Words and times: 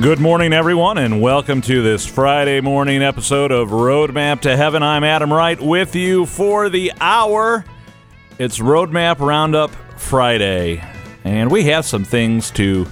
Good 0.00 0.20
morning, 0.20 0.52
everyone, 0.52 0.96
and 0.96 1.20
welcome 1.20 1.60
to 1.62 1.82
this 1.82 2.06
Friday 2.06 2.60
morning 2.60 3.02
episode 3.02 3.50
of 3.50 3.70
Roadmap 3.70 4.42
to 4.42 4.56
Heaven. 4.56 4.80
I'm 4.80 5.02
Adam 5.02 5.32
Wright 5.32 5.60
with 5.60 5.96
you 5.96 6.24
for 6.24 6.68
the 6.68 6.92
hour. 7.00 7.64
It's 8.38 8.60
Roadmap 8.60 9.18
Roundup 9.18 9.72
Friday, 9.98 10.84
and 11.24 11.50
we 11.50 11.64
have 11.64 11.84
some 11.84 12.04
things 12.04 12.52
to 12.52 12.86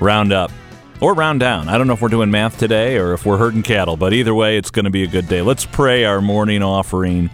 round 0.00 0.32
up 0.32 0.50
or 1.02 1.12
round 1.12 1.40
down. 1.40 1.68
I 1.68 1.76
don't 1.76 1.86
know 1.86 1.92
if 1.92 2.00
we're 2.00 2.08
doing 2.08 2.30
math 2.30 2.58
today 2.58 2.96
or 2.96 3.12
if 3.12 3.26
we're 3.26 3.36
herding 3.36 3.62
cattle, 3.62 3.98
but 3.98 4.14
either 4.14 4.34
way, 4.34 4.56
it's 4.56 4.70
going 4.70 4.86
to 4.86 4.90
be 4.90 5.02
a 5.02 5.08
good 5.08 5.28
day. 5.28 5.42
Let's 5.42 5.66
pray 5.66 6.06
our 6.06 6.22
morning 6.22 6.62
offering 6.62 7.28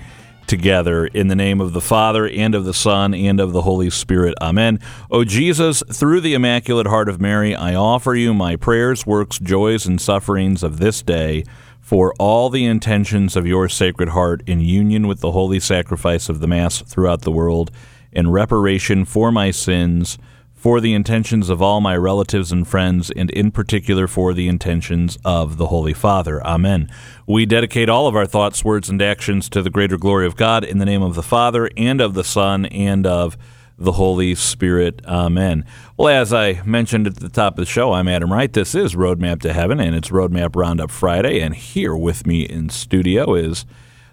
together 0.46 1.06
in 1.06 1.28
the 1.28 1.34
name 1.34 1.60
of 1.60 1.72
the 1.72 1.80
Father 1.80 2.28
and 2.28 2.54
of 2.54 2.64
the 2.64 2.74
Son 2.74 3.14
and 3.14 3.40
of 3.40 3.52
the 3.52 3.62
Holy 3.62 3.90
Spirit. 3.90 4.34
Amen. 4.40 4.80
O 5.10 5.24
Jesus, 5.24 5.82
through 5.92 6.20
the 6.20 6.34
Immaculate 6.34 6.86
Heart 6.86 7.08
of 7.08 7.20
Mary, 7.20 7.54
I 7.54 7.74
offer 7.74 8.14
you 8.14 8.34
my 8.34 8.56
prayers, 8.56 9.06
works, 9.06 9.38
joys, 9.38 9.86
and 9.86 10.00
sufferings 10.00 10.62
of 10.62 10.78
this 10.78 11.02
day 11.02 11.44
for 11.80 12.14
all 12.18 12.48
the 12.48 12.64
intentions 12.64 13.36
of 13.36 13.46
your 13.46 13.68
Sacred 13.68 14.10
Heart 14.10 14.42
in 14.46 14.60
union 14.60 15.06
with 15.06 15.20
the 15.20 15.32
holy 15.32 15.60
sacrifice 15.60 16.28
of 16.28 16.40
the 16.40 16.46
Mass 16.46 16.80
throughout 16.80 17.22
the 17.22 17.30
world, 17.30 17.70
in 18.12 18.30
reparation 18.30 19.04
for 19.04 19.30
my 19.30 19.50
sins 19.50 20.18
for 20.64 20.80
the 20.80 20.94
intentions 20.94 21.50
of 21.50 21.60
all 21.60 21.78
my 21.78 21.94
relatives 21.94 22.50
and 22.50 22.66
friends, 22.66 23.10
and 23.10 23.30
in 23.32 23.50
particular 23.50 24.06
for 24.06 24.32
the 24.32 24.48
intentions 24.48 25.18
of 25.22 25.58
the 25.58 25.66
Holy 25.66 25.92
Father. 25.92 26.42
Amen. 26.42 26.90
We 27.26 27.44
dedicate 27.44 27.90
all 27.90 28.06
of 28.06 28.16
our 28.16 28.24
thoughts, 28.24 28.64
words, 28.64 28.88
and 28.88 29.02
actions 29.02 29.50
to 29.50 29.60
the 29.60 29.68
greater 29.68 29.98
glory 29.98 30.24
of 30.24 30.36
God 30.36 30.64
in 30.64 30.78
the 30.78 30.86
name 30.86 31.02
of 31.02 31.16
the 31.16 31.22
Father, 31.22 31.68
and 31.76 32.00
of 32.00 32.14
the 32.14 32.24
Son, 32.24 32.64
and 32.64 33.06
of 33.06 33.36
the 33.76 33.92
Holy 33.92 34.34
Spirit. 34.34 35.02
Amen. 35.04 35.66
Well, 35.98 36.08
as 36.08 36.32
I 36.32 36.62
mentioned 36.64 37.06
at 37.08 37.16
the 37.16 37.28
top 37.28 37.58
of 37.58 37.66
the 37.66 37.70
show, 37.70 37.92
I'm 37.92 38.08
Adam 38.08 38.32
Wright. 38.32 38.50
This 38.50 38.74
is 38.74 38.94
Roadmap 38.94 39.42
to 39.42 39.52
Heaven, 39.52 39.80
and 39.80 39.94
it's 39.94 40.08
Roadmap 40.08 40.56
Roundup 40.56 40.90
Friday. 40.90 41.40
And 41.40 41.54
here 41.54 41.94
with 41.94 42.26
me 42.26 42.44
in 42.44 42.70
studio 42.70 43.34
is 43.34 43.66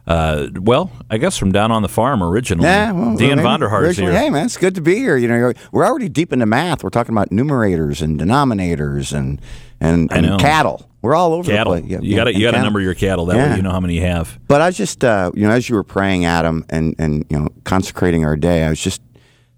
uh, 0.08 0.48
well, 0.56 0.92
I 1.10 1.18
guess 1.18 1.38
from 1.38 1.52
down 1.52 1.72
on 1.72 1.84
the 1.84 1.90
farm 1.90 2.24
originally. 2.24 2.68
Yeah, 2.68 2.92
well, 2.92 3.16
Dan 3.18 3.38
maybe 3.38 3.42
Vonder 3.42 3.70
Haar's 3.70 3.98
here. 3.98 4.12
Hey, 4.12 4.30
man, 4.30 4.46
it's 4.46 4.58
good 4.58 4.76
to 4.76 4.82
be 4.82 4.96
here. 4.96 5.16
You 5.18 5.28
know, 5.28 5.54
we're 5.72 5.86
already 5.86 6.10
deep 6.10 6.34
into 6.34 6.46
math. 6.46 6.84
We're 6.84 6.90
talking 6.90 7.14
about 7.14 7.30
numerators 7.30 8.02
and 8.02 8.20
denominators 8.20 9.14
and 9.14 9.40
and, 9.80 10.12
and 10.12 10.40
cattle. 10.40 10.90
We're 11.02 11.16
all 11.16 11.34
over 11.34 11.52
cattle. 11.52 11.74
the 11.74 11.82
place. 11.82 11.92
Yeah, 11.92 12.00
you 12.02 12.16
got 12.16 12.26
to 12.26 12.34
you 12.34 12.42
got 12.42 12.52
to 12.52 12.62
number 12.62 12.80
your 12.80 12.94
cattle. 12.94 13.26
That 13.26 13.38
way 13.38 13.56
you 13.56 13.62
know 13.62 13.72
how 13.72 13.80
many 13.80 13.96
you 13.96 14.02
have. 14.02 14.40
But 14.48 14.62
I 14.62 14.68
was 14.68 14.78
just, 14.78 15.04
uh, 15.04 15.32
you 15.34 15.48
know, 15.48 15.54
as 15.54 15.68
you 15.68 15.76
were 15.76 15.84
praying, 15.84 16.26
Adam, 16.26 16.66
and 16.70 16.96
and 16.98 17.26
you 17.30 17.40
know, 17.40 17.50
consecrating 17.64 18.26
our 18.26 18.36
day, 18.36 18.64
I 18.64 18.70
was 18.70 18.82
just 18.82 19.02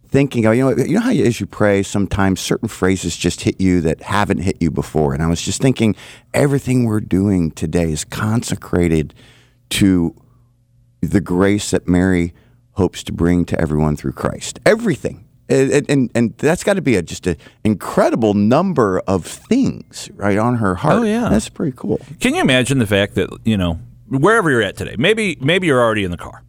thinking, 0.07 0.45
oh, 0.45 0.51
you 0.51 0.63
know, 0.63 0.83
you 0.83 0.93
know 0.93 1.01
how 1.01 1.09
you, 1.09 1.25
as 1.25 1.39
you 1.39 1.45
pray, 1.45 1.83
sometimes 1.83 2.39
certain 2.39 2.69
phrases 2.69 3.17
just 3.17 3.41
hit 3.41 3.59
you 3.59 3.81
that 3.81 4.01
haven't 4.03 4.37
hit 4.37 4.61
you 4.61 4.71
before, 4.71 5.13
and 5.13 5.23
I 5.23 5.27
was 5.27 5.41
just 5.41 5.61
thinking, 5.61 5.95
everything 6.33 6.85
we're 6.85 7.01
doing 7.01 7.51
today 7.51 7.91
is 7.91 8.05
consecrated 8.05 9.13
to 9.71 10.15
the 11.07 11.21
grace 11.21 11.71
that 11.71 11.87
Mary 11.87 12.33
hopes 12.71 13.03
to 13.03 13.11
bring 13.13 13.45
to 13.45 13.59
everyone 13.59 13.95
through 13.95 14.13
Christ. 14.13 14.59
Everything. 14.65 15.25
And, 15.49 15.89
and- 15.89 16.11
and, 16.15 16.37
that's 16.37 16.63
got 16.63 16.75
to 16.75 16.81
be 16.81 16.95
a, 16.95 17.01
just 17.01 17.27
an 17.27 17.35
incredible 17.63 18.33
number 18.33 18.99
of 19.01 19.25
things 19.25 20.09
right 20.15 20.37
on 20.37 20.55
her 20.55 20.75
heart. 20.75 20.99
Oh, 20.99 21.03
yeah. 21.03 21.29
That's 21.29 21.49
pretty 21.49 21.75
cool. 21.75 21.99
Can 22.19 22.33
you 22.33 22.41
imagine 22.41 22.79
the 22.79 22.87
fact 22.87 23.15
that 23.15 23.29
you 23.43 23.57
know 23.57 23.79
wherever 24.07 24.49
you're 24.49 24.61
at 24.63 24.77
today, 24.77 24.95
maybe 24.97 25.37
maybe 25.41 25.67
you're 25.67 25.81
already 25.81 26.03
in 26.03 26.11
the 26.11 26.17
car 26.17 26.43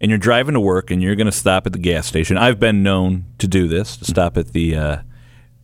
and 0.00 0.10
you're 0.10 0.18
driving 0.18 0.54
to 0.54 0.60
work 0.60 0.90
and 0.90 1.02
you're 1.02 1.14
going 1.14 1.26
to 1.26 1.32
stop 1.32 1.66
at 1.66 1.72
the 1.72 1.78
gas 1.78 2.06
station. 2.06 2.36
I've 2.36 2.58
been 2.58 2.82
known 2.82 3.24
to 3.38 3.48
do 3.48 3.68
this 3.68 3.96
to 3.98 4.04
stop 4.04 4.36
at 4.36 4.52
the. 4.52 4.76
Uh, 4.76 4.96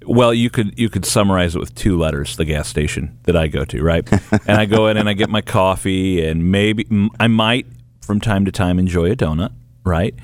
well, 0.07 0.33
you 0.35 0.51
could 0.51 0.79
you 0.79 0.89
could 0.89 1.05
summarize 1.05 1.55
it 1.55 1.59
with 1.59 1.75
two 1.75 1.99
letters. 1.99 2.37
The 2.37 2.45
gas 2.45 2.69
station 2.69 3.19
that 3.25 3.37
I 3.37 3.49
go 3.49 3.65
to, 3.65 3.83
right? 3.83 4.09
and 4.47 4.59
I 4.59 4.67
go 4.67 4.87
in 4.89 4.97
and 4.97 5.09
I 5.09 5.13
get 5.13 5.31
my 5.31 5.43
coffee 5.43 6.25
and 6.25 6.51
maybe 6.51 6.87
I 7.21 7.27
might 7.29 7.67
from 8.03 8.21
time 8.21 8.45
to 8.45 8.53
time 8.53 8.79
enjoy 8.79 9.11
a 9.11 9.17
donut, 9.17 9.53
right? 9.85 10.15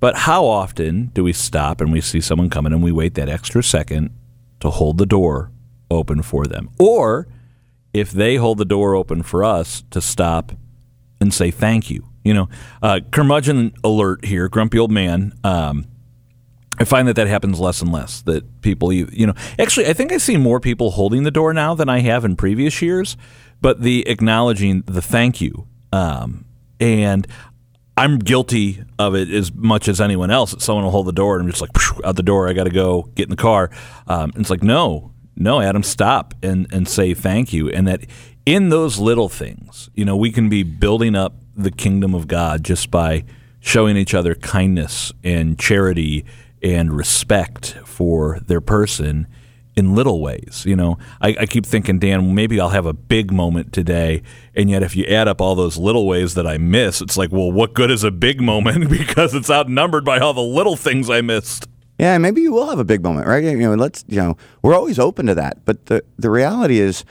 But 0.00 0.16
how 0.16 0.44
often 0.44 1.06
do 1.14 1.24
we 1.24 1.32
stop 1.32 1.80
and 1.80 1.92
we 1.92 2.00
see 2.00 2.20
someone 2.20 2.50
coming 2.50 2.72
and 2.72 2.82
we 2.82 2.92
wait 2.92 3.14
that 3.14 3.28
extra 3.28 3.62
second 3.62 4.10
to 4.60 4.70
hold 4.70 4.98
the 4.98 5.06
door 5.06 5.50
open 5.90 6.22
for 6.22 6.46
them, 6.46 6.70
or 6.78 7.26
if 7.94 8.10
they 8.10 8.36
hold 8.36 8.58
the 8.58 8.64
door 8.64 8.94
open 8.94 9.22
for 9.22 9.42
us 9.42 9.82
to 9.90 10.00
stop 10.00 10.52
and 11.20 11.32
say 11.32 11.50
thank 11.50 11.90
you. 11.90 12.04
You 12.24 12.34
know, 12.34 12.48
uh, 12.82 13.00
curmudgeon 13.10 13.72
alert 13.82 14.24
here, 14.24 14.48
grumpy 14.48 14.78
old 14.78 14.90
man. 14.90 15.32
Um, 15.44 15.86
I 16.78 16.84
find 16.84 17.08
that 17.08 17.16
that 17.16 17.26
happens 17.26 17.58
less 17.58 17.80
and 17.80 17.90
less. 17.90 18.22
That 18.22 18.60
people, 18.60 18.92
you 18.92 19.08
you 19.12 19.26
know, 19.26 19.34
actually, 19.58 19.86
I 19.86 19.92
think 19.94 20.12
I 20.12 20.18
see 20.18 20.36
more 20.36 20.60
people 20.60 20.92
holding 20.92 21.22
the 21.22 21.30
door 21.30 21.52
now 21.52 21.74
than 21.74 21.88
I 21.88 22.00
have 22.00 22.24
in 22.24 22.36
previous 22.36 22.82
years. 22.82 23.16
But 23.60 23.82
the 23.82 24.06
acknowledging 24.08 24.82
the 24.82 25.02
thank 25.02 25.40
you, 25.40 25.66
um, 25.92 26.44
and 26.80 27.26
I'm 27.96 28.18
guilty 28.18 28.82
of 28.98 29.14
it 29.16 29.28
as 29.30 29.52
much 29.52 29.88
as 29.88 30.00
anyone 30.00 30.30
else. 30.30 30.52
That 30.52 30.62
someone 30.62 30.84
will 30.84 30.92
hold 30.92 31.06
the 31.06 31.12
door 31.12 31.36
and 31.36 31.44
I'm 31.44 31.50
just 31.50 31.60
like 31.60 31.70
out 32.04 32.16
the 32.16 32.22
door. 32.22 32.48
I 32.48 32.52
got 32.52 32.64
to 32.64 32.70
go 32.70 33.10
get 33.14 33.24
in 33.24 33.30
the 33.30 33.36
car. 33.36 33.70
Um, 34.06 34.32
it's 34.36 34.50
like 34.50 34.62
no, 34.62 35.12
no, 35.36 35.60
Adam, 35.60 35.82
stop 35.82 36.34
and 36.42 36.72
and 36.72 36.88
say 36.88 37.14
thank 37.14 37.52
you. 37.52 37.68
And 37.70 37.88
that 37.88 38.04
in 38.46 38.68
those 38.68 38.98
little 38.98 39.28
things, 39.28 39.90
you 39.94 40.04
know, 40.04 40.16
we 40.16 40.30
can 40.30 40.48
be 40.48 40.62
building 40.62 41.14
up 41.14 41.34
the 41.56 41.70
kingdom 41.70 42.14
of 42.14 42.28
God 42.28 42.64
just 42.64 42.90
by 42.90 43.24
showing 43.60 43.96
each 43.96 44.14
other 44.14 44.34
kindness 44.34 45.12
and 45.24 45.58
charity 45.58 46.24
and 46.62 46.96
respect 46.96 47.76
for 47.84 48.38
their 48.46 48.60
person 48.60 49.26
in 49.78 49.94
little 49.94 50.20
ways. 50.20 50.64
You 50.66 50.74
know, 50.74 50.98
I, 51.20 51.36
I 51.40 51.46
keep 51.46 51.64
thinking, 51.64 52.00
Dan, 52.00 52.34
maybe 52.34 52.60
I'll 52.60 52.70
have 52.70 52.84
a 52.84 52.92
big 52.92 53.32
moment 53.32 53.72
today, 53.72 54.22
and 54.56 54.68
yet 54.68 54.82
if 54.82 54.96
you 54.96 55.04
add 55.04 55.28
up 55.28 55.40
all 55.40 55.54
those 55.54 55.78
little 55.78 56.06
ways 56.06 56.34
that 56.34 56.48
I 56.48 56.58
miss, 56.58 57.00
it's 57.00 57.16
like, 57.16 57.30
well, 57.30 57.52
what 57.52 57.74
good 57.74 57.90
is 57.90 58.02
a 58.02 58.10
big 58.10 58.40
moment 58.40 58.90
because 58.98 59.34
it's 59.34 59.48
outnumbered 59.48 60.04
by 60.04 60.18
all 60.18 60.34
the 60.34 60.40
little 60.40 60.74
things 60.74 61.08
I 61.08 61.20
missed. 61.20 61.68
Yeah, 61.98 62.18
maybe 62.18 62.42
you 62.42 62.52
will 62.52 62.68
have 62.68 62.80
a 62.80 62.84
big 62.84 63.04
moment, 63.04 63.28
right? 63.28 63.42
You 63.42 63.56
know, 63.56 63.74
let's 63.74 64.04
you 64.08 64.18
know, 64.18 64.36
we're 64.62 64.74
always 64.74 64.98
open 64.98 65.26
to 65.26 65.34
that. 65.36 65.64
But 65.64 65.86
the 65.86 66.02
the 66.18 66.30
reality 66.30 66.80
is 66.80 67.04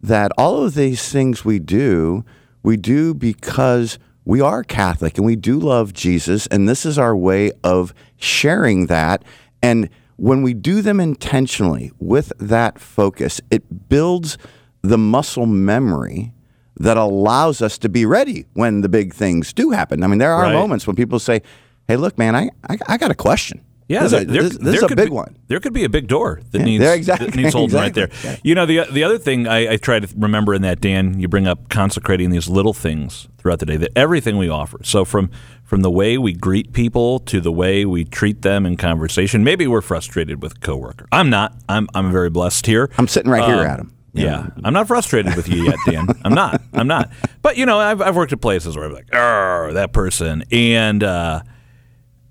that 0.00 0.30
all 0.38 0.64
of 0.64 0.74
these 0.74 1.08
things 1.10 1.44
we 1.44 1.58
do, 1.58 2.24
we 2.62 2.76
do 2.76 3.14
because 3.14 3.98
we 4.24 4.40
are 4.40 4.62
Catholic 4.62 5.16
and 5.18 5.26
we 5.26 5.34
do 5.36 5.58
love 5.58 5.92
Jesus, 5.92 6.46
and 6.48 6.68
this 6.68 6.86
is 6.86 6.98
our 6.98 7.16
way 7.16 7.50
of 7.64 7.92
sharing 8.16 8.86
that. 8.86 9.24
And 9.60 9.88
when 10.16 10.42
we 10.42 10.54
do 10.54 10.82
them 10.82 11.00
intentionally 11.00 11.90
with 11.98 12.32
that 12.38 12.78
focus, 12.78 13.40
it 13.50 13.88
builds 13.88 14.38
the 14.82 14.98
muscle 14.98 15.46
memory 15.46 16.32
that 16.78 16.96
allows 16.96 17.62
us 17.62 17.78
to 17.78 17.88
be 17.88 18.04
ready 18.06 18.46
when 18.54 18.80
the 18.80 18.88
big 18.88 19.12
things 19.14 19.52
do 19.52 19.70
happen. 19.70 20.02
I 20.02 20.06
mean, 20.06 20.18
there 20.18 20.32
are 20.32 20.44
Right. 20.44 20.52
moments 20.54 20.86
when 20.86 20.96
people 20.96 21.18
say, 21.18 21.42
"Hey, 21.86 21.96
look, 21.96 22.16
man, 22.18 22.34
I 22.34 22.50
I, 22.68 22.76
I 22.88 22.96
got 22.98 23.10
a 23.10 23.14
question." 23.14 23.60
Yeah, 23.88 24.04
this, 24.04 24.12
is 24.12 24.26
there, 24.26 24.42
this- 24.44 24.56
this 24.58 24.76
is 24.76 24.90
a 24.90 24.96
big 24.96 25.08
be, 25.08 25.14
one. 25.14 25.36
There 25.48 25.60
could 25.60 25.74
be 25.74 25.84
a 25.84 25.88
big 25.88 26.06
door 26.08 26.40
that 26.52 26.58
Yeah, 26.60 26.64
needs 26.64 26.84
exactly, 26.84 27.26
that 27.28 27.36
needs 27.36 27.52
holding 27.52 27.76
right 27.76 27.88
exactly. 27.94 28.18
there. 28.30 28.38
You 28.42 28.54
know, 28.54 28.64
the 28.64 28.86
the 28.90 29.04
other 29.04 29.18
thing 29.18 29.46
I, 29.46 29.72
I 29.72 29.76
try 29.76 30.00
to 30.00 30.08
remember 30.16 30.54
in 30.54 30.62
that 30.62 30.80
Dan, 30.80 31.18
you 31.20 31.28
bring 31.28 31.46
up 31.46 31.68
consecrating 31.68 32.30
these 32.30 32.48
little 32.48 32.72
things 32.72 33.28
throughout 33.38 33.58
the 33.58 33.66
day. 33.66 33.76
That 33.76 33.90
everything 33.94 34.38
we 34.38 34.48
offer. 34.48 34.78
So 34.82 35.04
from 35.04 35.30
from 35.72 35.80
the 35.80 35.90
way 35.90 36.18
we 36.18 36.34
greet 36.34 36.74
people 36.74 37.18
to 37.18 37.40
the 37.40 37.50
way 37.50 37.86
we 37.86 38.04
treat 38.04 38.42
them 38.42 38.66
in 38.66 38.76
conversation. 38.76 39.42
Maybe 39.42 39.66
we're 39.66 39.80
frustrated 39.80 40.42
with 40.42 40.56
a 40.56 40.58
coworker. 40.60 41.06
I'm 41.10 41.30
not. 41.30 41.54
I'm 41.66 41.88
I'm 41.94 42.12
very 42.12 42.28
blessed 42.28 42.66
here. 42.66 42.90
I'm 42.98 43.08
sitting 43.08 43.30
right 43.32 43.42
here, 43.42 43.60
Um, 43.60 43.66
Adam. 43.66 43.94
Yeah, 44.12 44.48
I'm 44.64 44.74
not 44.74 44.86
frustrated 44.86 45.34
with 45.34 45.48
you 45.48 45.64
yet, 45.64 45.76
Dan. 45.86 46.08
I'm 46.26 46.34
not. 46.34 46.60
I'm 46.74 46.86
not. 46.86 47.10
But 47.40 47.56
you 47.56 47.64
know, 47.64 47.78
I've 47.78 48.02
I've 48.02 48.14
worked 48.16 48.34
at 48.34 48.42
places 48.42 48.76
where 48.76 48.84
I'm 48.84 48.92
like, 48.92 49.14
"Arr, 49.14 49.72
that 49.72 49.94
person," 49.94 50.44
and 50.52 51.02
uh, 51.02 51.40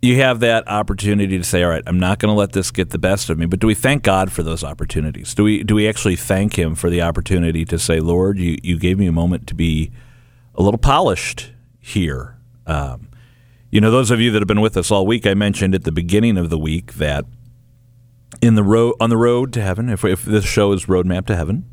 you 0.03 0.17
have 0.17 0.41
that 0.41 0.67
opportunity 0.67 1.39
to 1.39 1.43
say, 1.43 1.63
"All 1.63 1.71
right, 1.71 1.81
I'm 1.87 1.99
not 1.99 2.19
going 2.19 2.31
to 2.31 2.37
let 2.37 2.51
this 2.51 2.69
get 2.69 2.91
the 2.91 2.99
best 2.99 3.31
of 3.31 3.39
me." 3.39 3.47
But 3.47 3.57
do 3.59 3.65
we 3.65 3.73
thank 3.73 4.03
God 4.03 4.31
for 4.31 4.43
those 4.43 4.63
opportunities? 4.63 5.33
Do 5.33 5.45
we 5.45 5.63
do 5.63 5.73
we 5.73 5.89
actually 5.89 6.15
thank 6.15 6.59
Him 6.59 6.75
for 6.75 6.91
the 6.91 7.01
opportunity 7.01 7.65
to 7.65 7.79
say, 7.79 8.01
"Lord, 8.01 8.37
you 8.37 8.59
you 8.61 8.77
gave 8.77 8.99
me 8.99 9.07
a 9.07 9.11
moment 9.11 9.47
to 9.47 9.55
be 9.55 9.89
a 10.53 10.61
little 10.61 10.77
polished 10.77 11.53
here." 11.79 12.37
Um, 12.67 13.07
you 13.71 13.81
know, 13.81 13.89
those 13.91 14.11
of 14.11 14.19
you 14.19 14.31
that 14.31 14.39
have 14.41 14.47
been 14.47 14.61
with 14.61 14.77
us 14.77 14.91
all 14.91 15.05
week, 15.07 15.25
I 15.25 15.33
mentioned 15.33 15.73
at 15.73 15.83
the 15.85 15.91
beginning 15.91 16.37
of 16.37 16.49
the 16.49 16.57
week 16.59 16.93
that 16.93 17.25
in 18.41 18.55
the 18.55 18.63
road 18.63 18.95
on 18.99 19.09
the 19.09 19.17
road 19.17 19.53
to 19.53 19.61
heaven, 19.61 19.89
if 19.89 20.03
if 20.05 20.23
this 20.25 20.45
show 20.45 20.71
is 20.73 20.85
roadmap 20.85 21.25
to 21.27 21.35
heaven, 21.35 21.65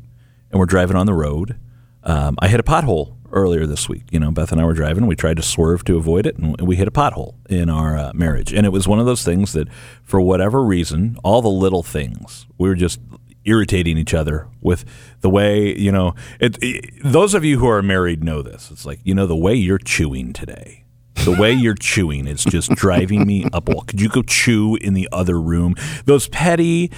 and 0.51 0.59
we're 0.59 0.65
driving 0.65 0.95
on 0.97 1.05
the 1.05 1.13
road, 1.13 1.59
um, 2.03 2.35
I 2.39 2.47
hit 2.47 2.59
a 2.59 2.63
pothole 2.63 3.15
earlier 3.31 3.65
this 3.65 3.87
week. 3.87 4.03
You 4.11 4.19
know, 4.19 4.31
Beth 4.31 4.51
and 4.51 4.59
I 4.59 4.65
were 4.65 4.73
driving. 4.73 5.05
We 5.07 5.15
tried 5.15 5.37
to 5.37 5.43
swerve 5.43 5.83
to 5.85 5.97
avoid 5.97 6.25
it, 6.25 6.37
and 6.37 6.59
we 6.61 6.75
hit 6.75 6.87
a 6.87 6.91
pothole 6.91 7.35
in 7.49 7.69
our 7.69 7.95
uh, 7.97 8.11
marriage. 8.13 8.53
And 8.53 8.65
it 8.65 8.69
was 8.69 8.87
one 8.87 8.99
of 8.99 9.05
those 9.05 9.23
things 9.23 9.53
that, 9.53 9.67
for 10.03 10.19
whatever 10.21 10.63
reason, 10.63 11.17
all 11.23 11.41
the 11.41 11.49
little 11.49 11.83
things, 11.83 12.47
we 12.57 12.67
were 12.69 12.75
just 12.75 12.99
irritating 13.45 13.97
each 13.97 14.13
other 14.13 14.47
with 14.61 14.83
the 15.21 15.29
way 15.29 15.75
you 15.77 15.91
know. 15.91 16.13
It, 16.39 16.57
it- 16.61 16.91
those 17.03 17.33
of 17.33 17.45
you 17.45 17.59
who 17.59 17.67
are 17.67 17.81
married 17.81 18.23
know 18.23 18.41
this. 18.41 18.69
It's 18.71 18.85
like 18.85 18.99
you 19.03 19.15
know 19.15 19.27
the 19.27 19.35
way 19.35 19.53
you're 19.55 19.77
chewing 19.77 20.33
today. 20.33 20.83
The 21.25 21.35
way 21.37 21.51
you're 21.53 21.75
chewing 21.75 22.27
is 22.27 22.43
just 22.43 22.71
driving 22.71 23.27
me 23.27 23.45
up 23.51 23.67
a 23.67 23.73
wall. 23.73 23.81
Could 23.81 24.01
you 24.01 24.09
go 24.09 24.23
chew 24.23 24.75
in 24.77 24.93
the 24.93 25.07
other 25.11 25.39
room? 25.39 25.75
Those 26.05 26.27
petty, 26.29 26.91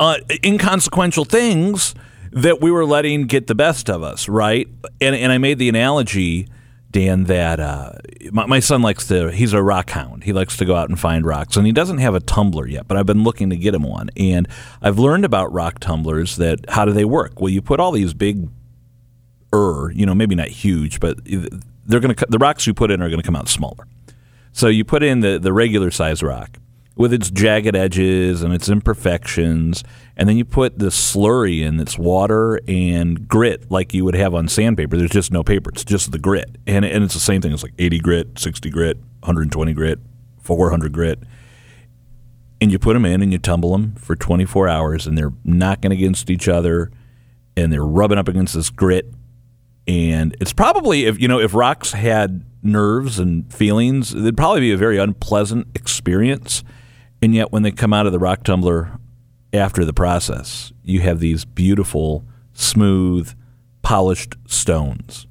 uh, 0.00 0.18
inconsequential 0.44 1.24
things 1.24 1.94
that 2.32 2.60
we 2.60 2.70
were 2.70 2.84
letting 2.84 3.26
get 3.26 3.46
the 3.46 3.54
best 3.54 3.88
of 3.88 4.02
us, 4.02 4.28
right? 4.28 4.68
And 5.00 5.14
and 5.14 5.32
I 5.32 5.38
made 5.38 5.58
the 5.58 5.68
analogy, 5.68 6.48
Dan, 6.90 7.24
that 7.24 7.60
uh, 7.60 7.92
my, 8.32 8.46
my 8.46 8.60
son 8.60 8.82
likes 8.82 9.06
to. 9.08 9.30
He's 9.30 9.52
a 9.52 9.62
rock 9.62 9.90
hound. 9.90 10.24
He 10.24 10.32
likes 10.32 10.56
to 10.58 10.64
go 10.64 10.74
out 10.74 10.88
and 10.88 10.98
find 10.98 11.24
rocks, 11.24 11.56
and 11.56 11.64
he 11.64 11.72
doesn't 11.72 11.98
have 11.98 12.14
a 12.14 12.20
tumbler 12.20 12.66
yet. 12.66 12.88
But 12.88 12.98
I've 12.98 13.06
been 13.06 13.24
looking 13.24 13.48
to 13.50 13.56
get 13.56 13.74
him 13.74 13.84
one, 13.84 14.10
and 14.16 14.48
I've 14.82 14.98
learned 14.98 15.24
about 15.24 15.52
rock 15.52 15.78
tumblers. 15.78 16.36
That 16.36 16.68
how 16.68 16.84
do 16.84 16.92
they 16.92 17.04
work? 17.04 17.40
Well, 17.40 17.50
you 17.50 17.62
put 17.62 17.80
all 17.80 17.92
these 17.92 18.12
big, 18.12 18.48
er, 19.54 19.90
you 19.94 20.06
know, 20.06 20.14
maybe 20.14 20.34
not 20.34 20.48
huge, 20.48 21.00
but 21.00 21.18
they're 21.24 22.00
going 22.00 22.14
to 22.14 22.26
the 22.28 22.38
rocks 22.38 22.66
you 22.66 22.74
put 22.74 22.90
in 22.90 23.02
are 23.02 23.08
going 23.08 23.20
to 23.20 23.26
come 23.26 23.36
out 23.36 23.48
smaller. 23.48 23.86
So 24.52 24.68
you 24.68 24.84
put 24.84 25.02
in 25.02 25.20
the 25.20 25.38
the 25.38 25.52
regular 25.52 25.90
size 25.90 26.22
rock 26.22 26.58
with 26.96 27.12
its 27.12 27.30
jagged 27.30 27.76
edges 27.76 28.42
and 28.42 28.52
its 28.52 28.68
imperfections, 28.68 29.84
and 30.16 30.28
then 30.28 30.36
you 30.36 30.44
put 30.44 30.80
the 30.80 30.86
slurry 30.86 31.62
in 31.62 31.76
that's 31.76 31.96
water 31.96 32.60
and 32.66 33.28
grit 33.28 33.70
like 33.70 33.94
you 33.94 34.04
would 34.04 34.16
have 34.16 34.34
on 34.34 34.48
sandpaper. 34.48 34.96
There's 34.96 35.10
just 35.10 35.32
no 35.32 35.42
paper; 35.42 35.70
it's 35.70 35.84
just 35.84 36.12
the 36.12 36.18
grit, 36.18 36.56
and 36.66 36.84
and 36.84 37.04
it's 37.04 37.14
the 37.14 37.20
same 37.20 37.40
thing. 37.40 37.52
It's 37.52 37.62
like 37.62 37.74
80 37.78 38.00
grit, 38.00 38.38
60 38.38 38.68
grit, 38.70 38.96
120 39.20 39.72
grit, 39.72 40.00
400 40.40 40.92
grit, 40.92 41.20
and 42.60 42.72
you 42.72 42.78
put 42.78 42.94
them 42.94 43.04
in 43.04 43.22
and 43.22 43.32
you 43.32 43.38
tumble 43.38 43.72
them 43.72 43.94
for 43.94 44.16
24 44.16 44.68
hours, 44.68 45.06
and 45.06 45.16
they're 45.16 45.32
knocking 45.44 45.92
against 45.92 46.30
each 46.30 46.48
other, 46.48 46.90
and 47.56 47.72
they're 47.72 47.86
rubbing 47.86 48.18
up 48.18 48.28
against 48.28 48.54
this 48.54 48.70
grit, 48.70 49.06
and 49.88 50.36
it's 50.40 50.52
probably 50.52 51.06
if 51.06 51.18
you 51.18 51.26
know 51.26 51.40
if 51.40 51.54
rocks 51.54 51.92
had 51.92 52.44
nerves 52.62 53.18
and 53.18 53.52
feelings, 53.52 54.14
it'd 54.14 54.36
probably 54.36 54.60
be 54.60 54.72
a 54.72 54.76
very 54.76 54.98
unpleasant 54.98 55.66
experience 55.74 56.62
and 57.20 57.34
yet, 57.34 57.52
when 57.52 57.62
they 57.62 57.72
come 57.72 57.92
out 57.92 58.06
of 58.06 58.12
the 58.12 58.18
rock 58.18 58.44
tumbler 58.44 58.98
after 59.52 59.84
the 59.84 59.92
process, 59.92 60.72
you 60.84 61.00
have 61.00 61.20
these 61.20 61.44
beautiful, 61.44 62.24
smooth, 62.52 63.34
polished 63.82 64.36
stones. 64.46 65.26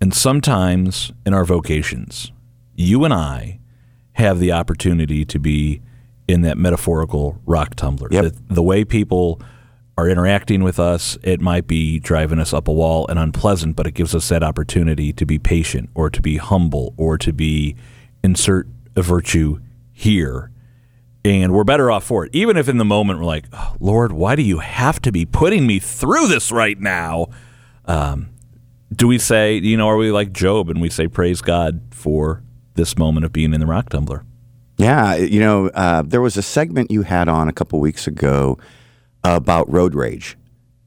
And 0.00 0.14
sometimes 0.14 1.12
in 1.24 1.34
our 1.34 1.44
vocations, 1.44 2.30
you 2.74 3.04
and 3.04 3.12
I 3.12 3.58
have 4.12 4.38
the 4.38 4.52
opportunity 4.52 5.24
to 5.24 5.38
be 5.38 5.82
in 6.28 6.42
that 6.42 6.58
metaphorical 6.58 7.40
rock 7.44 7.74
tumbler. 7.74 8.08
Yep. 8.10 8.24
The, 8.24 8.54
the 8.54 8.62
way 8.62 8.84
people 8.84 9.40
are 9.98 10.08
interacting 10.08 10.62
with 10.62 10.78
us, 10.78 11.16
it 11.22 11.40
might 11.40 11.66
be 11.66 11.98
driving 11.98 12.38
us 12.38 12.52
up 12.52 12.68
a 12.68 12.72
wall 12.72 13.06
and 13.08 13.18
unpleasant, 13.18 13.76
but 13.76 13.86
it 13.86 13.92
gives 13.92 14.14
us 14.14 14.28
that 14.28 14.42
opportunity 14.42 15.12
to 15.12 15.24
be 15.24 15.38
patient 15.38 15.88
or 15.94 16.10
to 16.10 16.20
be 16.20 16.36
humble 16.36 16.94
or 16.96 17.16
to 17.16 17.32
be 17.32 17.76
insert 18.22 18.68
a 18.94 19.02
virtue 19.02 19.60
here 19.92 20.50
and 21.26 21.52
we're 21.52 21.64
better 21.64 21.90
off 21.90 22.04
for 22.04 22.24
it. 22.24 22.30
Even 22.34 22.56
if 22.56 22.68
in 22.68 22.78
the 22.78 22.84
moment 22.84 23.18
we're 23.18 23.24
like, 23.24 23.46
oh, 23.52 23.74
Lord, 23.80 24.12
why 24.12 24.36
do 24.36 24.42
you 24.42 24.58
have 24.58 25.00
to 25.02 25.12
be 25.12 25.26
putting 25.26 25.66
me 25.66 25.78
through 25.78 26.28
this 26.28 26.52
right 26.52 26.78
now? 26.78 27.26
Um, 27.84 28.30
do 28.94 29.08
we 29.08 29.18
say, 29.18 29.56
you 29.56 29.76
know, 29.76 29.88
are 29.88 29.96
we 29.96 30.12
like 30.12 30.32
Job 30.32 30.70
and 30.70 30.80
we 30.80 30.88
say, 30.88 31.08
praise 31.08 31.40
God 31.40 31.80
for 31.90 32.42
this 32.74 32.96
moment 32.96 33.26
of 33.26 33.32
being 33.32 33.52
in 33.54 33.60
the 33.60 33.66
rock 33.66 33.88
tumbler? 33.88 34.24
Yeah, 34.76 35.16
you 35.16 35.40
know, 35.40 35.68
uh, 35.68 36.02
there 36.02 36.20
was 36.20 36.36
a 36.36 36.42
segment 36.42 36.90
you 36.90 37.02
had 37.02 37.28
on 37.28 37.48
a 37.48 37.52
couple 37.52 37.80
weeks 37.80 38.06
ago 38.06 38.58
about 39.34 39.70
road 39.70 39.94
rage, 39.94 40.36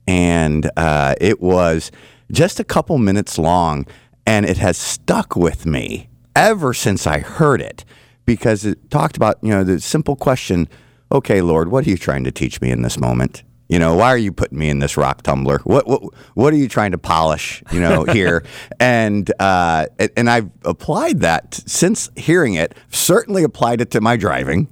and 0.08 0.70
uh, 0.78 1.16
it 1.20 1.42
was 1.42 1.92
just 2.32 2.60
a 2.60 2.64
couple 2.64 2.98
minutes 2.98 3.38
long, 3.38 3.86
and 4.26 4.46
it 4.46 4.58
has 4.58 4.78
stuck 4.78 5.36
with 5.36 5.66
me 5.66 6.10
ever 6.36 6.74
since 6.74 7.06
I 7.06 7.20
heard 7.20 7.62
it 7.62 7.84
because 8.26 8.66
it 8.66 8.90
talked 8.92 9.18
about, 9.18 9.40
you 9.42 9.50
know, 9.50 9.64
the 9.64 9.80
simple 9.80 10.16
question, 10.16 10.70
okay, 11.12 11.42
Lord, 11.42 11.70
what 11.70 11.86
are 11.86 11.90
you 11.90 11.98
trying 11.98 12.24
to 12.24 12.32
teach 12.32 12.62
me 12.62 12.70
in 12.70 12.84
this 12.84 13.00
moment? 13.00 13.44
You 13.70 13.78
know, 13.78 13.96
why 13.96 14.08
are 14.08 14.18
you 14.18 14.32
putting 14.32 14.58
me 14.58 14.68
in 14.70 14.80
this 14.80 14.98
rock 14.98 15.22
tumbler? 15.22 15.60
What 15.60 15.88
what 15.88 16.02
what 16.34 16.52
are 16.54 16.58
you 16.58 16.68
trying 16.68 16.92
to 16.92 16.98
polish? 16.98 17.64
You 17.72 17.80
know, 17.80 18.04
here, 18.12 18.44
and 18.80 19.32
uh, 19.40 19.86
and 20.18 20.28
I've 20.28 20.50
applied 20.66 21.20
that 21.20 21.54
since 21.54 22.10
hearing 22.16 22.56
it. 22.56 22.74
Certainly 22.90 23.44
applied 23.44 23.80
it 23.80 23.92
to 23.92 24.02
my 24.02 24.18
driving, 24.18 24.70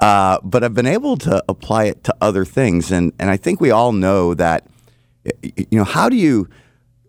uh, 0.00 0.38
but 0.42 0.64
I've 0.64 0.74
been 0.74 0.86
able 0.86 1.16
to 1.18 1.42
apply 1.48 1.84
it 1.84 2.02
to 2.04 2.14
other 2.20 2.44
things, 2.44 2.90
and 2.90 3.12
and 3.20 3.30
I 3.30 3.36
think 3.36 3.60
we 3.60 3.70
all 3.70 3.92
know 3.92 4.34
that. 4.34 4.66
You 5.42 5.78
know, 5.78 5.84
how 5.84 6.08
do 6.08 6.16
you? 6.16 6.48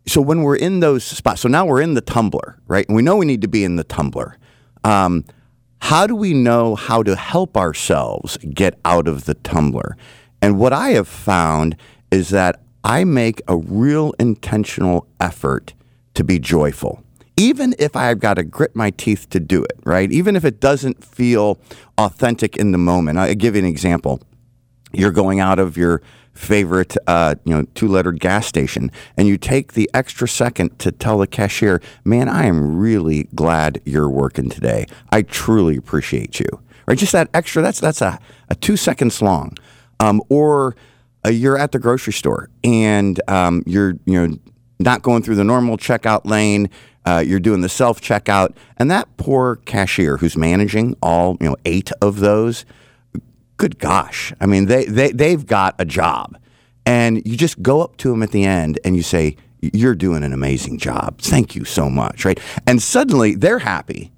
So 0.05 0.21
when 0.21 0.43
we're 0.43 0.57
in 0.57 0.79
those 0.79 1.03
spots, 1.03 1.41
so 1.41 1.49
now 1.49 1.65
we're 1.65 1.81
in 1.81 1.95
the 1.95 2.01
tumbler, 2.01 2.59
right? 2.67 2.87
And 2.87 2.95
we 2.95 3.01
know 3.01 3.17
we 3.17 3.25
need 3.25 3.41
to 3.41 3.47
be 3.47 3.63
in 3.63 3.77
the 3.77 3.83
tumbler. 3.83 4.37
Um, 4.83 5.25
how 5.79 6.05
do 6.05 6.15
we 6.15 6.33
know 6.33 6.75
how 6.75 7.01
to 7.01 7.15
help 7.15 7.57
ourselves 7.57 8.37
get 8.37 8.79
out 8.85 9.07
of 9.07 9.25
the 9.25 9.33
tumbler? 9.33 9.97
And 10.41 10.57
what 10.57 10.73
I 10.73 10.89
have 10.89 11.07
found 11.07 11.75
is 12.09 12.29
that 12.29 12.61
I 12.83 13.03
make 13.03 13.41
a 13.47 13.55
real 13.55 14.13
intentional 14.19 15.07
effort 15.19 15.73
to 16.15 16.23
be 16.23 16.39
joyful. 16.39 17.03
Even 17.37 17.73
if 17.79 17.95
I've 17.95 18.19
got 18.19 18.35
to 18.35 18.43
grit 18.43 18.75
my 18.75 18.91
teeth 18.91 19.29
to 19.29 19.39
do 19.39 19.63
it, 19.63 19.79
right? 19.83 20.11
Even 20.11 20.35
if 20.35 20.43
it 20.43 20.59
doesn't 20.59 21.03
feel 21.03 21.59
authentic 21.97 22.57
in 22.57 22.71
the 22.71 22.77
moment. 22.77 23.17
I'll 23.17 23.33
give 23.35 23.55
you 23.55 23.61
an 23.61 23.67
example. 23.67 24.21
You're 24.91 25.11
going 25.11 25.39
out 25.39 25.57
of 25.57 25.77
your 25.77 26.01
favorite, 26.33 26.95
uh, 27.07 27.35
you 27.45 27.53
know, 27.53 27.63
two-lettered 27.75 28.19
gas 28.19 28.47
station, 28.47 28.91
and 29.17 29.27
you 29.27 29.37
take 29.37 29.73
the 29.73 29.89
extra 29.93 30.27
second 30.27 30.77
to 30.79 30.91
tell 30.91 31.17
the 31.17 31.27
cashier, 31.27 31.81
"Man, 32.03 32.29
I 32.29 32.45
am 32.45 32.77
really 32.77 33.27
glad 33.35 33.81
you're 33.85 34.09
working 34.09 34.49
today. 34.49 34.85
I 35.11 35.21
truly 35.21 35.77
appreciate 35.77 36.39
you." 36.39 36.47
Right? 36.87 36.97
Just 36.97 37.11
that 37.11 37.29
extra. 37.33 37.61
That's 37.61 37.79
that's 37.79 38.01
a, 38.01 38.19
a 38.49 38.55
two 38.55 38.77
seconds 38.77 39.21
long. 39.21 39.57
Um, 40.01 40.21
or 40.29 40.75
uh, 41.25 41.29
you're 41.29 41.57
at 41.57 41.71
the 41.71 41.79
grocery 41.79 42.13
store 42.13 42.49
and 42.63 43.21
um, 43.29 43.63
you're 43.65 43.93
you 44.05 44.27
know 44.27 44.37
not 44.79 45.01
going 45.03 45.21
through 45.21 45.35
the 45.35 45.43
normal 45.43 45.77
checkout 45.77 46.25
lane. 46.25 46.69
Uh, 47.05 47.23
you're 47.25 47.39
doing 47.39 47.61
the 47.61 47.69
self 47.69 48.01
checkout, 48.01 48.55
and 48.77 48.91
that 48.91 49.07
poor 49.17 49.55
cashier 49.57 50.17
who's 50.17 50.35
managing 50.35 50.95
all 51.01 51.37
you 51.39 51.47
know 51.47 51.55
eight 51.65 51.91
of 52.01 52.19
those 52.19 52.65
good 53.61 53.77
gosh. 53.77 54.33
I 54.41 54.47
mean, 54.47 54.65
they, 54.65 54.85
they, 54.85 55.11
they've 55.11 55.45
got 55.45 55.75
a 55.77 55.85
job. 55.85 56.35
And 56.83 57.21
you 57.27 57.37
just 57.37 57.61
go 57.61 57.81
up 57.81 57.95
to 57.97 58.09
them 58.09 58.23
at 58.23 58.31
the 58.31 58.43
end 58.43 58.79
and 58.83 58.95
you 58.95 59.03
say, 59.03 59.37
You're 59.61 59.93
doing 59.93 60.23
an 60.23 60.33
amazing 60.33 60.79
job. 60.79 61.21
Thank 61.21 61.55
you 61.55 61.63
so 61.63 61.87
much. 61.87 62.25
Right. 62.25 62.39
And 62.65 62.81
suddenly 62.81 63.35
they're 63.35 63.59
happy. 63.59 64.11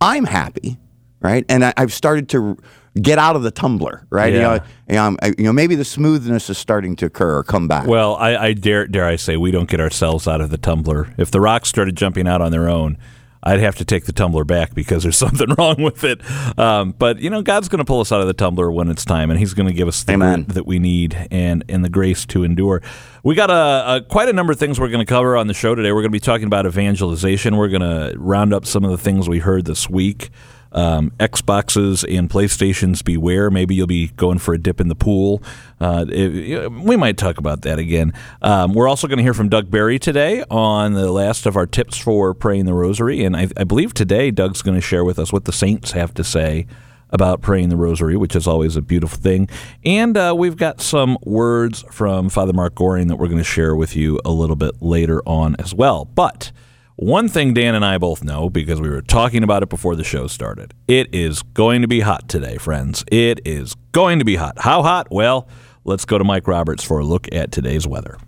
I'm 0.00 0.24
happy. 0.24 0.78
Right. 1.20 1.44
And 1.48 1.64
I, 1.64 1.72
have 1.76 1.92
started 1.92 2.28
to 2.30 2.58
get 3.00 3.18
out 3.18 3.36
of 3.36 3.42
the 3.42 3.50
tumbler. 3.50 4.06
Right. 4.10 4.32
Yeah. 4.32 4.60
You, 4.88 4.96
know, 4.96 5.34
you 5.38 5.44
know, 5.44 5.52
maybe 5.52 5.74
the 5.74 5.84
smoothness 5.84 6.50
is 6.50 6.58
starting 6.58 6.96
to 6.96 7.06
occur 7.06 7.38
or 7.38 7.44
come 7.44 7.68
back. 7.68 7.86
Well, 7.86 8.16
I, 8.16 8.36
I 8.36 8.52
dare, 8.52 8.86
dare 8.86 9.06
I 9.06 9.16
say, 9.16 9.36
we 9.36 9.50
don't 9.50 9.68
get 9.68 9.80
ourselves 9.80 10.28
out 10.28 10.40
of 10.40 10.50
the 10.50 10.58
tumbler. 10.58 11.14
If 11.16 11.30
the 11.30 11.40
rocks 11.40 11.68
started 11.68 11.96
jumping 11.96 12.28
out 12.28 12.42
on 12.42 12.52
their 12.52 12.68
own, 12.68 12.98
I'd 13.44 13.58
have 13.58 13.76
to 13.76 13.84
take 13.84 14.04
the 14.04 14.12
tumbler 14.12 14.44
back 14.44 14.74
because 14.74 15.02
there's 15.02 15.16
something 15.18 15.48
wrong 15.58 15.82
with 15.82 16.04
it. 16.04 16.20
Um, 16.58 16.94
but 16.96 17.18
you 17.20 17.30
know, 17.30 17.42
God's 17.42 17.68
going 17.68 17.78
to 17.78 17.84
pull 17.84 18.00
us 18.00 18.12
out 18.12 18.20
of 18.20 18.26
the 18.26 18.34
tumbler 18.34 18.70
when 18.70 18.88
it's 18.88 19.04
time, 19.04 19.30
and 19.30 19.38
He's 19.38 19.54
going 19.54 19.66
to 19.66 19.74
give 19.74 19.88
us 19.88 20.04
the 20.04 20.12
Amen. 20.12 20.44
that 20.48 20.66
we 20.66 20.78
need 20.78 21.26
and 21.30 21.64
and 21.68 21.84
the 21.84 21.88
grace 21.88 22.24
to 22.26 22.44
endure. 22.44 22.82
We 23.24 23.34
got 23.34 23.50
a, 23.50 23.96
a 23.96 24.00
quite 24.02 24.28
a 24.28 24.32
number 24.32 24.52
of 24.52 24.58
things 24.58 24.78
we're 24.78 24.88
going 24.88 25.04
to 25.04 25.10
cover 25.12 25.36
on 25.36 25.48
the 25.48 25.54
show 25.54 25.74
today. 25.74 25.90
We're 25.90 26.02
going 26.02 26.10
to 26.12 26.16
be 26.16 26.20
talking 26.20 26.46
about 26.46 26.66
evangelization. 26.66 27.56
We're 27.56 27.68
going 27.68 27.82
to 27.82 28.16
round 28.16 28.54
up 28.54 28.64
some 28.64 28.84
of 28.84 28.90
the 28.90 28.98
things 28.98 29.28
we 29.28 29.40
heard 29.40 29.64
this 29.64 29.90
week 29.90 30.30
um, 30.72 31.10
Xboxes 31.18 32.04
and 32.08 32.28
PlayStations 32.28 33.04
beware. 33.04 33.50
Maybe 33.50 33.74
you'll 33.74 33.86
be 33.86 34.08
going 34.08 34.38
for 34.38 34.54
a 34.54 34.58
dip 34.58 34.80
in 34.80 34.88
the 34.88 34.94
pool. 34.94 35.42
Uh, 35.80 36.06
it, 36.08 36.70
we 36.72 36.96
might 36.96 37.16
talk 37.16 37.38
about 37.38 37.62
that 37.62 37.78
again. 37.78 38.12
Um, 38.40 38.72
we're 38.72 38.88
also 38.88 39.06
going 39.06 39.18
to 39.18 39.22
hear 39.22 39.34
from 39.34 39.48
Doug 39.48 39.70
Barry 39.70 39.98
today 39.98 40.44
on 40.50 40.94
the 40.94 41.10
last 41.10 41.46
of 41.46 41.56
our 41.56 41.66
tips 41.66 41.98
for 41.98 42.34
praying 42.34 42.66
the 42.66 42.74
rosary. 42.74 43.24
And 43.24 43.36
I, 43.36 43.48
I 43.56 43.64
believe 43.64 43.94
today 43.94 44.30
Doug's 44.30 44.62
going 44.62 44.76
to 44.76 44.80
share 44.80 45.04
with 45.04 45.18
us 45.18 45.32
what 45.32 45.44
the 45.44 45.52
saints 45.52 45.92
have 45.92 46.14
to 46.14 46.24
say 46.24 46.66
about 47.10 47.42
praying 47.42 47.68
the 47.68 47.76
rosary, 47.76 48.16
which 48.16 48.34
is 48.34 48.46
always 48.46 48.74
a 48.74 48.82
beautiful 48.82 49.18
thing. 49.18 49.48
And 49.84 50.16
uh, 50.16 50.34
we've 50.36 50.56
got 50.56 50.80
some 50.80 51.18
words 51.22 51.84
from 51.90 52.30
Father 52.30 52.54
Mark 52.54 52.74
Goring 52.74 53.08
that 53.08 53.16
we're 53.16 53.26
going 53.26 53.38
to 53.38 53.44
share 53.44 53.76
with 53.76 53.94
you 53.94 54.18
a 54.24 54.30
little 54.30 54.56
bit 54.56 54.80
later 54.80 55.22
on 55.26 55.54
as 55.58 55.74
well. 55.74 56.06
But 56.06 56.52
one 56.96 57.28
thing 57.28 57.54
Dan 57.54 57.74
and 57.74 57.84
I 57.84 57.98
both 57.98 58.22
know 58.22 58.50
because 58.50 58.80
we 58.80 58.90
were 58.90 59.02
talking 59.02 59.42
about 59.42 59.62
it 59.62 59.68
before 59.68 59.96
the 59.96 60.04
show 60.04 60.26
started. 60.26 60.74
It 60.86 61.14
is 61.14 61.42
going 61.42 61.82
to 61.82 61.88
be 61.88 62.00
hot 62.00 62.28
today, 62.28 62.58
friends. 62.58 63.04
It 63.10 63.40
is 63.44 63.74
going 63.92 64.18
to 64.18 64.24
be 64.24 64.36
hot. 64.36 64.58
How 64.58 64.82
hot? 64.82 65.08
Well, 65.10 65.48
let's 65.84 66.04
go 66.04 66.18
to 66.18 66.24
Mike 66.24 66.46
Roberts 66.46 66.84
for 66.84 66.98
a 66.98 67.04
look 67.04 67.32
at 67.32 67.50
today's 67.50 67.86
weather. 67.86 68.18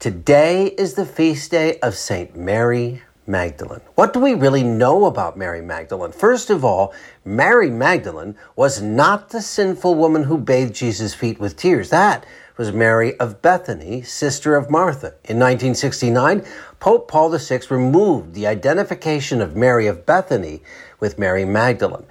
Today 0.00 0.66
is 0.66 0.94
the 0.94 1.06
feast 1.06 1.52
day 1.52 1.78
of 1.78 1.94
St. 1.94 2.36
Mary 2.36 3.02
Magdalene. 3.26 3.82
What 3.94 4.12
do 4.12 4.18
we 4.18 4.34
really 4.34 4.64
know 4.64 5.04
about 5.04 5.38
Mary 5.38 5.62
Magdalene? 5.62 6.10
First 6.10 6.50
of 6.50 6.64
all, 6.64 6.92
Mary 7.24 7.70
Magdalene 7.70 8.36
was 8.56 8.82
not 8.82 9.28
the 9.28 9.40
sinful 9.40 9.94
woman 9.94 10.24
who 10.24 10.38
bathed 10.38 10.74
Jesus' 10.74 11.14
feet 11.14 11.38
with 11.38 11.56
tears. 11.56 11.90
That 11.90 12.26
was 12.56 12.72
Mary 12.72 13.18
of 13.18 13.40
Bethany, 13.42 14.02
sister 14.02 14.56
of 14.56 14.70
Martha. 14.70 15.14
In 15.24 15.38
1969, 15.38 16.44
Pope 16.80 17.08
Paul 17.08 17.36
VI 17.36 17.60
removed 17.70 18.34
the 18.34 18.46
identification 18.46 19.40
of 19.40 19.56
Mary 19.56 19.86
of 19.86 20.04
Bethany 20.04 20.62
with 21.00 21.18
Mary 21.18 21.44
Magdalene. 21.44 22.06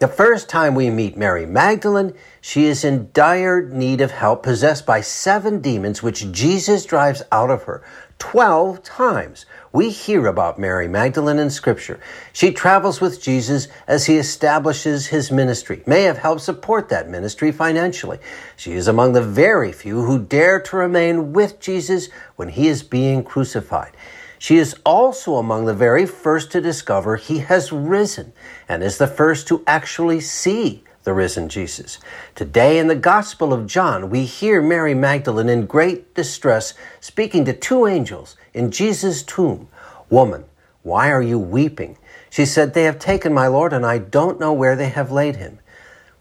The 0.00 0.08
first 0.08 0.48
time 0.48 0.74
we 0.74 0.88
meet 0.88 1.16
Mary 1.16 1.44
Magdalene, 1.44 2.14
she 2.40 2.64
is 2.64 2.84
in 2.84 3.10
dire 3.12 3.60
need 3.60 4.00
of 4.00 4.12
help, 4.12 4.42
possessed 4.42 4.86
by 4.86 5.02
seven 5.02 5.60
demons, 5.60 6.02
which 6.02 6.32
Jesus 6.32 6.86
drives 6.86 7.22
out 7.30 7.50
of 7.50 7.64
her. 7.64 7.82
Twelve 8.18 8.82
times 8.82 9.44
we 9.72 9.90
hear 9.90 10.26
about 10.26 10.58
Mary 10.58 10.88
Magdalene 10.88 11.38
in 11.38 11.48
Scripture. 11.48 12.00
She 12.32 12.52
travels 12.52 13.00
with 13.00 13.22
Jesus 13.22 13.68
as 13.86 14.06
he 14.06 14.16
establishes 14.16 15.06
his 15.06 15.30
ministry, 15.30 15.82
may 15.86 16.02
have 16.02 16.18
helped 16.18 16.42
support 16.42 16.88
that 16.88 17.08
ministry 17.08 17.52
financially. 17.52 18.18
She 18.56 18.72
is 18.72 18.88
among 18.88 19.12
the 19.12 19.22
very 19.22 19.70
few 19.70 20.02
who 20.02 20.18
dare 20.18 20.60
to 20.60 20.76
remain 20.76 21.32
with 21.32 21.60
Jesus 21.60 22.08
when 22.34 22.48
he 22.48 22.66
is 22.66 22.82
being 22.82 23.22
crucified. 23.22 23.92
She 24.40 24.56
is 24.56 24.74
also 24.84 25.36
among 25.36 25.66
the 25.66 25.74
very 25.74 26.06
first 26.06 26.50
to 26.52 26.60
discover 26.60 27.16
he 27.16 27.38
has 27.40 27.70
risen 27.70 28.32
and 28.68 28.82
is 28.82 28.98
the 28.98 29.06
first 29.06 29.46
to 29.48 29.62
actually 29.66 30.20
see 30.20 30.82
the 31.04 31.12
risen 31.12 31.48
Jesus. 31.48 31.98
Today 32.34 32.78
in 32.78 32.88
the 32.88 32.94
Gospel 32.94 33.52
of 33.52 33.66
John, 33.66 34.10
we 34.10 34.24
hear 34.24 34.60
Mary 34.60 34.94
Magdalene 34.94 35.48
in 35.48 35.66
great 35.66 36.14
distress 36.14 36.74
speaking 37.00 37.44
to 37.44 37.52
two 37.52 37.86
angels 37.86 38.36
in 38.54 38.70
Jesus' 38.70 39.22
tomb. 39.22 39.68
Woman, 40.08 40.44
why 40.82 41.10
are 41.10 41.22
you 41.22 41.38
weeping? 41.38 41.96
She 42.30 42.44
said, 42.44 42.74
They 42.74 42.84
have 42.84 42.98
taken 42.98 43.32
my 43.32 43.46
Lord, 43.46 43.72
and 43.72 43.84
I 43.84 43.98
don't 43.98 44.40
know 44.40 44.52
where 44.52 44.76
they 44.76 44.88
have 44.88 45.10
laid 45.10 45.36
him. 45.36 45.58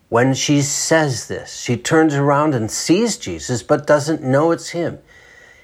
When 0.10 0.34
she 0.34 0.62
says 0.62 1.28
this, 1.28 1.60
she 1.60 1.78
turns 1.78 2.16
around 2.16 2.56
and 2.56 2.72
sees 2.72 3.18
Jesus, 3.18 3.62
but 3.62 3.86
doesn't 3.86 4.24
know 4.24 4.52
it's 4.52 4.70
him. 4.70 5.00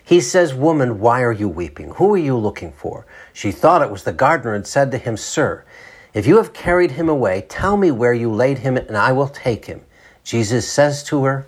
He 0.03 0.22
says, 0.22 0.53
Woman, 0.53 1.00
why 1.00 1.24
are 1.24 1.31
you 1.31 1.50
weeping? 1.50 1.89
Who 1.91 2.13
are 2.13 2.17
you 2.17 2.38
looking 2.38 2.72
for? 2.72 3.07
She 3.34 3.51
thought 3.51 3.81
it 3.81 3.89
was 3.89 4.03
the 4.03 4.13
gardener 4.13 4.53
and 4.53 4.67
said 4.67 4.91
to 4.91 5.00
him, 5.00 5.17
Sir, 5.17 5.65
if 6.13 6.27
you 6.27 6.38
have 6.38 6.53
carried 6.53 6.91
him 6.91 7.10
away, 7.10 7.45
tell 7.50 7.75
me 7.75 7.89
where 7.89 8.13
you 8.13 8.31
laid 8.31 8.60
him, 8.60 8.77
and 8.77 8.95
I 8.95 9.12
will 9.12 9.27
take 9.27 9.65
him. 9.65 9.81
Jesus 10.24 10.72
says 10.72 11.03
to 11.05 11.24
her, 11.25 11.48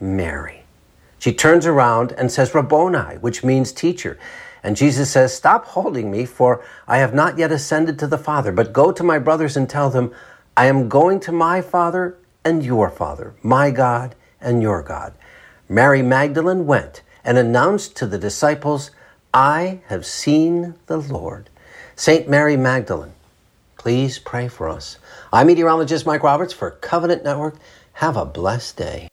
Mary. 0.00 0.62
She 1.18 1.32
turns 1.32 1.66
around 1.66 2.12
and 2.12 2.30
says, 2.30 2.54
Rabboni, 2.54 3.18
which 3.18 3.42
means 3.42 3.72
teacher. 3.72 4.16
And 4.62 4.76
Jesus 4.76 5.10
says, 5.10 5.34
Stop 5.34 5.66
holding 5.66 6.10
me, 6.10 6.24
for 6.24 6.64
I 6.86 6.98
have 6.98 7.14
not 7.14 7.38
yet 7.38 7.52
ascended 7.52 7.98
to 7.98 8.06
the 8.06 8.18
Father, 8.18 8.52
but 8.52 8.72
go 8.72 8.92
to 8.92 9.02
my 9.02 9.18
brothers 9.18 9.56
and 9.56 9.68
tell 9.68 9.90
them, 9.90 10.12
I 10.56 10.66
am 10.66 10.88
going 10.88 11.20
to 11.20 11.32
my 11.32 11.62
Father 11.62 12.16
and 12.44 12.64
your 12.64 12.90
Father, 12.90 13.34
my 13.42 13.70
God 13.70 14.14
and 14.40 14.62
your 14.62 14.82
God. 14.82 15.14
Mary 15.68 16.02
Magdalene 16.02 16.66
went 16.66 17.02
and 17.24 17.36
announced 17.36 17.94
to 17.96 18.06
the 18.06 18.18
disciples, 18.18 18.90
I 19.34 19.80
have 19.86 20.06
seen 20.06 20.74
the 20.86 20.98
Lord. 20.98 21.50
St. 21.94 22.28
Mary 22.28 22.56
Magdalene, 22.56 23.12
please 23.76 24.18
pray 24.18 24.48
for 24.48 24.68
us. 24.68 24.98
I'm 25.32 25.48
meteorologist 25.48 26.06
Mike 26.06 26.22
Roberts 26.22 26.52
for 26.52 26.70
Covenant 26.70 27.24
Network. 27.24 27.56
Have 27.94 28.16
a 28.16 28.24
blessed 28.24 28.76
day. 28.76 29.08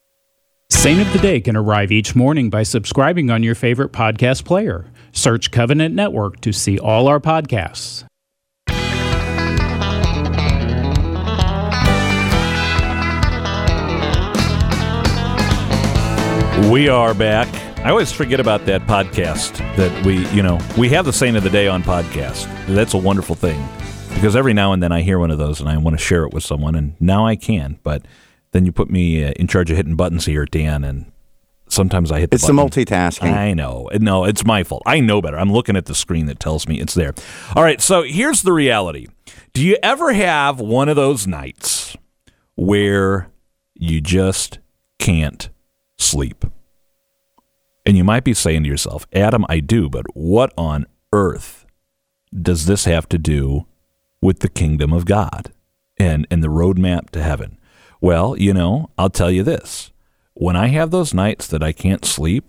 Saint 0.70 1.02
of 1.02 1.12
the 1.14 1.20
Day 1.20 1.42
can 1.42 1.56
arrive 1.56 1.92
each 1.92 2.16
morning 2.16 2.50
by 2.50 2.64
subscribing 2.64 3.30
on 3.30 3.44
your 3.44 3.56
favorite 3.56 3.92
podcast 3.92 4.46
player. 4.46 4.86
Search 5.16 5.50
Covenant 5.50 5.96
Network 5.96 6.42
to 6.42 6.52
see 6.52 6.78
all 6.78 7.08
our 7.08 7.20
podcasts. 7.20 8.06
We 16.72 16.90
are 16.90 17.14
back. 17.14 17.48
I 17.86 17.90
always 17.92 18.12
forget 18.12 18.40
about 18.40 18.66
that 18.66 18.82
podcast 18.82 19.58
that 19.78 20.06
we, 20.06 20.28
you 20.30 20.44
know, 20.44 20.60
we 20.78 20.90
have 20.90 21.06
the 21.06 21.14
Saint 21.14 21.38
of 21.38 21.44
the 21.44 21.50
Day 21.50 21.68
on 21.68 21.82
podcast. 21.84 22.46
That's 22.68 22.94
a 22.94 22.98
wonderful 22.98 23.36
thing 23.36 23.68
because 24.16 24.36
every 24.36 24.54
now 24.54 24.74
and 24.74 24.82
then 24.84 24.92
I 24.92 25.02
hear 25.02 25.20
one 25.20 25.32
of 25.32 25.38
those 25.38 25.60
and 25.60 25.70
I 25.70 25.78
want 25.78 25.98
to 25.98 26.04
share 26.04 26.24
it 26.24 26.34
with 26.34 26.44
someone, 26.44 26.76
and 26.76 27.00
now 27.00 27.26
I 27.26 27.36
can. 27.36 27.80
But 27.84 28.06
then 28.52 28.66
you 28.66 28.72
put 28.72 28.90
me 28.90 29.24
uh, 29.24 29.32
in 29.38 29.48
charge 29.48 29.70
of 29.72 29.78
hitting 29.78 29.96
buttons 29.96 30.26
here, 30.26 30.46
Dan, 30.46 30.84
and 30.84 31.12
sometimes 31.76 32.12
I 32.12 32.20
hit. 32.20 32.32
The 32.32 32.36
It's 32.36 32.48
the 32.48 32.54
multitasking. 32.54 33.32
I 33.32 33.54
know. 33.54 33.90
No, 34.00 34.24
it's 34.24 34.46
my 34.46 34.64
fault. 34.64 34.84
I 34.86 35.00
know 35.00 35.22
better. 35.22 35.38
I'm 35.38 35.52
looking 35.52 35.76
at 35.76 35.86
the 35.86 35.96
screen 35.96 36.26
that 36.28 36.40
tells 36.40 36.68
me 36.68 36.80
it's 36.80 36.94
there. 36.94 37.14
All 37.56 37.64
right. 37.64 37.82
So 37.82 38.04
here's 38.04 38.42
the 38.42 38.54
reality. 38.54 39.08
Do 39.54 39.64
you 39.64 39.78
ever 39.84 40.14
have 40.14 40.60
one 40.60 40.90
of 40.90 40.96
those 40.96 41.28
nights 41.28 41.96
where 42.56 43.30
you 43.76 44.02
just 44.02 44.60
can't 45.00 45.50
sleep? 45.98 46.46
And 47.86 47.96
you 47.96 48.04
might 48.04 48.24
be 48.24 48.34
saying 48.34 48.64
to 48.64 48.70
yourself, 48.70 49.06
Adam, 49.14 49.46
I 49.48 49.60
do, 49.60 49.90
but 49.90 50.06
what 50.16 50.52
on 50.58 50.88
earth 51.14 51.66
does 52.34 52.66
this 52.66 52.86
have 52.86 53.08
to 53.10 53.18
do 53.18 53.68
with 54.22 54.40
the 54.40 54.50
kingdom 54.50 54.92
of 54.92 55.06
God 55.06 55.52
and, 55.98 56.26
and 56.32 56.44
the 56.44 56.48
roadmap 56.48 57.12
to 57.12 57.22
heaven? 57.22 57.60
Well, 58.02 58.36
you 58.38 58.54
know, 58.54 58.90
I'll 58.98 59.10
tell 59.10 59.32
you 59.32 59.44
this. 59.44 59.92
When 60.36 60.56
I 60.56 60.68
have 60.68 60.92
those 60.92 61.14
nights 61.14 61.48
that 61.48 61.64
I 61.64 61.72
can't 61.72 62.06
sleep, 62.06 62.46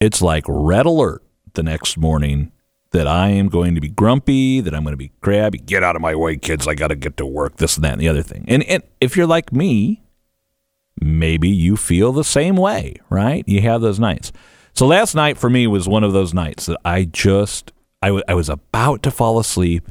it's 0.00 0.22
like 0.22 0.44
red 0.46 0.86
alert 0.86 1.22
the 1.54 1.62
next 1.62 1.96
morning 1.96 2.52
that 2.92 3.08
I 3.08 3.30
am 3.30 3.48
going 3.48 3.74
to 3.74 3.80
be 3.80 3.88
grumpy, 3.88 4.60
that 4.60 4.72
I'm 4.72 4.84
going 4.84 4.92
to 4.92 4.96
be 4.96 5.10
crabby. 5.20 5.58
Get 5.58 5.82
out 5.82 5.96
of 5.96 6.02
my 6.02 6.14
way, 6.14 6.36
kids. 6.36 6.68
I 6.68 6.74
got 6.74 6.88
to 6.88 6.94
get 6.94 7.16
to 7.16 7.26
work, 7.26 7.56
this 7.56 7.74
and 7.74 7.84
that 7.84 7.94
and 7.94 8.00
the 8.00 8.08
other 8.08 8.22
thing. 8.22 8.44
And, 8.46 8.62
and 8.62 8.84
if 9.00 9.16
you're 9.16 9.26
like 9.26 9.52
me, 9.52 10.04
maybe 11.00 11.48
you 11.48 11.76
feel 11.76 12.12
the 12.12 12.22
same 12.22 12.56
way, 12.56 12.94
right? 13.10 13.42
You 13.48 13.60
have 13.62 13.80
those 13.80 13.98
nights. 13.98 14.30
So 14.74 14.86
last 14.86 15.16
night 15.16 15.38
for 15.38 15.50
me 15.50 15.66
was 15.66 15.88
one 15.88 16.04
of 16.04 16.12
those 16.12 16.32
nights 16.32 16.66
that 16.66 16.78
I 16.84 17.04
just, 17.04 17.72
I, 18.00 18.08
w- 18.08 18.24
I 18.28 18.34
was 18.34 18.48
about 18.48 19.02
to 19.02 19.10
fall 19.10 19.40
asleep 19.40 19.88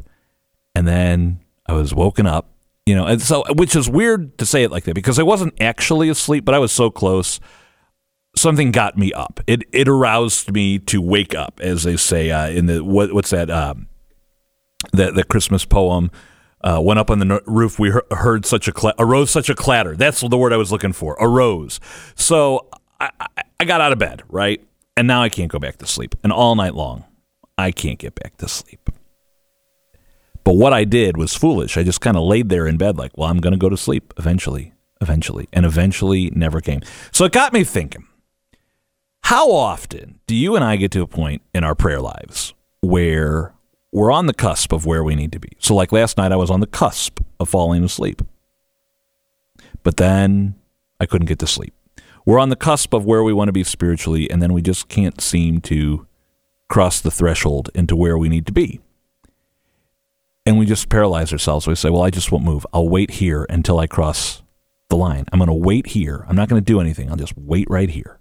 and 0.74 0.88
then 0.88 1.42
I 1.66 1.74
was 1.74 1.94
woken 1.94 2.26
up, 2.26 2.53
you 2.86 2.96
know, 2.96 3.06
and 3.06 3.22
so, 3.22 3.44
which 3.54 3.76
is 3.76 3.90
weird 3.90 4.38
to 4.38 4.46
say 4.46 4.64
it 4.64 4.72
like 4.72 4.84
that 4.86 4.96
because 4.96 5.20
I 5.20 5.24
wasn't 5.24 5.60
actually 5.62 6.10
asleep, 6.10 6.44
but 6.46 6.54
I 6.54 6.60
was 6.60 6.72
so 6.72 6.90
close. 6.92 7.40
Something 8.36 8.72
got 8.72 8.98
me 8.98 9.14
up. 9.14 9.40
It 9.48 9.64
it 9.72 9.88
aroused 9.88 10.52
me 10.52 10.80
to 10.80 11.02
wake 11.02 11.36
up, 11.36 11.60
as 11.62 11.84
they 11.84 11.98
say 11.98 12.32
uh, 12.32 12.50
in 12.50 12.66
the 12.66 12.84
what, 12.84 13.14
what's 13.14 13.30
that 13.30 13.50
um, 13.50 13.88
that 14.92 15.16
the 15.16 15.24
Christmas 15.24 15.66
poem. 15.66 16.12
Uh, 16.66 16.80
went 16.80 16.98
up 16.98 17.12
on 17.12 17.20
the 17.20 17.44
roof. 17.46 17.78
We 17.78 17.92
he- 17.92 18.16
heard 18.16 18.46
such 18.46 18.70
a 18.70 18.72
cla- 18.72 18.94
arose 18.98 19.30
such 19.30 19.50
a 19.50 19.54
clatter. 19.54 19.98
That's 19.98 20.22
the 20.22 20.38
word 20.38 20.54
I 20.54 20.56
was 20.56 20.72
looking 20.72 20.94
for. 20.94 21.18
Arose. 21.20 21.82
So 22.16 22.70
I, 23.02 23.10
I, 23.20 23.44
I 23.60 23.66
got 23.66 23.82
out 23.82 23.92
of 23.92 24.00
bed, 24.00 24.24
right, 24.30 24.64
and 24.96 25.06
now 25.06 25.22
I 25.22 25.28
can't 25.28 25.52
go 25.52 25.60
back 25.60 25.76
to 25.80 25.86
sleep. 25.86 26.16
And 26.24 26.32
all 26.32 26.56
night 26.56 26.74
long, 26.74 27.04
I 27.58 27.72
can't 27.72 28.00
get 28.00 28.16
back 28.16 28.38
to 28.38 28.48
sleep. 28.48 28.90
But 30.44 30.56
what 30.56 30.74
I 30.74 30.84
did 30.84 31.18
was 31.18 31.36
foolish. 31.36 31.78
I 31.78 31.84
just 31.84 32.02
kind 32.02 32.18
of 32.18 32.24
laid 32.24 32.50
there 32.50 32.68
in 32.68 32.78
bed, 32.78 32.98
like, 32.98 33.18
well, 33.18 33.30
I'm 33.30 33.40
going 33.40 33.54
to 33.54 33.60
go 33.60 33.70
to 33.70 33.78
sleep 33.78 34.14
eventually, 34.18 34.74
eventually, 35.02 35.48
and 35.54 35.66
eventually 35.66 36.32
never 36.32 36.60
came. 36.60 36.82
So 37.12 37.26
it 37.26 37.32
got 37.32 37.54
me 37.54 37.64
thinking. 37.64 38.06
How 39.24 39.52
often 39.52 40.20
do 40.28 40.36
you 40.36 40.56
and 40.56 40.66
I 40.66 40.76
get 40.76 40.92
to 40.92 41.02
a 41.02 41.08
point 41.08 41.42
in 41.54 41.64
our 41.64 41.76
prayer 41.76 42.02
lives 42.02 42.54
where 42.82 43.54
we're 43.92 44.12
on 44.12 44.26
the 44.26 44.34
cusp 44.34 44.74
of 44.74 44.86
where 44.86 45.04
we 45.04 45.16
need 45.16 45.32
to 45.32 45.40
be? 45.40 45.50
So, 45.60 45.74
like 45.76 45.94
last 45.94 46.18
night, 46.18 46.34
I 46.34 46.36
was 46.36 46.52
on 46.52 46.60
the 46.60 46.68
cusp 46.68 47.22
of 47.40 47.48
falling 47.48 47.84
asleep, 47.86 48.22
but 49.82 49.96
then 49.96 50.56
I 51.00 51.06
couldn't 51.06 51.28
get 51.28 51.40
to 51.40 51.48
sleep. 51.48 51.74
We're 52.26 52.40
on 52.40 52.50
the 52.50 52.58
cusp 52.58 52.94
of 52.94 53.06
where 53.06 53.24
we 53.24 53.34
want 53.34 53.48
to 53.48 53.54
be 53.54 53.64
spiritually, 53.64 54.30
and 54.30 54.42
then 54.42 54.52
we 54.52 54.62
just 54.62 54.90
can't 54.90 55.22
seem 55.22 55.62
to 55.62 56.06
cross 56.70 57.00
the 57.00 57.12
threshold 57.12 57.70
into 57.74 57.96
where 57.96 58.18
we 58.18 58.30
need 58.30 58.46
to 58.48 58.54
be. 58.54 58.82
And 60.46 60.60
we 60.60 60.66
just 60.66 60.90
paralyze 60.90 61.32
ourselves. 61.32 61.68
We 61.68 61.76
say, 61.76 61.90
Well, 61.90 62.04
I 62.04 62.10
just 62.10 62.32
won't 62.32 62.44
move. 62.44 62.66
I'll 62.74 62.90
wait 62.90 63.12
here 63.12 63.46
until 63.50 63.80
I 63.80 63.88
cross 63.88 64.44
the 64.90 64.98
line. 64.98 65.26
I'm 65.32 65.40
going 65.40 65.48
to 65.48 65.54
wait 65.54 65.88
here. 65.88 66.26
I'm 66.28 66.36
not 66.36 66.50
going 66.50 66.62
to 66.62 66.66
do 66.66 66.80
anything. 66.80 67.10
I'll 67.10 67.16
just 67.16 67.38
wait 67.38 67.68
right 67.70 67.90
here 67.90 68.20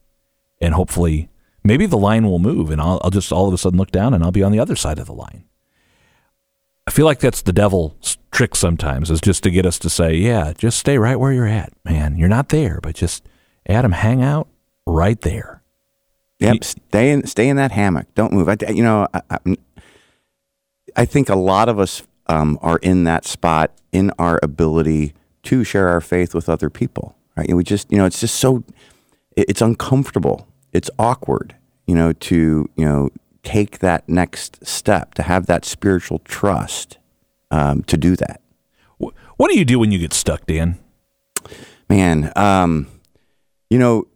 and 0.62 0.74
hopefully 0.74 1.28
maybe 1.64 1.84
the 1.84 1.98
line 1.98 2.24
will 2.24 2.38
move 2.38 2.70
and 2.70 2.80
I'll, 2.80 3.00
I'll 3.04 3.10
just 3.10 3.32
all 3.32 3.48
of 3.48 3.52
a 3.52 3.58
sudden 3.58 3.78
look 3.78 3.90
down 3.90 4.14
and 4.14 4.24
I'll 4.24 4.30
be 4.30 4.42
on 4.42 4.52
the 4.52 4.60
other 4.60 4.76
side 4.76 4.98
of 4.98 5.06
the 5.06 5.12
line. 5.12 5.44
I 6.86 6.90
feel 6.90 7.04
like 7.04 7.18
that's 7.18 7.42
the 7.42 7.52
devil's 7.52 8.16
trick 8.30 8.56
sometimes 8.56 9.10
is 9.10 9.20
just 9.20 9.42
to 9.42 9.50
get 9.50 9.66
us 9.66 9.78
to 9.80 9.90
say, 9.90 10.14
yeah, 10.14 10.52
just 10.56 10.78
stay 10.78 10.98
right 10.98 11.18
where 11.18 11.32
you're 11.32 11.46
at, 11.46 11.72
man. 11.84 12.16
You're 12.16 12.28
not 12.28 12.48
there, 12.48 12.80
but 12.82 12.94
just 12.94 13.28
Adam, 13.68 13.92
hang 13.92 14.22
out 14.22 14.48
right 14.86 15.20
there. 15.20 15.62
Yep, 16.38 16.64
stay 16.64 17.10
in 17.10 17.26
stay 17.26 17.48
in 17.48 17.56
that 17.56 17.70
hammock. 17.70 18.12
Don't 18.16 18.32
move. 18.32 18.48
I, 18.48 18.56
you 18.68 18.82
know, 18.82 19.06
I, 19.14 19.20
I, 19.30 19.56
I 20.96 21.04
think 21.04 21.28
a 21.28 21.36
lot 21.36 21.68
of 21.68 21.78
us 21.78 22.02
um, 22.26 22.58
are 22.62 22.78
in 22.78 23.04
that 23.04 23.24
spot 23.24 23.72
in 23.92 24.10
our 24.18 24.38
ability 24.42 25.14
to 25.44 25.64
share 25.64 25.88
our 25.88 26.00
faith 26.00 26.34
with 26.34 26.48
other 26.48 26.70
people. 26.70 27.16
Right? 27.36 27.48
And 27.48 27.56
we 27.56 27.64
just, 27.64 27.90
you 27.90 27.98
know, 27.98 28.04
it's 28.04 28.20
just 28.20 28.36
so 28.36 28.64
it's 29.36 29.62
uncomfortable. 29.62 30.46
It's 30.72 30.90
awkward, 30.98 31.56
you 31.86 31.94
know, 31.94 32.12
to 32.12 32.68
you 32.76 32.84
know 32.84 33.10
take 33.42 33.80
that 33.80 34.08
next 34.08 34.64
step 34.66 35.14
to 35.14 35.22
have 35.22 35.46
that 35.46 35.64
spiritual 35.64 36.20
trust 36.20 36.98
um, 37.50 37.82
to 37.84 37.96
do 37.96 38.16
that. 38.16 38.40
What 38.98 39.50
do 39.50 39.58
you 39.58 39.64
do 39.64 39.78
when 39.78 39.90
you 39.90 39.98
get 39.98 40.12
stuck, 40.12 40.46
Dan? 40.46 40.78
Man, 41.88 42.32
um, 42.36 42.86
you 43.68 43.78
know, 43.78 44.06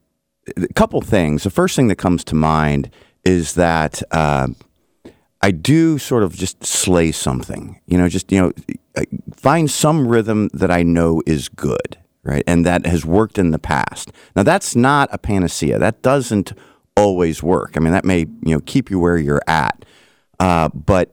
a 0.56 0.72
couple 0.74 1.00
things. 1.00 1.42
The 1.42 1.50
first 1.50 1.74
thing 1.74 1.88
that 1.88 1.96
comes 1.96 2.22
to 2.24 2.34
mind 2.34 2.90
is 3.24 3.54
that 3.54 4.02
uh, 4.12 4.48
I 5.42 5.50
do 5.50 5.98
sort 5.98 6.22
of 6.22 6.34
just 6.34 6.64
slay 6.64 7.12
something. 7.12 7.80
You 7.86 7.98
know, 7.98 8.08
just 8.08 8.32
you 8.32 8.40
know, 8.40 8.52
find 9.34 9.70
some 9.70 10.08
rhythm 10.08 10.48
that 10.54 10.70
I 10.70 10.82
know 10.82 11.22
is 11.26 11.48
good, 11.48 11.98
right, 12.22 12.42
and 12.46 12.64
that 12.64 12.86
has 12.86 13.04
worked 13.04 13.38
in 13.38 13.50
the 13.50 13.58
past. 13.58 14.12
Now 14.34 14.42
that's 14.42 14.74
not 14.74 15.08
a 15.12 15.18
panacea. 15.18 15.78
That 15.78 16.02
doesn't 16.02 16.52
always 16.96 17.42
work. 17.42 17.76
I 17.76 17.80
mean, 17.80 17.92
that 17.92 18.04
may 18.04 18.20
you 18.20 18.54
know 18.54 18.60
keep 18.60 18.90
you 18.90 18.98
where 18.98 19.18
you're 19.18 19.42
at, 19.46 19.84
uh, 20.40 20.70
but 20.70 21.12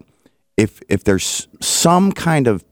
if 0.57 0.81
if 0.89 1.03
there's 1.03 1.47
some 1.59 2.11
kind 2.11 2.47
of 2.47 2.63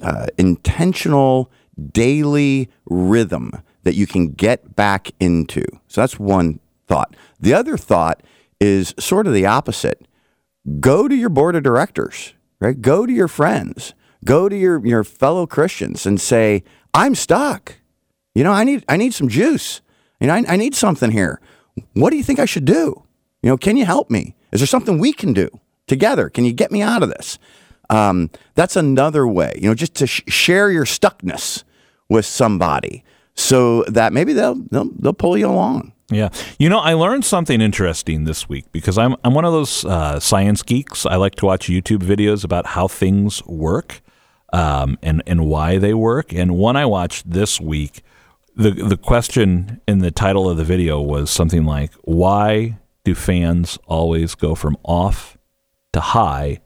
uh, 0.00 0.26
intentional 0.38 1.50
daily 1.90 2.70
rhythm 2.86 3.52
that 3.82 3.94
you 3.94 4.06
can 4.06 4.28
get 4.28 4.76
back 4.76 5.10
into, 5.18 5.64
so 5.88 6.00
that's 6.00 6.18
one 6.18 6.60
thought. 6.86 7.16
The 7.40 7.54
other 7.54 7.76
thought 7.76 8.22
is 8.60 8.94
sort 8.98 9.26
of 9.26 9.34
the 9.34 9.46
opposite. 9.46 10.06
Go 10.80 11.08
to 11.08 11.14
your 11.14 11.28
board 11.28 11.56
of 11.56 11.62
directors, 11.62 12.34
right? 12.60 12.80
Go 12.80 13.06
to 13.06 13.12
your 13.12 13.28
friends, 13.28 13.94
go 14.24 14.48
to 14.48 14.56
your 14.56 14.84
your 14.86 15.04
fellow 15.04 15.46
Christians, 15.46 16.06
and 16.06 16.20
say, 16.20 16.62
"I'm 16.94 17.14
stuck. 17.14 17.76
You 18.34 18.44
know, 18.44 18.52
I 18.52 18.64
need 18.64 18.84
I 18.88 18.96
need 18.96 19.14
some 19.14 19.28
juice. 19.28 19.80
You 20.20 20.28
know, 20.28 20.34
I, 20.34 20.44
I 20.48 20.56
need 20.56 20.74
something 20.74 21.10
here. 21.10 21.40
What 21.94 22.10
do 22.10 22.16
you 22.16 22.22
think 22.22 22.38
I 22.38 22.44
should 22.44 22.64
do? 22.64 23.02
You 23.42 23.50
know, 23.50 23.56
can 23.56 23.76
you 23.76 23.84
help 23.84 24.10
me? 24.10 24.36
Is 24.52 24.60
there 24.60 24.66
something 24.66 24.98
we 24.98 25.12
can 25.12 25.32
do?" 25.32 25.48
together. 25.86 26.30
Can 26.30 26.44
you 26.44 26.52
get 26.52 26.72
me 26.72 26.82
out 26.82 27.02
of 27.02 27.10
this? 27.10 27.38
Um, 27.90 28.30
that's 28.54 28.76
another 28.76 29.26
way, 29.26 29.58
you 29.60 29.68
know, 29.68 29.74
just 29.74 29.94
to 29.96 30.06
sh- 30.06 30.22
share 30.26 30.70
your 30.70 30.84
stuckness 30.86 31.64
with 32.08 32.24
somebody 32.24 33.04
so 33.34 33.84
that 33.84 34.12
maybe 34.12 34.32
they'll, 34.32 34.54
they'll, 34.70 34.90
they'll 34.98 35.12
pull 35.12 35.36
you 35.36 35.48
along. 35.48 35.92
Yeah, 36.12 36.28
you 36.58 36.68
know, 36.68 36.78
I 36.78 36.92
learned 36.94 37.24
something 37.24 37.60
interesting 37.60 38.24
this 38.24 38.48
week 38.48 38.70
because 38.72 38.98
I'm 38.98 39.16
I'm 39.24 39.34
one 39.34 39.44
of 39.44 39.52
those 39.52 39.84
uh, 39.84 40.20
science 40.20 40.62
geeks. 40.62 41.06
I 41.06 41.16
like 41.16 41.34
to 41.36 41.46
watch 41.46 41.68
YouTube 41.68 42.00
videos 42.00 42.44
about 42.44 42.66
how 42.66 42.88
things 42.88 43.42
work 43.46 44.02
um, 44.52 44.98
and 45.02 45.22
and 45.26 45.46
why 45.46 45.78
they 45.78 45.94
work. 45.94 46.32
And 46.32 46.56
one 46.56 46.76
I 46.76 46.86
watched 46.86 47.30
this 47.30 47.60
week, 47.60 48.02
the 48.54 48.70
the 48.70 48.96
question 48.96 49.80
in 49.88 49.98
the 49.98 50.10
title 50.10 50.48
of 50.48 50.56
the 50.56 50.64
video 50.64 51.00
was 51.00 51.30
something 51.30 51.64
like, 51.64 51.92
"Why 52.02 52.78
do 53.04 53.14
fans 53.14 53.78
always 53.86 54.34
go 54.34 54.54
from 54.54 54.76
off 54.84 55.38
to 55.92 56.00
high, 56.00 56.60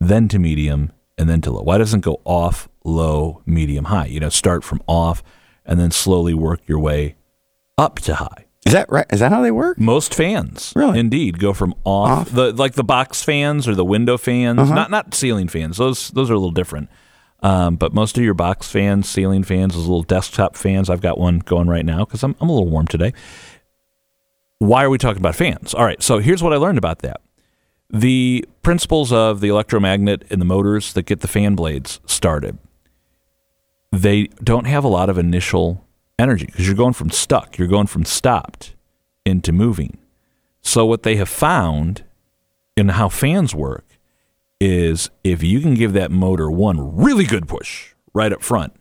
then 0.00 0.28
to 0.28 0.38
medium, 0.38 0.92
and 1.18 1.28
then 1.28 1.40
to 1.42 1.50
low? 1.50 1.62
Why 1.62 1.78
doesn't 1.78 2.00
go 2.00 2.20
off, 2.24 2.68
low, 2.84 3.42
medium, 3.46 3.86
high? 3.86 4.06
You 4.06 4.20
know, 4.20 4.30
start 4.30 4.64
from 4.64 4.82
off 4.86 5.22
and 5.66 5.78
then 5.78 5.90
slowly 5.90 6.32
work 6.34 6.60
your 6.66 6.78
way 6.78 7.16
up 7.76 7.98
to 8.00 8.14
high. 8.14 8.45
Is 8.66 8.72
that 8.72 8.90
right? 8.90 9.06
Is 9.10 9.20
that 9.20 9.30
how 9.32 9.40
they 9.42 9.52
work? 9.52 9.78
Most 9.78 10.12
fans, 10.12 10.72
Really? 10.74 10.98
indeed, 10.98 11.38
go 11.38 11.52
from 11.52 11.72
off, 11.84 12.10
Off? 12.10 12.26
Uh-huh. 12.28 12.36
the 12.50 12.52
like 12.52 12.72
the 12.74 12.84
box 12.84 13.22
fans 13.22 13.66
or 13.68 13.74
the 13.74 13.84
window 13.84 14.18
fans, 14.18 14.68
not 14.70 14.90
not 14.90 15.14
ceiling 15.14 15.48
fans. 15.48 15.76
Those 15.76 16.10
those 16.10 16.30
are 16.30 16.34
a 16.34 16.38
little 16.38 16.50
different. 16.50 16.88
Um, 17.42 17.76
but 17.76 17.94
most 17.94 18.18
of 18.18 18.24
your 18.24 18.34
box 18.34 18.68
fans, 18.68 19.08
ceiling 19.08 19.44
fans, 19.44 19.74
those 19.74 19.84
little 19.86 20.02
desktop 20.02 20.56
fans. 20.56 20.90
I've 20.90 21.00
got 21.02 21.16
one 21.18 21.38
going 21.40 21.68
right 21.68 21.84
now 21.84 22.04
because 22.04 22.22
I'm 22.24 22.34
I'm 22.40 22.48
a 22.48 22.52
little 22.52 22.68
warm 22.68 22.86
today. 22.88 23.12
Why 24.58 24.82
are 24.84 24.90
we 24.90 24.98
talking 24.98 25.20
about 25.20 25.36
fans? 25.36 25.72
All 25.74 25.84
right, 25.84 26.02
so 26.02 26.18
here's 26.18 26.42
what 26.42 26.52
I 26.52 26.56
learned 26.56 26.78
about 26.78 27.00
that. 27.00 27.20
The 27.90 28.44
principles 28.62 29.12
of 29.12 29.40
the 29.40 29.48
electromagnet 29.48 30.24
and 30.30 30.40
the 30.40 30.44
motors 30.46 30.92
that 30.94 31.04
get 31.04 31.20
the 31.20 31.28
fan 31.28 31.54
blades 31.54 32.00
started, 32.06 32.58
they 33.92 34.24
don't 34.42 34.64
have 34.66 34.82
a 34.82 34.88
lot 34.88 35.08
of 35.08 35.18
initial 35.18 35.85
energy 36.18 36.46
because 36.46 36.66
you're 36.66 36.76
going 36.76 36.92
from 36.92 37.10
stuck, 37.10 37.58
you're 37.58 37.68
going 37.68 37.86
from 37.86 38.04
stopped 38.04 38.74
into 39.24 39.52
moving. 39.52 39.98
So, 40.60 40.84
what 40.84 41.02
they 41.02 41.16
have 41.16 41.28
found 41.28 42.04
in 42.76 42.90
how 42.90 43.08
fans 43.08 43.54
work 43.54 43.84
is 44.60 45.10
if 45.22 45.42
you 45.42 45.60
can 45.60 45.74
give 45.74 45.92
that 45.92 46.10
motor 46.10 46.50
one 46.50 46.96
really 46.96 47.24
good 47.24 47.46
push 47.46 47.94
right 48.14 48.32
up 48.32 48.42
front, 48.42 48.74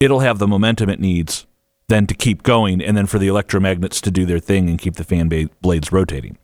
it'll 0.00 0.20
have 0.20 0.38
the 0.38 0.46
momentum 0.46 0.88
it 0.88 1.00
needs 1.00 1.46
then 1.88 2.06
to 2.06 2.14
keep 2.14 2.42
going 2.42 2.82
and 2.82 2.96
then 2.96 3.06
for 3.06 3.18
the 3.18 3.28
electromagnets 3.28 4.00
to 4.02 4.10
do 4.10 4.26
their 4.26 4.38
thing 4.38 4.68
and 4.68 4.78
keep 4.78 4.96
the 4.96 5.04
fan 5.04 5.28
ba- 5.28 5.48
blades 5.62 5.90
rotating. 5.90 6.36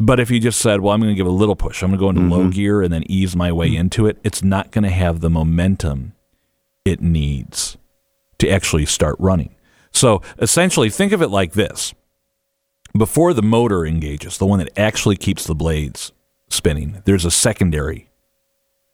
But 0.00 0.20
if 0.20 0.30
you 0.30 0.38
just 0.38 0.60
said, 0.60 0.80
well, 0.80 0.94
I'm 0.94 1.00
going 1.00 1.12
to 1.12 1.16
give 1.16 1.26
a 1.26 1.30
little 1.30 1.56
push, 1.56 1.82
I'm 1.82 1.90
going 1.90 1.98
to 1.98 2.04
go 2.04 2.10
into 2.10 2.34
low 2.34 2.42
mm-hmm. 2.44 2.50
gear 2.50 2.82
and 2.82 2.92
then 2.92 3.02
ease 3.10 3.34
my 3.34 3.50
way 3.50 3.70
mm-hmm. 3.70 3.80
into 3.80 4.06
it, 4.06 4.18
it's 4.22 4.44
not 4.44 4.70
going 4.70 4.84
to 4.84 4.90
have 4.90 5.18
the 5.18 5.28
momentum 5.28 6.12
it 6.84 7.02
needs 7.02 7.76
to 8.38 8.48
actually 8.48 8.86
start 8.86 9.16
running. 9.18 9.54
So 9.90 10.22
essentially, 10.38 10.90
think 10.90 11.12
of 11.12 11.22
it 11.22 11.28
like 11.28 11.52
this 11.52 11.94
before 12.96 13.34
the 13.34 13.42
motor 13.42 13.86
engages, 13.86 14.38
the 14.38 14.46
one 14.46 14.58
that 14.58 14.76
actually 14.78 15.16
keeps 15.16 15.44
the 15.44 15.54
blades 15.54 16.12
spinning, 16.48 17.02
there's 17.04 17.24
a 17.24 17.30
secondary, 17.30 18.10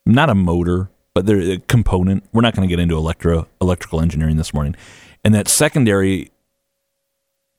not 0.05 0.29
a 0.29 0.35
motor, 0.35 0.91
but 1.15 1.27
there 1.27 1.41
a 1.41 1.59
component. 1.59 2.25
We're 2.33 2.43
not 2.43 2.55
going 2.55 2.69
to 2.69 2.73
get 2.73 2.81
into 2.81 2.97
electro 2.97 3.47
electrical 3.61 4.01
engineering 4.01 4.37
this 4.37 4.53
morning, 4.53 4.77
and 5.25 5.35
that 5.35 5.49
secondary 5.49 6.31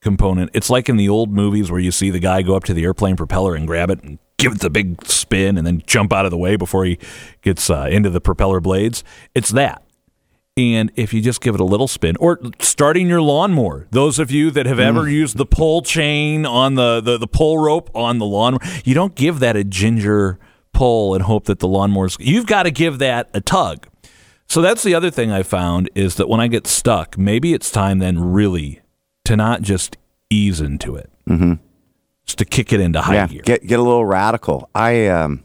component. 0.02 0.52
It's 0.54 0.70
like 0.70 0.88
in 0.88 0.98
the 0.98 1.10
old 1.10 1.32
movies 1.32 1.72
where 1.72 1.80
you 1.80 1.92
see 1.92 2.12
the 2.12 2.20
guy 2.20 2.44
go 2.44 2.56
up 2.56 2.64
to 2.66 2.74
the 2.76 2.84
airplane 2.84 3.16
propeller 3.16 3.56
and 3.56 3.66
grab 3.66 3.90
it 3.90 4.04
and 4.04 4.20
give 4.38 4.52
it 4.52 4.60
the 4.60 4.70
big 4.70 5.04
spin 5.08 5.58
and 5.58 5.66
then 5.66 5.82
jump 5.88 6.14
out 6.14 6.26
of 6.26 6.32
the 6.32 6.38
way 6.38 6.56
before 6.56 6.86
he 6.86 7.00
gets 7.42 7.72
uh, 7.72 7.88
into 7.90 8.12
the 8.12 8.22
propeller 8.22 8.60
blades. 8.60 9.04
It's 9.34 9.50
that. 9.50 9.82
And 10.58 10.90
if 10.96 11.14
you 11.14 11.22
just 11.22 11.42
give 11.42 11.54
it 11.54 11.60
a 11.60 11.66
little 11.66 11.88
spin, 11.88 12.16
or 12.18 12.40
starting 12.60 13.10
your 13.10 13.22
lawnmower, 13.22 13.88
those 13.92 14.20
of 14.20 14.32
you 14.32 14.52
that 14.52 14.66
have 14.66 14.80
ever 14.80 15.10
used 15.10 15.36
the 15.36 15.46
pull 15.46 15.82
chain 15.82 16.46
on 16.46 16.76
the, 16.76 17.02
the, 17.02 17.18
the 17.18 17.28
pull 17.28 17.58
rope 17.58 17.90
on 17.94 18.20
the 18.20 18.26
lawnmower, 18.26 18.62
you 18.86 18.94
don't 18.94 19.16
give 19.16 19.40
that 19.40 19.58
a 19.58 19.66
ginger 19.66 20.40
pull 20.72 21.14
and 21.14 21.24
hope 21.24 21.46
that 21.46 21.60
the 21.60 21.68
lawnmower's. 21.68 22.16
You've 22.22 22.46
got 22.46 22.64
to 22.64 22.72
give 22.72 23.00
that 23.00 23.30
a 23.34 23.42
tug. 23.42 23.88
So 24.48 24.62
that's 24.62 24.84
the 24.84 24.96
other 24.96 25.12
thing 25.12 25.30
I 25.32 25.44
found 25.44 25.90
is 25.94 26.16
that 26.16 26.30
when 26.30 26.40
I 26.40 26.48
get 26.48 26.68
stuck, 26.68 27.18
maybe 27.18 27.54
it's 27.54 27.70
time 27.70 28.00
then 28.00 28.20
really 28.20 28.82
to 29.26 29.36
not 29.36 29.62
just 29.62 29.98
ease 30.30 30.62
into 30.62 30.96
it, 30.96 31.10
mm-hmm. 31.28 31.54
just 32.26 32.38
to 32.38 32.46
kick 32.46 32.72
it 32.72 32.80
into 32.80 33.02
high 33.02 33.16
yeah, 33.16 33.28
gear. 33.28 33.42
get 33.44 33.66
get 33.66 33.80
a 33.80 33.82
little 33.82 34.06
radical. 34.06 34.70
I 34.76 35.08
um, 35.08 35.44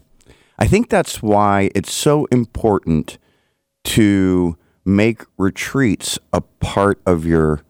I 0.59 0.67
think 0.67 0.89
that's 0.89 1.21
why 1.21 1.71
it's 1.73 1.91
so 1.91 2.25
important 2.25 3.17
to 3.85 4.55
make 4.85 5.23
retreats 5.37 6.17
a 6.33 6.41
part 6.41 7.01
of 7.05 7.25
your 7.25 7.61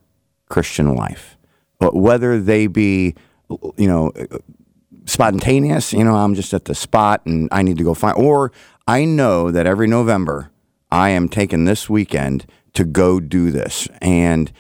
Christian 0.50 0.96
life, 0.96 1.38
But 1.80 1.96
whether 1.96 2.40
they 2.40 2.68
be, 2.68 3.16
you 3.78 3.88
know, 3.88 4.12
spontaneous. 5.06 5.94
You 5.94 6.04
know, 6.04 6.16
I'm 6.16 6.36
just 6.36 6.54
at 6.54 6.66
the 6.66 6.76
spot 6.76 7.26
and 7.26 7.50
I 7.52 7.62
need 7.62 7.78
to 7.78 7.84
go 7.84 7.94
find, 7.94 8.18
or 8.18 8.52
I 8.88 9.06
know 9.06 9.52
that 9.52 9.66
every 9.66 9.88
November 9.88 10.52
I 10.92 11.10
am 11.10 11.30
taking 11.30 11.66
this 11.66 11.90
weekend 11.90 12.46
to 12.74 12.86
go 12.86 13.20
do 13.20 13.52
this, 13.52 13.88
and 14.02 14.52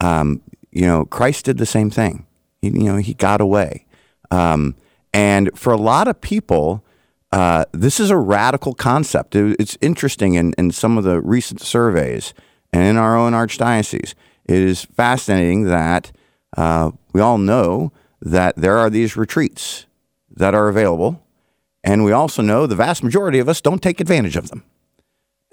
um, 0.00 0.40
you 0.70 0.86
know, 0.86 1.04
Christ 1.04 1.44
did 1.44 1.58
the 1.58 1.66
same 1.66 1.90
thing. 1.90 2.26
He, 2.60 2.68
you 2.68 2.84
know, 2.84 2.96
he 2.96 3.14
got 3.14 3.40
away. 3.40 3.86
Um, 4.30 4.74
and 5.12 5.50
for 5.58 5.72
a 5.72 5.78
lot 5.78 6.08
of 6.08 6.20
people, 6.20 6.84
uh, 7.32 7.64
this 7.72 8.00
is 8.00 8.10
a 8.10 8.16
radical 8.16 8.74
concept. 8.74 9.34
It- 9.36 9.56
it's 9.58 9.76
interesting 9.80 10.34
in, 10.34 10.54
in 10.58 10.70
some 10.70 10.96
of 10.98 11.04
the 11.04 11.20
recent 11.20 11.60
surveys 11.60 12.32
and 12.72 12.82
in 12.84 12.96
our 12.96 13.16
own 13.16 13.32
archdiocese. 13.32 14.14
It 14.46 14.56
is 14.56 14.84
fascinating 14.84 15.64
that 15.64 16.10
uh, 16.56 16.90
we 17.12 17.20
all 17.20 17.38
know 17.38 17.92
that 18.22 18.56
there 18.56 18.78
are 18.78 18.88
these 18.90 19.16
retreats 19.16 19.86
that 20.30 20.54
are 20.54 20.68
available. 20.68 21.22
And 21.84 22.04
we 22.04 22.12
also 22.12 22.42
know 22.42 22.66
the 22.66 22.74
vast 22.76 23.02
majority 23.04 23.38
of 23.38 23.48
us 23.48 23.60
don't 23.60 23.82
take 23.82 24.00
advantage 24.00 24.36
of 24.36 24.48
them. 24.48 24.64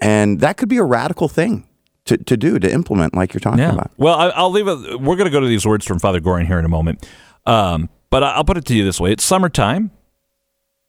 And 0.00 0.40
that 0.40 0.56
could 0.56 0.68
be 0.68 0.76
a 0.78 0.84
radical 0.84 1.28
thing 1.28 1.66
to, 2.06 2.16
to 2.16 2.36
do, 2.36 2.58
to 2.58 2.70
implement, 2.70 3.14
like 3.14 3.32
you're 3.32 3.40
talking 3.40 3.60
about. 3.74 3.90
Well, 3.96 4.14
I, 4.14 4.28
I'll 4.30 4.50
leave 4.50 4.66
it. 4.68 5.00
We're 5.00 5.16
going 5.16 5.24
to 5.26 5.30
go 5.30 5.40
to 5.40 5.46
these 5.46 5.64
words 5.66 5.84
from 5.86 5.98
Father 5.98 6.20
Goring 6.20 6.46
here 6.46 6.58
in 6.58 6.64
a 6.64 6.68
moment. 6.68 7.06
Um, 7.46 7.88
but 8.10 8.22
I'll 8.22 8.44
put 8.44 8.56
it 8.56 8.64
to 8.66 8.74
you 8.74 8.84
this 8.84 9.00
way: 9.00 9.12
It's 9.12 9.24
summertime. 9.24 9.90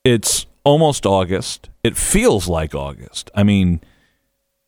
It's 0.03 0.45
almost 0.67 1.05
August. 1.05 1.69
It 1.81 1.95
feels 1.95 2.49
like 2.49 2.75
August. 2.75 3.31
I 3.33 3.43
mean, 3.43 3.79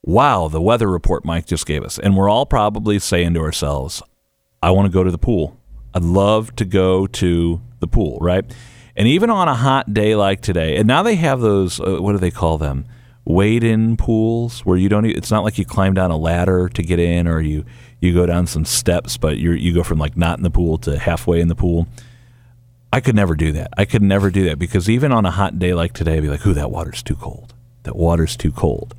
wow, 0.01 0.47
the 0.47 0.61
weather 0.61 0.89
report 0.89 1.25
Mike 1.25 1.45
just 1.45 1.65
gave 1.65 1.83
us, 1.83 1.99
and 1.99 2.15
we're 2.15 2.29
all 2.29 2.45
probably 2.45 2.99
saying 2.99 3.33
to 3.33 3.41
ourselves, 3.41 4.01
"I 4.63 4.71
want 4.71 4.85
to 4.85 4.93
go 4.93 5.03
to 5.03 5.11
the 5.11 5.17
pool. 5.17 5.57
I'd 5.93 6.03
love 6.03 6.55
to 6.55 6.65
go 6.65 7.05
to 7.05 7.61
the 7.79 7.87
pool." 7.87 8.17
Right? 8.21 8.45
And 8.95 9.07
even 9.07 9.29
on 9.29 9.47
a 9.49 9.55
hot 9.55 9.93
day 9.93 10.15
like 10.15 10.41
today, 10.41 10.77
and 10.77 10.87
now 10.87 11.03
they 11.03 11.15
have 11.15 11.41
those. 11.41 11.81
Uh, 11.81 11.97
what 11.99 12.13
do 12.13 12.17
they 12.17 12.31
call 12.31 12.57
them? 12.57 12.85
wade-in 13.25 13.95
pools 13.95 14.61
where 14.61 14.77
you 14.77 14.89
don't. 14.89 15.05
It's 15.05 15.29
not 15.29 15.43
like 15.43 15.59
you 15.59 15.65
climb 15.65 15.93
down 15.93 16.09
a 16.09 16.17
ladder 16.17 16.67
to 16.69 16.81
get 16.81 16.99
in, 16.99 17.27
or 17.27 17.39
you 17.39 17.63
you 17.99 18.13
go 18.13 18.25
down 18.25 18.47
some 18.47 18.65
steps, 18.65 19.17
but 19.17 19.37
you 19.37 19.51
you 19.51 19.73
go 19.73 19.83
from 19.83 19.99
like 19.99 20.17
not 20.17 20.39
in 20.39 20.43
the 20.43 20.49
pool 20.49 20.77
to 20.79 20.97
halfway 20.97 21.39
in 21.39 21.47
the 21.47 21.55
pool. 21.55 21.87
I 22.91 23.01
could 23.01 23.15
never 23.15 23.35
do 23.35 23.51
that. 23.53 23.71
I 23.77 23.85
could 23.85 24.01
never 24.01 24.31
do 24.31 24.45
that 24.45 24.57
because 24.57 24.89
even 24.89 25.11
on 25.11 25.25
a 25.25 25.31
hot 25.31 25.59
day 25.59 25.73
like 25.73 25.93
today, 25.93 26.17
I'd 26.17 26.23
be 26.23 26.29
like, 26.29 26.45
"Ooh, 26.45 26.53
that 26.53 26.71
water's 26.71 27.03
too 27.03 27.15
cold. 27.15 27.53
That 27.83 27.95
water's 27.95 28.35
too 28.35 28.51
cold." 28.51 28.95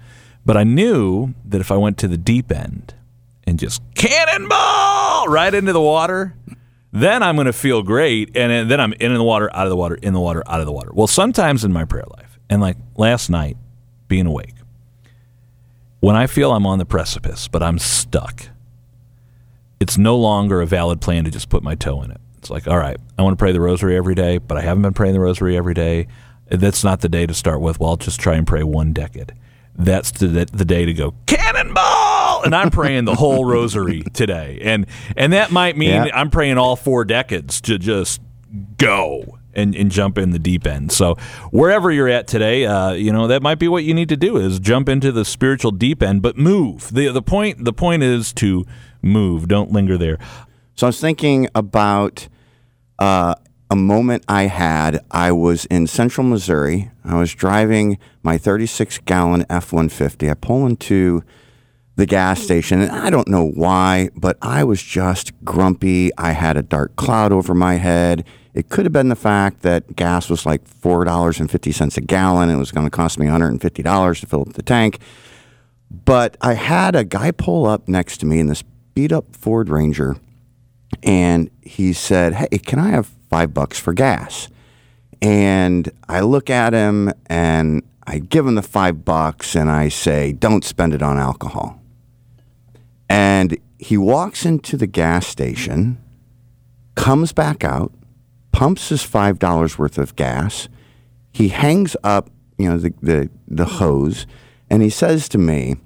But 0.46 0.57
I 0.57 0.64
knew 0.64 1.35
that 1.44 1.61
if 1.61 1.70
I 1.70 1.76
went 1.76 1.98
to 1.98 2.09
the 2.09 2.16
deep 2.16 2.50
end 2.53 2.94
and 3.44 3.59
just 3.59 3.83
cannonball 3.94 5.26
right 5.29 5.53
into 5.53 5.72
the 5.72 5.81
water, 5.81 6.35
then 6.92 7.22
I'm 7.22 7.37
going 7.37 7.46
to 7.46 7.53
feel 7.53 7.83
great, 7.83 8.37
and 8.37 8.70
then 8.70 8.81
I'm 8.81 8.92
in 8.94 9.14
the 9.14 9.22
water, 9.22 9.50
out 9.55 9.66
of 9.66 9.70
the 9.70 9.76
water, 9.76 9.96
in 9.96 10.12
the 10.12 10.20
water, 10.20 10.42
out 10.46 10.61
of 10.61 10.66
the 10.66 10.72
water. 10.72 10.90
Well, 10.92 11.07
sometimes 11.07 11.64
in 11.64 11.72
my 11.72 11.85
prayer 11.85 12.07
life, 12.16 12.38
and 12.48 12.61
like 12.61 12.76
last 12.96 13.31
night, 13.31 13.57
being 14.09 14.26
awake, 14.26 14.55
when 16.00 16.16
I 16.16 16.26
feel 16.26 16.53
I'm 16.53 16.66
on 16.66 16.79
the 16.79 16.87
precipice, 16.87 17.46
but 17.46 17.62
I'm 17.62 17.79
stuck, 17.79 18.48
it's 19.79 19.98
no 19.98 20.16
longer 20.16 20.61
a 20.61 20.66
valid 20.66 21.00
plan 21.00 21.24
to 21.24 21.31
just 21.31 21.48
put 21.48 21.62
my 21.62 21.74
toe 21.74 22.03
in 22.03 22.11
it. 22.11 22.20
It's 22.40 22.48
like, 22.50 22.66
all 22.66 22.79
right, 22.79 22.96
I 23.18 23.22
want 23.22 23.35
to 23.35 23.42
pray 23.42 23.53
the 23.53 23.61
rosary 23.61 23.96
every 23.96 24.14
day, 24.14 24.38
but 24.38 24.57
I 24.57 24.62
haven't 24.62 24.83
been 24.83 24.94
praying 24.94 25.12
the 25.12 25.20
rosary 25.20 25.57
every 25.59 25.74
day. 25.74 26.07
That's 26.48 26.83
not 26.83 27.00
the 27.00 27.09
day 27.09 27.26
to 27.26 27.35
start 27.35 27.61
with. 27.61 27.79
Well, 27.79 27.90
I'll 27.90 27.96
just 27.96 28.18
try 28.18 28.35
and 28.35 28.46
pray 28.46 28.62
one 28.62 28.92
decade. 28.94 29.35
That's 29.76 30.11
the, 30.11 30.26
the 30.26 30.64
day 30.64 30.85
to 30.87 30.92
go 30.94 31.14
cannonball, 31.26 32.42
and 32.42 32.55
I'm 32.55 32.70
praying 32.70 33.05
the 33.05 33.14
whole 33.14 33.44
rosary 33.44 34.03
today, 34.14 34.59
and 34.62 34.87
and 35.16 35.33
that 35.33 35.53
might 35.53 35.76
mean 35.76 35.90
Yeah. 35.90 36.07
I'm 36.12 36.31
praying 36.31 36.59
all 36.59 36.76
four 36.76 37.05
decades 37.05 37.61
to 37.62 37.79
just 37.79 38.20
go 38.79 39.38
and, 39.55 39.74
and 39.74 39.90
jump 39.90 40.18
in 40.18 40.31
the 40.31 40.38
deep 40.38 40.66
end. 40.66 40.92
So 40.92 41.14
wherever 41.50 41.90
you're 41.90 42.09
at 42.09 42.26
today, 42.26 42.66
uh, 42.66 42.92
you 42.92 43.12
know 43.12 43.26
that 43.29 43.42
might 43.42 43.59
be 43.59 43.68
what 43.68 43.85
you 43.85 43.94
need 43.94 44.09
to 44.09 44.16
do 44.16 44.37
is 44.37 44.59
jump 44.59 44.88
into 44.88 45.12
the 45.12 45.24
spiritual 45.24 45.70
deep 45.70 46.03
end, 46.03 46.22
but 46.22 46.37
move. 46.37 46.92
the 46.92 47.09
the 47.12 47.22
point 47.22 47.64
The 47.64 47.72
point 47.72 48.03
is 48.03 48.33
to 48.35 48.66
move. 49.03 49.48
Don't 49.48 49.72
linger 49.72 49.96
there. 49.96 50.18
So 50.74 50.87
I 50.87 50.88
was 50.88 51.00
thinking 51.00 51.48
about 51.54 52.28
uh, 52.98 53.35
a 53.70 53.76
moment 53.76 54.24
I 54.28 54.44
had. 54.44 55.04
I 55.11 55.33
was 55.33 55.64
in 55.66 55.87
central 55.87 56.26
Missouri. 56.26 56.90
I 57.04 57.18
was 57.18 57.35
driving 57.35 57.98
my 58.22 58.38
36 58.38 58.98
gallon 58.98 59.46
F 59.48 59.72
150. 59.72 60.30
I 60.30 60.35
pull 60.35 60.66
into 60.66 61.22
the 61.96 62.06
gas 62.06 62.42
station, 62.42 62.80
and 62.80 62.90
I 62.90 63.11
don't 63.11 63.28
know 63.28 63.44
why, 63.46 64.09
but 64.16 64.38
I 64.40 64.64
was 64.64 64.83
just 64.83 65.33
grumpy. 65.44 66.11
I 66.16 66.33
had 66.33 66.56
a 66.56 66.62
dark 66.62 66.96
cloud 66.96 67.30
over 67.30 67.54
my 67.54 67.74
head. 67.74 68.24
It 68.54 68.68
could 68.68 68.87
have 68.87 68.92
been 68.92 69.09
the 69.09 69.16
fact 69.16 69.62
that 69.62 69.94
gas 69.96 70.28
was 70.28 70.44
like 70.44 70.64
$4.50 70.64 71.96
a 71.96 72.00
gallon. 72.00 72.50
It 72.50 72.56
was 72.56 72.72
going 72.72 72.87
to 72.87 72.90
cost 72.90 73.18
me 73.18 73.26
$150 73.26 74.20
to 74.20 74.26
fill 74.26 74.40
up 74.40 74.54
the 74.54 74.62
tank. 74.62 74.98
But 75.90 76.37
I 76.40 76.54
had 76.54 76.96
a 76.96 77.04
guy 77.04 77.30
pull 77.30 77.66
up 77.66 77.88
next 77.88 78.18
to 78.18 78.26
me 78.26 78.40
in 78.40 78.46
this 78.46 78.62
beat 78.94 79.12
up 79.12 79.37
Ford 79.37 79.68
Ranger, 79.68 80.16
and 81.03 81.50
he 81.62 81.92
said, 81.92 82.35
Hey, 82.35 82.59
can 82.59 82.79
I 82.79 82.90
have 82.90 83.11
five 83.29 83.55
bucks 83.55 83.79
for 83.79 83.92
gas? 83.92 84.48
And 85.22 85.90
I 86.09 86.20
look 86.20 86.50
at 86.50 86.72
him 86.72 87.12
and 87.26 87.83
I 88.07 88.18
give 88.18 88.46
him 88.46 88.55
the 88.55 88.62
five 88.62 89.05
bucks 89.05 89.55
and 89.55 89.70
I 89.70 89.88
say, 89.88 90.33
Don't 90.33 90.64
spend 90.64 90.94
it 90.94 91.03
on 91.03 91.18
alcohol. 91.18 91.81
And 93.09 93.59
he 93.79 93.96
walks 93.96 94.44
into 94.44 94.76
the 94.76 94.87
gas 94.87 95.26
station, 95.26 95.98
comes 96.94 97.33
back 97.33 97.64
out, 97.64 97.92
pumps 98.53 98.90
his 98.90 99.03
$5 99.03 99.79
worth 99.79 99.98
of 99.98 100.16
gas. 100.16 100.68
He 101.33 101.48
hangs 101.48 101.96
up, 102.05 102.31
you 102.59 102.68
know, 102.68 102.79
the, 102.79 102.92
the, 103.00 103.31
the 103.48 103.64
hose, 103.64 104.26
and 104.68 104.83
he 104.83 104.90
says 104.90 105.29
to 105.31 105.38
me, 105.38 105.76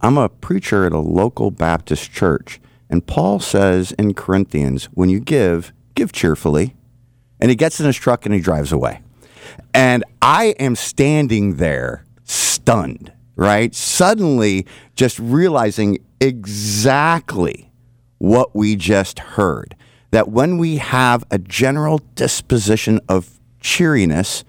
I'm 0.00 0.18
a 0.18 0.28
preacher 0.28 0.84
at 0.84 0.92
a 0.92 0.98
local 0.98 1.50
Baptist 1.50 2.10
church. 2.10 2.60
And 2.92 3.06
Paul 3.06 3.40
says 3.40 3.92
in 3.92 4.12
Corinthians, 4.12 4.84
when 4.92 5.08
you 5.08 5.18
give, 5.18 5.72
give 5.94 6.12
cheerfully. 6.12 6.76
And 7.40 7.48
he 7.50 7.56
gets 7.56 7.80
in 7.80 7.86
his 7.86 7.96
truck 7.96 8.26
and 8.26 8.34
he 8.34 8.40
drives 8.40 8.70
away. 8.70 9.00
And 9.72 10.04
I 10.20 10.54
am 10.58 10.76
standing 10.76 11.56
there 11.56 12.04
stunned, 12.24 13.10
right? 13.34 13.74
Suddenly 13.74 14.66
just 14.94 15.18
realizing 15.18 16.04
exactly 16.20 17.72
what 18.18 18.54
we 18.54 18.76
just 18.76 19.18
heard. 19.18 19.74
That 20.10 20.28
when 20.28 20.58
we 20.58 20.76
have 20.76 21.24
a 21.30 21.38
general 21.38 21.98
disposition 22.14 23.00
of 23.08 23.40
cheeriness, 23.60 24.44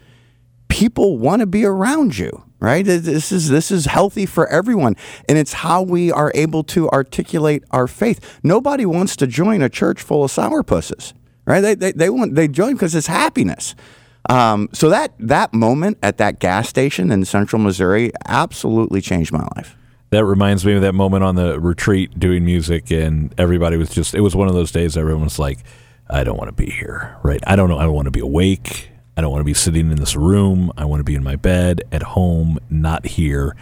people 0.68 1.18
want 1.18 1.40
to 1.40 1.46
be 1.46 1.64
around 1.64 2.18
you 2.18 2.44
right 2.64 2.86
this 2.86 3.32
is 3.32 3.50
this 3.50 3.70
is 3.70 3.86
healthy 3.86 4.26
for 4.26 4.48
everyone 4.48 4.96
and 5.28 5.38
it's 5.38 5.54
how 5.54 5.82
we 5.82 6.12
are 6.12 6.32
able 6.34 6.64
to 6.64 6.90
articulate 6.90 7.62
our 7.72 7.88
faith 7.88 8.40
nobody 8.42 8.86
wants 8.86 9.16
to 9.18 9.28
join 9.28 9.62
a 9.62 9.70
church 9.70 10.02
full 10.02 10.24
of 10.24 10.32
sourpusses 10.32 11.14
right 11.46 11.60
they, 11.62 11.76
they, 11.76 11.92
they 11.92 12.10
want 12.10 12.36
they 12.36 12.48
join 12.48 12.74
because 12.74 12.96
it's 12.96 13.08
happiness 13.08 13.76
um, 14.30 14.70
so 14.72 14.90
that 14.90 15.14
that 15.20 15.54
moment 15.54 15.98
at 16.02 16.18
that 16.18 16.40
gas 16.40 16.70
station 16.70 17.12
in 17.12 17.26
central 17.26 17.62
missouri 17.62 18.12
absolutely 18.28 19.02
changed 19.02 19.34
my 19.34 19.46
life 19.58 19.76
That 20.12 20.26
reminds 20.26 20.64
me 20.64 20.74
of 20.74 20.82
that 20.84 20.94
moment 20.94 21.24
on 21.24 21.36
the 21.36 21.60
retreat 21.60 22.20
doing 22.20 22.46
music, 22.46 22.92
and 22.92 23.34
everybody 23.40 23.78
was 23.78 23.90
just, 23.90 24.14
it 24.14 24.22
was 24.22 24.36
one 24.36 24.48
of 24.48 24.54
those 24.54 24.72
days 24.72 24.96
everyone 24.96 25.24
was 25.24 25.40
like, 25.40 25.58
I 26.08 26.24
don't 26.24 26.38
want 26.38 26.50
to 26.50 26.66
be 26.66 26.70
here, 26.70 27.18
right? 27.24 27.42
I 27.48 27.56
don't 27.56 27.68
know. 27.68 27.80
I 27.80 27.84
don't 27.84 27.96
want 27.96 28.06
to 28.06 28.12
be 28.12 28.20
awake. 28.20 28.93
I 29.16 29.22
don't 29.22 29.32
want 29.32 29.42
to 29.42 29.46
be 29.46 29.54
sitting 29.54 29.92
in 29.92 29.98
this 29.98 30.16
room. 30.16 30.72
I 30.78 30.86
want 30.86 31.00
to 31.00 31.04
be 31.04 31.16
in 31.16 31.24
my 31.24 31.36
bed, 31.36 31.84
at 31.92 32.04
home, 32.04 32.60
not 32.70 33.06
here. 33.06 33.56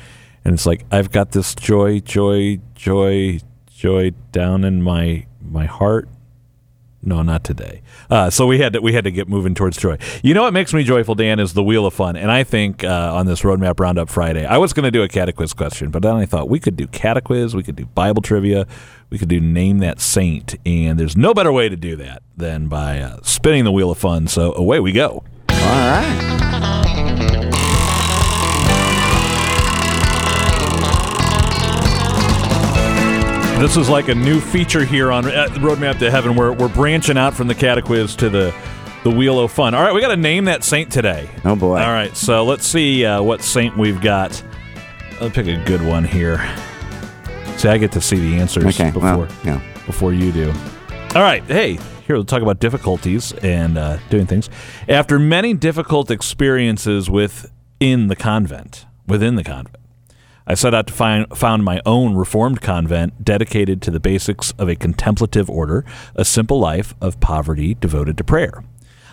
And 0.45 0.53
it's 0.53 0.65
like, 0.65 0.85
I've 0.91 1.11
got 1.11 1.31
this 1.31 1.53
joy, 1.53 1.99
joy, 1.99 2.59
joy, 2.73 3.39
joy 3.69 4.11
down 4.31 4.63
in 4.63 4.81
my 4.81 5.25
my 5.41 5.65
heart. 5.65 6.07
No, 7.03 7.23
not 7.23 7.43
today. 7.43 7.81
Uh, 8.11 8.29
so 8.29 8.45
we 8.45 8.59
had 8.59 8.73
to 8.73 8.79
we 8.81 8.93
had 8.93 9.03
to 9.05 9.11
get 9.11 9.27
moving 9.27 9.55
towards 9.55 9.77
joy. 9.77 9.97
You 10.23 10.35
know 10.35 10.43
what 10.43 10.53
makes 10.53 10.71
me 10.71 10.83
joyful, 10.83 11.15
Dan, 11.15 11.39
is 11.39 11.53
the 11.53 11.63
wheel 11.63 11.85
of 11.87 11.93
fun. 11.93 12.15
And 12.15 12.31
I 12.31 12.43
think 12.43 12.83
uh, 12.83 13.15
on 13.15 13.25
this 13.25 13.41
roadmap 13.41 13.79
roundup 13.79 14.09
Friday, 14.09 14.45
I 14.45 14.57
was 14.57 14.71
going 14.71 14.83
to 14.83 14.91
do 14.91 15.01
a 15.01 15.07
catequiz 15.07 15.55
question, 15.55 15.89
but 15.89 16.03
then 16.03 16.15
I 16.15 16.25
thought 16.25 16.47
we 16.47 16.59
could 16.59 16.75
do 16.75 16.85
catequiz, 16.85 17.55
we 17.55 17.63
could 17.63 17.75
do 17.75 17.85
Bible 17.87 18.21
trivia, 18.21 18.67
we 19.09 19.17
could 19.17 19.29
do 19.29 19.39
name 19.39 19.79
that 19.79 19.99
saint, 19.99 20.55
and 20.63 20.99
there's 20.99 21.17
no 21.17 21.33
better 21.33 21.51
way 21.51 21.69
to 21.69 21.75
do 21.75 21.95
that 21.95 22.21
than 22.37 22.67
by 22.67 22.99
uh, 22.99 23.17
spinning 23.23 23.63
the 23.63 23.71
wheel 23.71 23.89
of 23.89 23.97
fun. 23.97 24.27
So 24.27 24.53
away 24.53 24.79
we 24.79 24.91
go. 24.91 25.23
All 25.63 25.91
right 25.91 26.21
This 33.61 33.77
is 33.77 33.89
like 33.89 34.07
a 34.07 34.15
new 34.15 34.39
feature 34.39 34.83
here 34.83 35.11
on 35.11 35.25
uh, 35.25 35.47
Roadmap 35.59 35.99
to 35.99 36.09
Heaven. 36.09 36.35
We're 36.35 36.51
we're 36.51 36.67
branching 36.67 37.15
out 37.15 37.35
from 37.35 37.47
the 37.47 37.53
catequiz 37.53 38.17
to 38.17 38.27
the 38.27 38.51
the 39.03 39.11
wheel 39.11 39.39
of 39.39 39.51
fun. 39.51 39.75
All 39.75 39.83
right, 39.83 39.93
we 39.93 40.01
got 40.01 40.07
to 40.07 40.17
name 40.17 40.45
that 40.45 40.63
saint 40.63 40.91
today. 40.91 41.29
Oh, 41.45 41.55
boy. 41.55 41.79
All 41.79 41.91
right, 41.91 42.17
so 42.17 42.43
let's 42.43 42.65
see 42.65 43.05
uh, 43.05 43.21
what 43.21 43.43
saint 43.43 43.77
we've 43.77 44.01
got. 44.01 44.43
Let's 45.19 45.35
pick 45.35 45.45
a 45.45 45.63
good 45.63 45.83
one 45.83 46.03
here. 46.03 46.37
See, 47.57 47.69
I 47.69 47.77
get 47.77 47.91
to 47.91 48.01
see 48.01 48.15
the 48.15 48.39
answers 48.39 48.65
okay 48.65 48.89
before 48.89 49.01
well 49.01 49.27
yeah 49.43 49.61
before 49.85 50.11
you 50.11 50.31
do. 50.31 50.51
All 51.13 51.21
right, 51.21 51.43
hey, 51.43 51.77
here 52.11 52.17
we'll 52.17 52.25
talk 52.25 52.41
about 52.41 52.59
difficulties 52.59 53.31
and 53.41 53.77
uh, 53.77 53.97
doing 54.09 54.27
things. 54.27 54.49
After 54.89 55.17
many 55.17 55.53
difficult 55.53 56.11
experiences 56.11 57.09
within 57.09 58.07
the 58.07 58.17
convent, 58.17 58.85
within 59.07 59.35
the 59.35 59.45
convent, 59.45 59.77
I 60.45 60.55
set 60.55 60.73
out 60.73 60.87
to 60.87 60.93
find 60.93 61.25
found 61.37 61.63
my 61.63 61.81
own 61.85 62.15
reformed 62.15 62.59
convent 62.59 63.23
dedicated 63.23 63.81
to 63.83 63.91
the 63.91 64.01
basics 64.01 64.51
of 64.59 64.67
a 64.67 64.75
contemplative 64.75 65.49
order, 65.49 65.85
a 66.13 66.25
simple 66.25 66.59
life 66.59 66.93
of 66.99 67.21
poverty 67.21 67.75
devoted 67.75 68.17
to 68.17 68.25
prayer. 68.25 68.61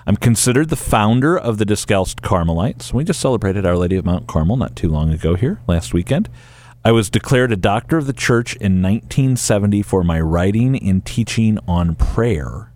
I'm 0.04 0.16
considered 0.16 0.68
the 0.68 0.74
founder 0.74 1.38
of 1.38 1.58
the 1.58 1.64
Discalced 1.64 2.20
Carmelites. 2.20 2.92
We 2.92 3.04
just 3.04 3.20
celebrated 3.20 3.64
Our 3.64 3.76
Lady 3.76 3.94
of 3.94 4.04
Mount 4.04 4.26
Carmel 4.26 4.56
not 4.56 4.74
too 4.74 4.88
long 4.88 5.12
ago 5.12 5.36
here, 5.36 5.60
last 5.68 5.94
weekend. 5.94 6.28
I 6.84 6.90
was 6.90 7.10
declared 7.10 7.52
a 7.52 7.56
doctor 7.56 7.96
of 7.96 8.06
the 8.06 8.12
church 8.12 8.56
in 8.56 8.82
1970 8.82 9.82
for 9.82 10.02
my 10.02 10.20
writing 10.20 10.76
and 10.82 11.04
teaching 11.04 11.60
on 11.68 11.94
prayer. 11.94 12.67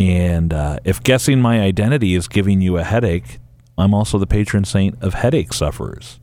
And 0.00 0.52
uh, 0.52 0.78
if 0.84 1.02
guessing 1.02 1.40
my 1.40 1.60
identity 1.60 2.14
is 2.14 2.28
giving 2.28 2.60
you 2.60 2.76
a 2.78 2.82
headache, 2.84 3.38
I'm 3.78 3.94
also 3.94 4.18
the 4.18 4.26
patron 4.26 4.64
saint 4.64 5.00
of 5.02 5.14
headache 5.14 5.52
sufferers. 5.52 6.18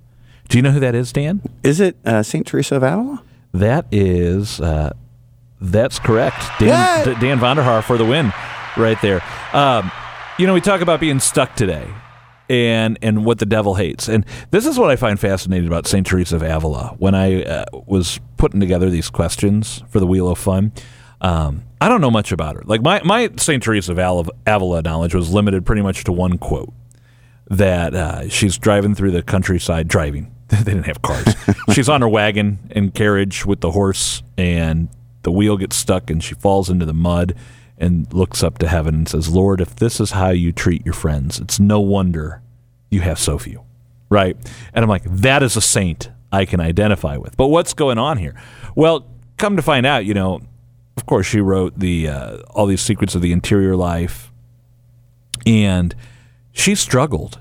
Do 0.49 0.57
you 0.57 0.61
know 0.61 0.71
who 0.71 0.79
that 0.81 0.95
is, 0.95 1.11
Dan? 1.13 1.41
is 1.63 1.79
it 1.79 1.95
uh, 2.05 2.23
saint 2.23 2.45
teresa 2.47 2.75
of 2.75 2.83
avila 2.83 3.23
That 3.53 3.85
is, 3.91 4.59
uh, 4.59 4.91
that's 5.61 5.99
correct. 5.99 6.43
Dan! 6.59 7.05
D- 7.05 7.15
Dan 7.21 7.39
Vonder 7.39 7.63
Haar 7.63 7.81
for 7.81 7.97
the 7.97 8.05
win, 8.05 8.33
right 8.75 9.01
there. 9.01 9.23
Um, 9.53 9.91
you 10.37 10.47
know, 10.47 10.53
we 10.53 10.61
talk 10.61 10.81
about 10.81 10.99
being 10.99 11.19
stuck 11.19 11.55
today, 11.55 11.87
and 12.49 12.97
and 13.01 13.23
what 13.25 13.39
the 13.39 13.45
devil 13.45 13.75
hates, 13.75 14.09
and 14.09 14.25
this 14.49 14.65
is 14.65 14.77
what 14.79 14.89
I 14.89 14.95
find 14.97 15.19
fascinating 15.19 15.67
about 15.67 15.87
Saint 15.87 16.07
Teresa 16.07 16.35
of 16.37 16.41
Avila. 16.43 16.95
When 16.97 17.13
I 17.15 17.43
uh, 17.43 17.65
was 17.85 18.19
putting 18.37 18.59
together 18.59 18.89
these 18.89 19.09
questions 19.09 19.83
for 19.89 19.99
the 19.99 20.07
Wheel 20.07 20.27
of 20.29 20.37
Fun, 20.39 20.71
um, 21.21 21.63
I 21.79 21.87
don't 21.87 22.01
know 22.01 22.11
much 22.11 22.31
about 22.31 22.55
her. 22.55 22.63
Like 22.65 22.81
my 22.81 23.01
my 23.03 23.29
Saint 23.37 23.63
Teresa 23.63 23.93
of 23.93 24.29
Avila 24.45 24.81
knowledge 24.81 25.15
was 25.15 25.31
limited 25.33 25.65
pretty 25.65 25.81
much 25.81 26.03
to 26.05 26.11
one 26.11 26.37
quote 26.37 26.73
that 27.49 27.93
uh, 27.93 28.29
she's 28.29 28.57
driving 28.57 28.95
through 28.95 29.11
the 29.11 29.23
countryside, 29.23 29.87
driving. 29.87 30.33
they 30.47 30.57
didn't 30.57 30.83
have 30.83 31.01
cars. 31.01 31.35
she's 31.73 31.87
on 31.87 32.01
her 32.01 32.09
wagon 32.09 32.59
and 32.71 32.93
carriage 32.93 33.45
with 33.45 33.61
the 33.61 33.71
horse, 33.71 34.23
and 34.37 34.89
the 35.23 35.31
wheel 35.31 35.57
gets 35.57 35.75
stuck, 35.75 36.09
and 36.09 36.23
she 36.23 36.35
falls 36.35 36.69
into 36.69 36.85
the 36.85 36.93
mud 36.93 37.35
and 37.77 38.11
looks 38.13 38.43
up 38.43 38.57
to 38.59 38.67
heaven 38.67 38.93
and 38.93 39.09
says, 39.09 39.29
Lord, 39.29 39.59
if 39.59 39.75
this 39.75 39.99
is 39.99 40.11
how 40.11 40.29
you 40.29 40.51
treat 40.51 40.85
your 40.85 40.93
friends, 40.93 41.39
it's 41.39 41.59
no 41.59 41.79
wonder 41.79 42.41
you 42.89 43.01
have 43.01 43.17
so 43.17 43.37
few. 43.37 43.63
Right? 44.09 44.37
And 44.73 44.83
I'm 44.83 44.89
like, 44.89 45.03
that 45.05 45.41
is 45.41 45.55
a 45.55 45.61
saint 45.61 46.09
I 46.31 46.45
can 46.45 46.59
identify 46.59 47.17
with. 47.17 47.35
But 47.37 47.47
what's 47.47 47.73
going 47.73 47.97
on 47.97 48.17
here? 48.17 48.35
Well, 48.75 49.07
come 49.37 49.55
to 49.55 49.61
find 49.61 49.85
out, 49.85 50.05
you 50.05 50.13
know, 50.13 50.41
of 51.01 51.07
course, 51.07 51.25
she 51.25 51.41
wrote 51.41 51.79
the 51.79 52.07
uh, 52.07 52.37
all 52.51 52.67
these 52.67 52.79
secrets 52.79 53.15
of 53.15 53.23
the 53.23 53.31
interior 53.31 53.75
life, 53.75 54.31
and 55.47 55.95
she 56.51 56.75
struggled. 56.75 57.39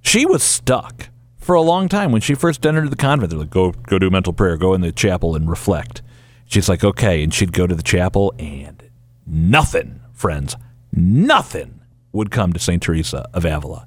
She 0.00 0.24
was 0.24 0.42
stuck 0.42 1.10
for 1.36 1.54
a 1.54 1.60
long 1.60 1.90
time. 1.90 2.10
When 2.10 2.22
she 2.22 2.34
first 2.34 2.64
entered 2.64 2.88
the 2.88 2.96
convent, 2.96 3.28
they're 3.28 3.38
like, 3.38 3.50
"Go, 3.50 3.72
go 3.72 3.98
do 3.98 4.08
mental 4.08 4.32
prayer. 4.32 4.56
Go 4.56 4.72
in 4.72 4.80
the 4.80 4.92
chapel 4.92 5.36
and 5.36 5.50
reflect." 5.50 6.00
She's 6.46 6.70
like, 6.70 6.82
"Okay," 6.82 7.22
and 7.22 7.34
she'd 7.34 7.52
go 7.52 7.66
to 7.66 7.74
the 7.74 7.82
chapel, 7.82 8.32
and 8.38 8.82
nothing, 9.26 10.00
friends, 10.14 10.56
nothing 10.90 11.80
would 12.12 12.30
come 12.30 12.54
to 12.54 12.58
Saint 12.58 12.82
Teresa 12.82 13.28
of 13.34 13.44
Avila. 13.44 13.86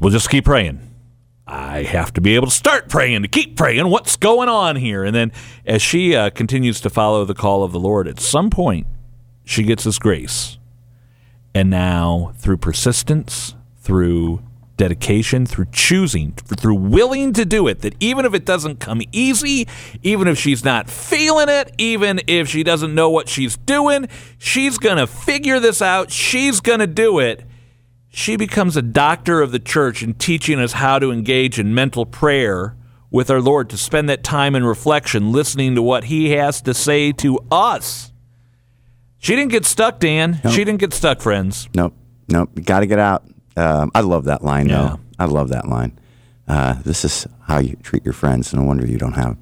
We'll 0.00 0.12
just 0.12 0.30
keep 0.30 0.46
praying. 0.46 0.80
I 1.46 1.82
have 1.82 2.12
to 2.14 2.20
be 2.20 2.34
able 2.34 2.46
to 2.46 2.52
start 2.52 2.88
praying, 2.88 3.22
to 3.22 3.28
keep 3.28 3.56
praying. 3.56 3.88
What's 3.88 4.16
going 4.16 4.48
on 4.48 4.76
here? 4.76 5.04
And 5.04 5.14
then, 5.14 5.30
as 5.66 5.82
she 5.82 6.16
uh, 6.16 6.30
continues 6.30 6.80
to 6.80 6.90
follow 6.90 7.24
the 7.24 7.34
call 7.34 7.62
of 7.62 7.72
the 7.72 7.80
Lord, 7.80 8.08
at 8.08 8.18
some 8.18 8.48
point, 8.48 8.86
she 9.44 9.62
gets 9.62 9.84
this 9.84 9.98
grace. 9.98 10.58
And 11.54 11.68
now, 11.68 12.32
through 12.38 12.56
persistence, 12.56 13.54
through 13.78 14.42
dedication, 14.76 15.46
through 15.46 15.66
choosing, 15.70 16.32
through 16.32 16.74
willing 16.74 17.32
to 17.34 17.44
do 17.44 17.68
it, 17.68 17.80
that 17.82 17.94
even 18.00 18.24
if 18.24 18.34
it 18.34 18.44
doesn't 18.44 18.80
come 18.80 19.02
easy, 19.12 19.68
even 20.02 20.26
if 20.26 20.38
she's 20.38 20.64
not 20.64 20.88
feeling 20.90 21.48
it, 21.48 21.72
even 21.78 22.20
if 22.26 22.48
she 22.48 22.62
doesn't 22.62 22.94
know 22.94 23.10
what 23.10 23.28
she's 23.28 23.56
doing, 23.58 24.08
she's 24.38 24.78
going 24.78 24.96
to 24.96 25.06
figure 25.06 25.60
this 25.60 25.80
out. 25.80 26.10
She's 26.10 26.60
going 26.60 26.80
to 26.80 26.86
do 26.86 27.18
it. 27.18 27.44
She 28.16 28.36
becomes 28.36 28.76
a 28.76 28.82
doctor 28.82 29.42
of 29.42 29.50
the 29.50 29.58
church 29.58 30.00
in 30.00 30.14
teaching 30.14 30.60
us 30.60 30.74
how 30.74 31.00
to 31.00 31.10
engage 31.10 31.58
in 31.58 31.74
mental 31.74 32.06
prayer 32.06 32.76
with 33.10 33.28
our 33.28 33.40
Lord, 33.40 33.68
to 33.70 33.76
spend 33.76 34.08
that 34.08 34.22
time 34.22 34.54
in 34.54 34.64
reflection, 34.64 35.32
listening 35.32 35.74
to 35.74 35.82
what 35.82 36.04
He 36.04 36.30
has 36.30 36.62
to 36.62 36.74
say 36.74 37.10
to 37.12 37.40
us. 37.50 38.12
She 39.18 39.34
didn't 39.34 39.50
get 39.52 39.64
stuck, 39.64 39.98
Dan. 40.00 40.40
Nope. 40.44 40.52
She 40.52 40.64
didn't 40.64 40.78
get 40.80 40.92
stuck, 40.92 41.20
friends. 41.20 41.68
Nope, 41.74 41.94
nope. 42.28 42.50
You 42.54 42.62
got 42.62 42.80
to 42.80 42.86
get 42.86 42.98
out. 43.00 43.24
Um, 43.56 43.90
I 43.94 44.00
love 44.00 44.24
that 44.24 44.42
line, 44.44 44.68
Yeah. 44.68 44.74
though. 44.82 45.00
I 45.18 45.24
love 45.26 45.48
that 45.50 45.66
line. 45.68 45.98
Uh, 46.46 46.74
this 46.84 47.04
is 47.04 47.26
how 47.48 47.58
you 47.58 47.76
treat 47.82 48.04
your 48.04 48.14
friends. 48.14 48.52
No 48.54 48.62
wonder 48.62 48.86
you 48.86 48.98
don't 48.98 49.14
have 49.14 49.36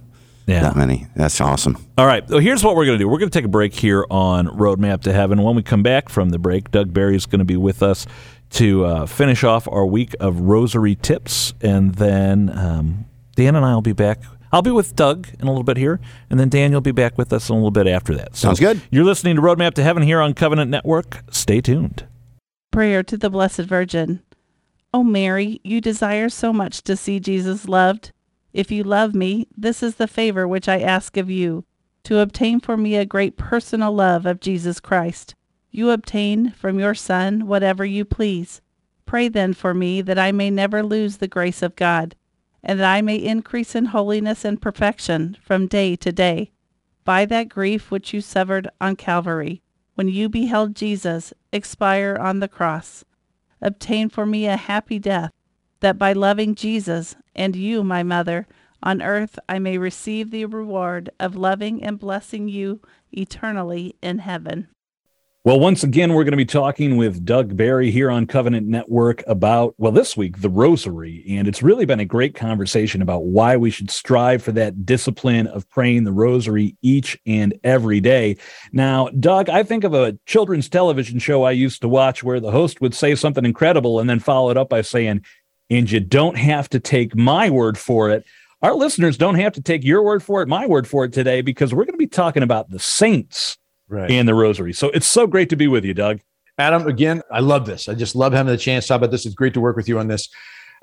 Yeah. 0.47 0.61
that 0.63 0.77
many. 0.77 1.07
That's 1.17 1.41
awesome. 1.41 1.77
All 1.99 2.07
right. 2.07 2.29
So 2.29 2.39
here's 2.39 2.63
what 2.65 2.77
we're 2.77 2.85
going 2.87 2.99
to 2.99 3.03
do. 3.05 3.09
We're 3.09 3.19
going 3.19 3.31
to 3.31 3.39
take 3.39 3.45
a 3.47 3.49
break 3.49 3.75
here 3.75 4.05
on 4.11 4.47
Roadmap 4.49 5.03
to 5.03 5.13
Heaven. 5.13 5.43
When 5.43 5.57
we 5.57 5.63
come 5.63 5.83
back 5.83 6.09
from 6.09 6.29
the 6.31 6.39
break, 6.39 6.71
Doug 6.71 6.93
Barry 6.93 7.17
is 7.17 7.27
going 7.27 7.39
to 7.41 7.45
be 7.45 7.57
with 7.57 7.83
us 7.83 8.07
to 8.53 8.85
uh, 8.85 9.07
finish 9.07 9.45
off 9.45 9.67
our 9.69 9.87
week 9.87 10.15
of 10.21 10.41
rosary 10.41 10.95
tips, 10.95 11.55
and 11.61 11.95
then 11.95 12.51
um, 12.57 13.07
Dan 13.35 13.57
and 13.57 13.65
I 13.65 13.75
will 13.75 13.83
be 13.83 13.93
back. 13.93 14.21
I'll 14.53 14.63
be 14.63 14.71
with 14.71 14.95
Doug 14.95 15.29
in 15.39 15.47
a 15.47 15.51
little 15.51 15.63
bit 15.65 15.79
here, 15.79 15.99
and 16.29 16.39
then 16.39 16.51
Dan, 16.51 16.71
you'll 16.71 16.83
be 16.83 16.93
back 16.93 17.17
with 17.17 17.33
us 17.33 17.49
in 17.49 17.55
a 17.55 17.57
little 17.57 17.71
bit 17.71 17.87
after 17.87 18.15
that. 18.15 18.37
So 18.37 18.49
Sounds 18.49 18.61
good. 18.61 18.83
You're 18.91 19.05
listening 19.05 19.37
to 19.37 19.43
Roadmap 19.43 19.73
to 19.75 19.83
Heaven 19.83 20.03
here 20.03 20.21
on 20.21 20.35
Covenant 20.35 20.71
Network. 20.71 21.23
Stay 21.31 21.63
tuned. 21.63 22.07
Prayer 22.71 23.03
to 23.03 23.17
the 23.17 23.31
Blessed 23.31 23.63
Virgin. 23.63 24.23
O 24.93 25.03
Mary, 25.03 25.59
you 25.65 25.81
desire 25.81 26.29
so 26.29 26.53
much 26.53 26.83
to 26.83 26.97
see 26.97 27.19
Jesus 27.19 27.67
loved. 27.67 28.13
If 28.53 28.71
you 28.71 28.85
love 28.85 29.15
me, 29.15 29.49
this 29.57 29.83
is 29.83 29.95
the 29.95 30.07
favor 30.07 30.47
which 30.47 30.69
I 30.69 30.81
ask 30.81 31.17
of 31.17 31.31
you, 31.31 31.65
to 32.05 32.19
obtain 32.19 32.61
for 32.61 32.77
me 32.77 32.97
a 32.97 33.07
great 33.07 33.39
personal 33.39 33.93
love 33.93 34.27
of 34.27 34.41
Jesus 34.41 34.81
Christ. 34.81 35.35
You 35.75 35.89
obtain 35.91 36.51
from 36.51 36.79
your 36.79 36.95
Son 36.95 37.47
whatever 37.47 37.83
you 37.83 38.05
please. 38.05 38.61
Pray 39.07 39.29
then 39.29 39.55
for 39.55 39.73
me 39.73 40.03
that 40.03 40.19
I 40.19 40.31
may 40.31 40.51
never 40.51 40.83
lose 40.83 41.17
the 41.17 41.27
grace 41.27 41.63
of 41.63 41.77
God, 41.77 42.15
and 42.63 42.79
that 42.79 42.95
I 42.95 43.01
may 43.01 43.17
increase 43.17 43.75
in 43.75 43.87
holiness 43.87 44.45
and 44.45 44.61
perfection 44.61 45.39
from 45.43 45.67
day 45.67 45.97
to 45.97 46.13
day. 46.13 46.53
By 47.05 47.25
that 47.25 47.49
grief 47.49 47.91
which 47.91 48.13
you 48.13 48.21
suffered 48.21 48.69
on 48.83 48.97
Calvary, 48.97 49.63
when 49.95 50.09
you 50.09 50.29
beheld 50.29 50.77
Jesus 50.77 51.33
expire 51.53 52.19
on 52.21 52.41
the 52.41 52.49
cross, 52.49 53.07
obtain 53.63 54.11
for 54.11 54.27
me 54.27 54.47
a 54.47 54.59
happy 54.59 54.99
death, 54.99 55.33
that 55.81 55.97
by 55.97 56.13
loving 56.13 56.55
Jesus 56.55 57.17
and 57.35 57.57
you, 57.57 57.83
my 57.83 58.03
mother, 58.03 58.47
on 58.83 59.01
earth 59.01 59.39
I 59.49 59.59
may 59.59 59.79
receive 59.79 60.31
the 60.31 60.45
reward 60.45 61.09
of 61.19 61.35
loving 61.35 61.83
and 61.83 61.99
blessing 61.99 62.49
you 62.49 62.83
eternally 63.11 63.97
in 64.03 64.19
heaven. 64.19 64.69
Well, 65.45 65.59
once 65.59 65.83
again, 65.83 66.13
we're 66.13 66.23
going 66.23 66.31
to 66.31 66.37
be 66.37 66.45
talking 66.45 66.97
with 66.97 67.25
Doug 67.25 67.57
Barry 67.57 67.91
here 67.91 68.13
on 68.13 68.29
Covenant 68.29 68.69
Network 68.69 69.25
about, 69.27 69.75
well, 69.77 69.91
this 69.91 70.17
week, 70.17 70.41
the 70.41 70.49
Rosary. 70.49 71.25
And 71.31 71.49
it's 71.49 71.65
really 71.65 71.85
been 71.85 71.99
a 71.99 72.05
great 72.05 72.37
conversation 72.37 73.03
about 73.03 73.25
why 73.25 73.57
we 73.57 73.69
should 73.69 73.91
strive 73.91 74.41
for 74.45 74.53
that 74.53 74.87
discipline 74.87 75.49
of 75.49 75.69
praying 75.69 76.05
the 76.05 76.13
Rosary 76.13 76.77
each 76.81 77.19
and 77.27 77.59
every 77.65 77.99
day. 77.99 78.37
Now, 78.71 79.09
Doug, 79.09 79.49
I 79.49 79.65
think 79.65 79.83
of 79.83 79.95
a 79.95 80.17
children's 80.27 80.69
television 80.69 81.19
show 81.19 81.43
I 81.43 81.51
used 81.51 81.81
to 81.81 81.89
watch 81.89 82.23
where 82.23 82.39
the 82.39 82.53
host 82.53 82.81
would 82.81 82.95
say 82.95 83.17
something 83.17 83.45
incredible 83.45 83.99
and 83.99 84.09
then 84.09 84.21
follow 84.21 84.51
it 84.51 84.57
up 84.57 84.69
by 84.69 84.83
saying, 84.83 85.25
and 85.69 85.91
you 85.91 85.99
don't 85.99 86.39
have 86.39 86.69
to 86.69 86.79
take 86.79 87.17
my 87.17 87.51
word 87.51 87.77
for 87.77 88.11
it. 88.11 88.25
Our 88.63 88.77
listeners 88.77 89.17
don't 89.17 89.41
have 89.41 89.55
to 89.55 89.61
take 89.61 89.83
your 89.83 90.05
word 90.05 90.23
for 90.23 90.41
it, 90.41 90.49
my 90.49 90.69
word 90.69 90.87
for 90.87 91.05
it 91.05 91.13
today, 91.13 91.41
because 91.41 91.75
we're 91.75 91.85
going 91.85 91.95
to 91.95 91.99
be 91.99 92.07
talking 92.07 92.45
about 92.45 92.71
the 92.71 92.79
saints 92.79 93.59
Right. 93.93 94.11
and 94.11 94.27
the 94.27 94.35
rosary. 94.35 94.73
So 94.73 94.89
it's 94.89 95.07
so 95.07 95.27
great 95.27 95.51
to 95.51 95.57
be 95.57 95.69
with 95.69 95.85
you, 95.85 95.93
Doug. 95.93 96.21
Adam, 96.59 96.87
again, 96.87 97.23
I 97.31 97.41
love 97.41 97.67
this. 97.67 97.89
I 97.89 97.95
just 97.95 98.17
love 98.17 98.33
having 98.33 98.51
the 98.51 98.57
chance 98.57 98.87
to 98.87 98.89
talk 98.89 98.99
about 98.99 99.11
this. 99.11 99.27
It's 99.27 99.35
great 99.35 99.53
to 99.55 99.61
work 99.61 99.77
with 99.77 99.89
you 99.89 99.99
on 99.99 100.09
this. 100.09 100.29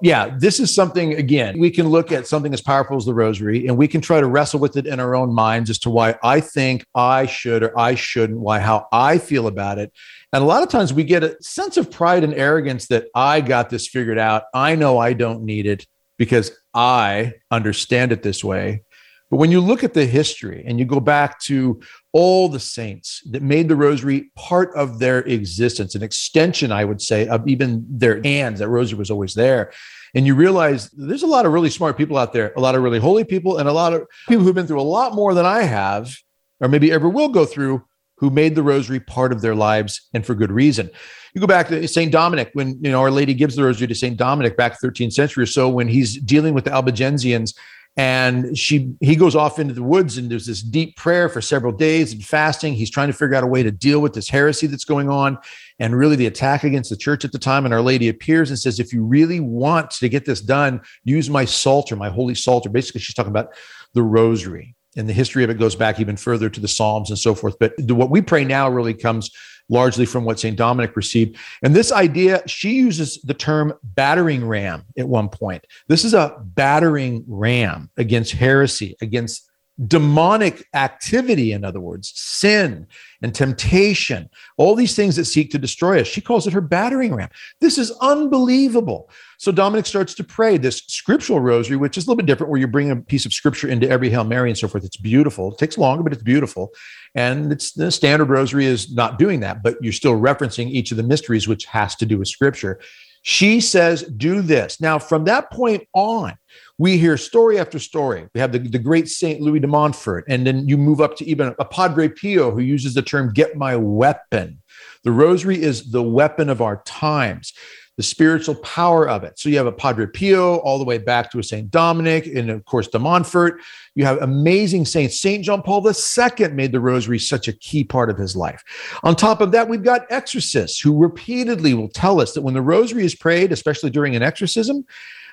Yeah, 0.01 0.35
this 0.37 0.59
is 0.59 0.73
something, 0.73 1.15
again, 1.15 1.59
we 1.59 1.71
can 1.71 1.89
look 1.89 2.11
at 2.11 2.25
something 2.27 2.53
as 2.53 2.61
powerful 2.61 2.95
as 2.95 3.05
the 3.05 3.13
rosary 3.13 3.67
and 3.67 3.77
we 3.77 3.87
can 3.87 3.99
try 3.99 4.21
to 4.21 4.27
wrestle 4.27 4.59
with 4.59 4.77
it 4.77 4.87
in 4.87 4.99
our 4.99 5.13
own 5.15 5.33
minds 5.33 5.69
as 5.69 5.79
to 5.79 5.89
why 5.89 6.15
I 6.23 6.39
think 6.39 6.85
I 6.95 7.25
should 7.25 7.63
or 7.63 7.77
I 7.77 7.95
shouldn't, 7.95 8.39
why, 8.39 8.59
how 8.59 8.87
I 8.93 9.17
feel 9.17 9.47
about 9.47 9.77
it. 9.77 9.91
And 10.31 10.41
a 10.41 10.45
lot 10.45 10.63
of 10.63 10.69
times 10.69 10.93
we 10.93 11.03
get 11.03 11.23
a 11.23 11.35
sense 11.41 11.75
of 11.75 11.91
pride 11.91 12.23
and 12.23 12.33
arrogance 12.33 12.87
that 12.87 13.07
I 13.13 13.41
got 13.41 13.69
this 13.69 13.87
figured 13.87 14.19
out. 14.19 14.43
I 14.53 14.75
know 14.75 14.99
I 14.99 15.13
don't 15.13 15.43
need 15.43 15.65
it 15.65 15.85
because 16.17 16.51
I 16.73 17.33
understand 17.51 18.11
it 18.11 18.23
this 18.23 18.43
way. 18.43 18.83
But 19.29 19.37
when 19.37 19.51
you 19.51 19.61
look 19.61 19.83
at 19.83 19.93
the 19.93 20.05
history 20.05 20.63
and 20.65 20.79
you 20.79 20.85
go 20.85 20.99
back 20.99 21.39
to 21.41 21.79
all 22.13 22.49
the 22.49 22.59
saints 22.59 23.21
that 23.29 23.43
made 23.43 23.67
the 23.67 23.75
rosary 23.75 24.31
part 24.35 24.75
of 24.75 24.97
their 24.97 25.19
existence, 25.19 25.93
an 25.93 26.01
extension, 26.01 26.71
I 26.71 26.83
would 26.83 27.01
say, 27.01 27.27
of 27.27 27.47
even 27.47 27.85
their 27.87 28.21
hands, 28.23 28.59
that 28.59 28.69
rosary 28.69 28.97
was 28.97 29.11
always 29.11 29.35
there. 29.35 29.71
And 30.15 30.25
you 30.25 30.33
realize 30.33 30.89
there's 30.89 31.21
a 31.21 31.27
lot 31.27 31.45
of 31.45 31.53
really 31.53 31.69
smart 31.69 31.95
people 31.95 32.17
out 32.17 32.33
there, 32.33 32.53
a 32.57 32.59
lot 32.59 32.73
of 32.73 32.81
really 32.81 32.99
holy 32.99 33.23
people, 33.23 33.57
and 33.57 33.69
a 33.69 33.73
lot 33.73 33.93
of 33.93 34.07
people 34.27 34.43
who've 34.43 34.55
been 34.55 34.65
through 34.65 34.81
a 34.81 34.83
lot 34.83 35.13
more 35.13 35.35
than 35.35 35.45
I 35.45 35.61
have, 35.61 36.15
or 36.59 36.67
maybe 36.67 36.91
ever 36.91 37.07
will 37.07 37.29
go 37.29 37.45
through, 37.45 37.83
who 38.17 38.31
made 38.31 38.55
the 38.55 38.63
rosary 38.63 38.99
part 38.99 39.31
of 39.31 39.41
their 39.41 39.55
lives 39.55 40.09
and 40.13 40.25
for 40.25 40.33
good 40.33 40.51
reason. 40.51 40.89
You 41.33 41.41
go 41.41 41.47
back 41.47 41.67
to 41.67 41.87
St. 41.87 42.11
Dominic 42.11 42.49
when 42.53 42.83
you 42.83 42.91
know 42.91 42.99
Our 42.99 43.11
Lady 43.11 43.33
gives 43.33 43.55
the 43.55 43.63
rosary 43.63 43.87
to 43.87 43.95
St. 43.95 44.17
Dominic 44.17 44.57
back 44.57 44.81
13th 44.81 45.13
century 45.13 45.43
or 45.43 45.47
so 45.47 45.69
when 45.69 45.87
he's 45.87 46.19
dealing 46.19 46.53
with 46.53 46.65
the 46.65 46.71
Albigensians 46.71 47.53
and 47.99 48.57
she 48.57 48.95
he 49.01 49.17
goes 49.17 49.35
off 49.35 49.59
into 49.59 49.73
the 49.73 49.83
woods 49.83 50.17
and 50.17 50.31
there's 50.31 50.45
this 50.45 50.61
deep 50.61 50.95
prayer 50.95 51.27
for 51.27 51.41
several 51.41 51.73
days 51.73 52.13
and 52.13 52.23
fasting. 52.23 52.73
He's 52.73 52.89
trying 52.89 53.07
to 53.07 53.13
figure 53.13 53.35
out 53.35 53.43
a 53.43 53.47
way 53.47 53.61
to 53.61 53.71
deal 53.71 53.99
with 53.99 54.13
this 54.13 54.29
heresy 54.29 54.67
that's 54.67 54.85
going 54.85 55.09
on 55.09 55.37
and 55.79 55.93
really 55.93 56.15
the 56.15 56.25
attack 56.25 56.63
against 56.63 56.89
the 56.89 56.95
church 56.95 57.25
at 57.25 57.33
the 57.33 57.37
time. 57.37 57.65
And 57.65 57.73
our 57.73 57.81
lady 57.81 58.07
appears 58.07 58.51
and 58.51 58.57
says 58.57 58.79
if 58.79 58.93
you 58.93 59.03
really 59.03 59.41
want 59.41 59.91
to 59.91 60.07
get 60.07 60.23
this 60.23 60.39
done 60.39 60.79
use 61.03 61.29
my 61.29 61.43
psalter 61.43 61.97
my 61.97 62.07
holy 62.07 62.35
psalter. 62.35 62.69
Basically 62.69 63.01
she's 63.01 63.15
talking 63.15 63.31
about 63.31 63.49
the 63.93 64.01
rosary 64.01 64.77
and 64.95 65.09
the 65.09 65.13
history 65.13 65.43
of 65.43 65.49
it 65.49 65.59
goes 65.59 65.75
back 65.75 65.99
even 65.99 66.15
further 66.15 66.49
to 66.49 66.61
the 66.61 66.69
psalms 66.69 67.09
and 67.09 67.19
so 67.19 67.35
forth. 67.35 67.59
But 67.59 67.73
what 67.89 68.09
we 68.09 68.21
pray 68.21 68.45
now 68.45 68.69
really 68.69 68.93
comes 68.93 69.29
largely 69.69 70.05
from 70.05 70.25
what 70.25 70.39
St. 70.39 70.57
Dominic 70.57 70.95
received. 70.95 71.37
And 71.63 71.75
this 71.75 71.91
idea, 71.91 72.41
she 72.47 72.71
uses 72.71 73.21
the 73.23 73.33
term 73.33 73.73
battering 73.83 74.45
ram 74.45 74.83
at 74.97 75.07
one 75.07 75.29
point. 75.29 75.65
This 75.87 76.03
is 76.03 76.13
a 76.13 76.35
battering 76.43 77.23
ram 77.27 77.89
against 77.97 78.33
heresy, 78.33 78.95
against 79.01 79.48
demonic 79.87 80.67
activity, 80.73 81.53
in 81.53 81.63
other 81.63 81.79
words, 81.79 82.11
sin 82.15 82.85
and 83.21 83.33
temptation, 83.33 84.29
all 84.57 84.75
these 84.75 84.95
things 84.95 85.15
that 85.15 85.25
seek 85.25 85.51
to 85.51 85.57
destroy 85.57 86.01
us. 86.01 86.07
She 86.07 86.21
calls 86.21 86.47
it 86.47 86.53
her 86.53 86.61
battering 86.61 87.15
ram. 87.15 87.29
This 87.61 87.77
is 87.77 87.91
unbelievable. 88.01 89.09
So 89.37 89.51
Dominic 89.53 89.85
starts 89.85 90.13
to 90.15 90.23
pray 90.23 90.57
this 90.57 90.79
scriptural 90.87 91.39
rosary, 91.39 91.77
which 91.77 91.97
is 91.97 92.05
a 92.05 92.09
little 92.09 92.17
bit 92.17 92.25
different, 92.25 92.51
where 92.51 92.59
you 92.59 92.67
bring 92.67 92.91
a 92.91 92.97
piece 92.97 93.25
of 93.25 93.33
scripture 93.33 93.69
into 93.69 93.89
every 93.89 94.09
Hail 94.09 94.25
Mary 94.25 94.49
and 94.49 94.57
so 94.57 94.67
forth. 94.67 94.83
It's 94.83 94.97
beautiful. 94.97 95.53
It 95.53 95.57
takes 95.57 95.77
longer, 95.77 96.03
but 96.03 96.11
it's 96.11 96.23
beautiful. 96.23 96.73
And 97.15 97.51
it's 97.51 97.71
the 97.71 97.91
standard 97.91 98.29
rosary 98.29 98.65
is 98.65 98.93
not 98.93 99.17
doing 99.17 99.39
that, 99.41 99.63
but 99.63 99.77
you're 99.81 99.93
still 99.93 100.19
referencing 100.19 100.69
each 100.69 100.91
of 100.91 100.97
the 100.97 101.03
mysteries, 101.03 101.47
which 101.47 101.65
has 101.65 101.95
to 101.97 102.05
do 102.05 102.17
with 102.17 102.27
scripture. 102.27 102.81
She 103.21 103.61
says, 103.61 104.03
do 104.03 104.41
this. 104.41 104.81
Now, 104.81 104.99
from 104.99 105.25
that 105.25 105.51
point 105.51 105.87
on, 105.93 106.37
we 106.77 106.97
hear 106.97 107.17
story 107.17 107.59
after 107.59 107.79
story. 107.79 108.27
We 108.33 108.39
have 108.39 108.51
the, 108.51 108.59
the 108.59 108.79
great 108.79 109.09
Saint 109.09 109.41
Louis 109.41 109.59
de 109.59 109.67
Montfort, 109.67 110.25
and 110.27 110.47
then 110.47 110.67
you 110.67 110.77
move 110.77 111.01
up 111.01 111.17
to 111.17 111.25
even 111.25 111.53
a 111.59 111.65
Padre 111.65 112.07
Pio 112.07 112.51
who 112.51 112.61
uses 112.61 112.93
the 112.93 113.01
term 113.01 113.33
get 113.33 113.57
my 113.57 113.75
weapon. 113.75 114.61
The 115.03 115.11
rosary 115.11 115.61
is 115.61 115.91
the 115.91 116.03
weapon 116.03 116.49
of 116.49 116.61
our 116.61 116.81
times, 116.83 117.53
the 117.97 118.03
spiritual 118.03 118.55
power 118.55 119.09
of 119.09 119.25
it. 119.25 119.37
So 119.37 119.49
you 119.49 119.57
have 119.57 119.67
a 119.67 119.73
Padre 119.73 120.07
Pio 120.07 120.57
all 120.59 120.77
the 120.77 120.85
way 120.85 120.97
back 120.97 121.31
to 121.31 121.39
a 121.39 121.43
Saint 121.43 121.69
Dominic, 121.69 122.27
and 122.27 122.49
of 122.49 122.63
course, 122.63 122.87
de 122.87 122.97
Montfort. 122.97 123.61
You 123.95 124.05
have 124.05 124.21
amazing 124.21 124.85
saints. 124.85 125.19
Saint 125.19 125.43
John 125.43 125.61
Paul 125.61 125.85
II 125.85 126.47
made 126.49 126.71
the 126.71 126.79
rosary 126.79 127.19
such 127.19 127.49
a 127.49 127.53
key 127.53 127.83
part 127.83 128.09
of 128.09 128.17
his 128.17 128.37
life. 128.37 128.63
On 129.03 129.15
top 129.15 129.41
of 129.41 129.51
that, 129.51 129.67
we've 129.67 129.83
got 129.83 130.09
exorcists 130.09 130.79
who 130.79 130.97
repeatedly 130.97 131.73
will 131.73 131.89
tell 131.89 132.21
us 132.21 132.33
that 132.33 132.41
when 132.41 132.53
the 132.53 132.61
rosary 132.61 133.03
is 133.03 133.15
prayed, 133.15 133.51
especially 133.51 133.89
during 133.89 134.15
an 134.15 134.23
exorcism, 134.23 134.85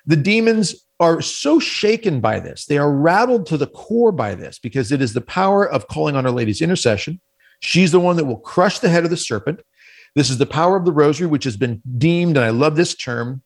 The 0.07 0.17
demons 0.17 0.87
are 0.99 1.21
so 1.21 1.59
shaken 1.59 2.21
by 2.21 2.41
this. 2.41 2.65
They 2.65 2.79
are 2.79 2.91
rattled 2.91 3.47
to 3.47 3.57
the 3.57 3.67
core 3.67 4.13
by 4.13 4.35
this 4.35 4.59
because 4.59 4.93
it 4.93 5.03
is 5.03 5.13
the 5.13 5.21
power 5.21 5.69
of 5.69 5.89
calling 5.89 6.17
on 6.17 6.25
Our 6.25 6.33
Lady's 6.33 6.63
intercession. 6.63 7.21
She's 7.61 7.93
the 7.93 8.01
one 8.01 8.17
that 8.17 8.25
will 8.25 8.39
crush 8.39 8.79
the 8.79 8.89
head 8.89 9.05
of 9.05 9.11
the 9.11 9.17
serpent. 9.17 9.61
This 10.15 10.31
is 10.31 10.39
the 10.39 10.47
power 10.47 10.77
of 10.77 10.85
the 10.85 10.93
rosary, 10.93 11.27
which 11.27 11.45
has 11.45 11.57
been 11.57 11.83
deemed, 11.99 12.37
and 12.37 12.45
I 12.45 12.51
love 12.51 12.77
this 12.77 12.95
term, 12.95 13.43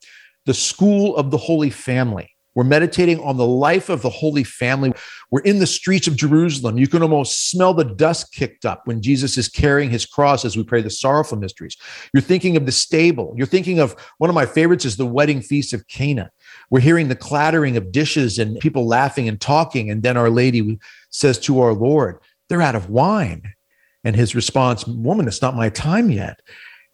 the 0.47 0.55
school 0.55 1.17
of 1.17 1.31
the 1.31 1.39
Holy 1.39 1.71
Family. 1.71 2.31
We're 2.55 2.65
meditating 2.65 3.21
on 3.21 3.37
the 3.37 3.47
life 3.47 3.89
of 3.89 4.03
the 4.03 4.11
Holy 4.11 4.45
Family. 4.45 4.93
We're 5.31 5.43
in 5.43 5.61
the 5.61 5.67
streets 5.67 6.09
of 6.09 6.17
Jerusalem. 6.17 6.79
You 6.79 6.89
can 6.89 7.03
almost 7.03 7.51
smell 7.51 7.75
the 7.75 7.85
dust 7.85 8.33
kicked 8.33 8.65
up 8.65 8.83
when 8.87 9.03
Jesus 9.03 9.39
is 9.39 9.49
carrying 9.49 9.91
his 9.91 10.05
cross 10.05 10.45
as 10.45 10.57
we 10.57 10.65
pray 10.65 10.83
the 10.83 10.91
sorrowful 10.91 11.39
mysteries. 11.39 11.77
You're 12.13 12.23
thinking 12.23 12.57
of 12.57 12.67
the 12.67 12.73
stable. 12.73 13.35
You're 13.37 13.47
thinking 13.47 13.79
of 13.79 13.95
one 14.19 14.31
of 14.31 14.35
my 14.35 14.47
favorites 14.47 14.85
is 14.85 14.97
the 14.97 15.07
wedding 15.07 15.41
feast 15.41 15.73
of 15.73 15.87
Cana. 15.87 16.31
We're 16.71 16.81
hearing 16.81 17.09
the 17.09 17.17
clattering 17.17 17.77
of 17.77 17.93
dishes 17.93 18.39
and 18.39 18.59
people 18.59 18.87
laughing 18.87 19.29
and 19.29 19.41
talking. 19.41 19.91
And 19.91 20.03
then 20.03 20.17
Our 20.17 20.31
Lady 20.31 20.79
says 21.11 21.39
to 21.41 21.61
our 21.61 21.73
Lord, 21.73 22.19
They're 22.49 22.63
out 22.63 22.75
of 22.75 22.91
wine. 22.91 23.55
And 24.03 24.17
his 24.17 24.35
response, 24.35 24.87
Woman, 24.87 25.29
it's 25.29 25.43
not 25.43 25.55
my 25.55 25.69
time 25.69 26.11
yet. 26.11 26.41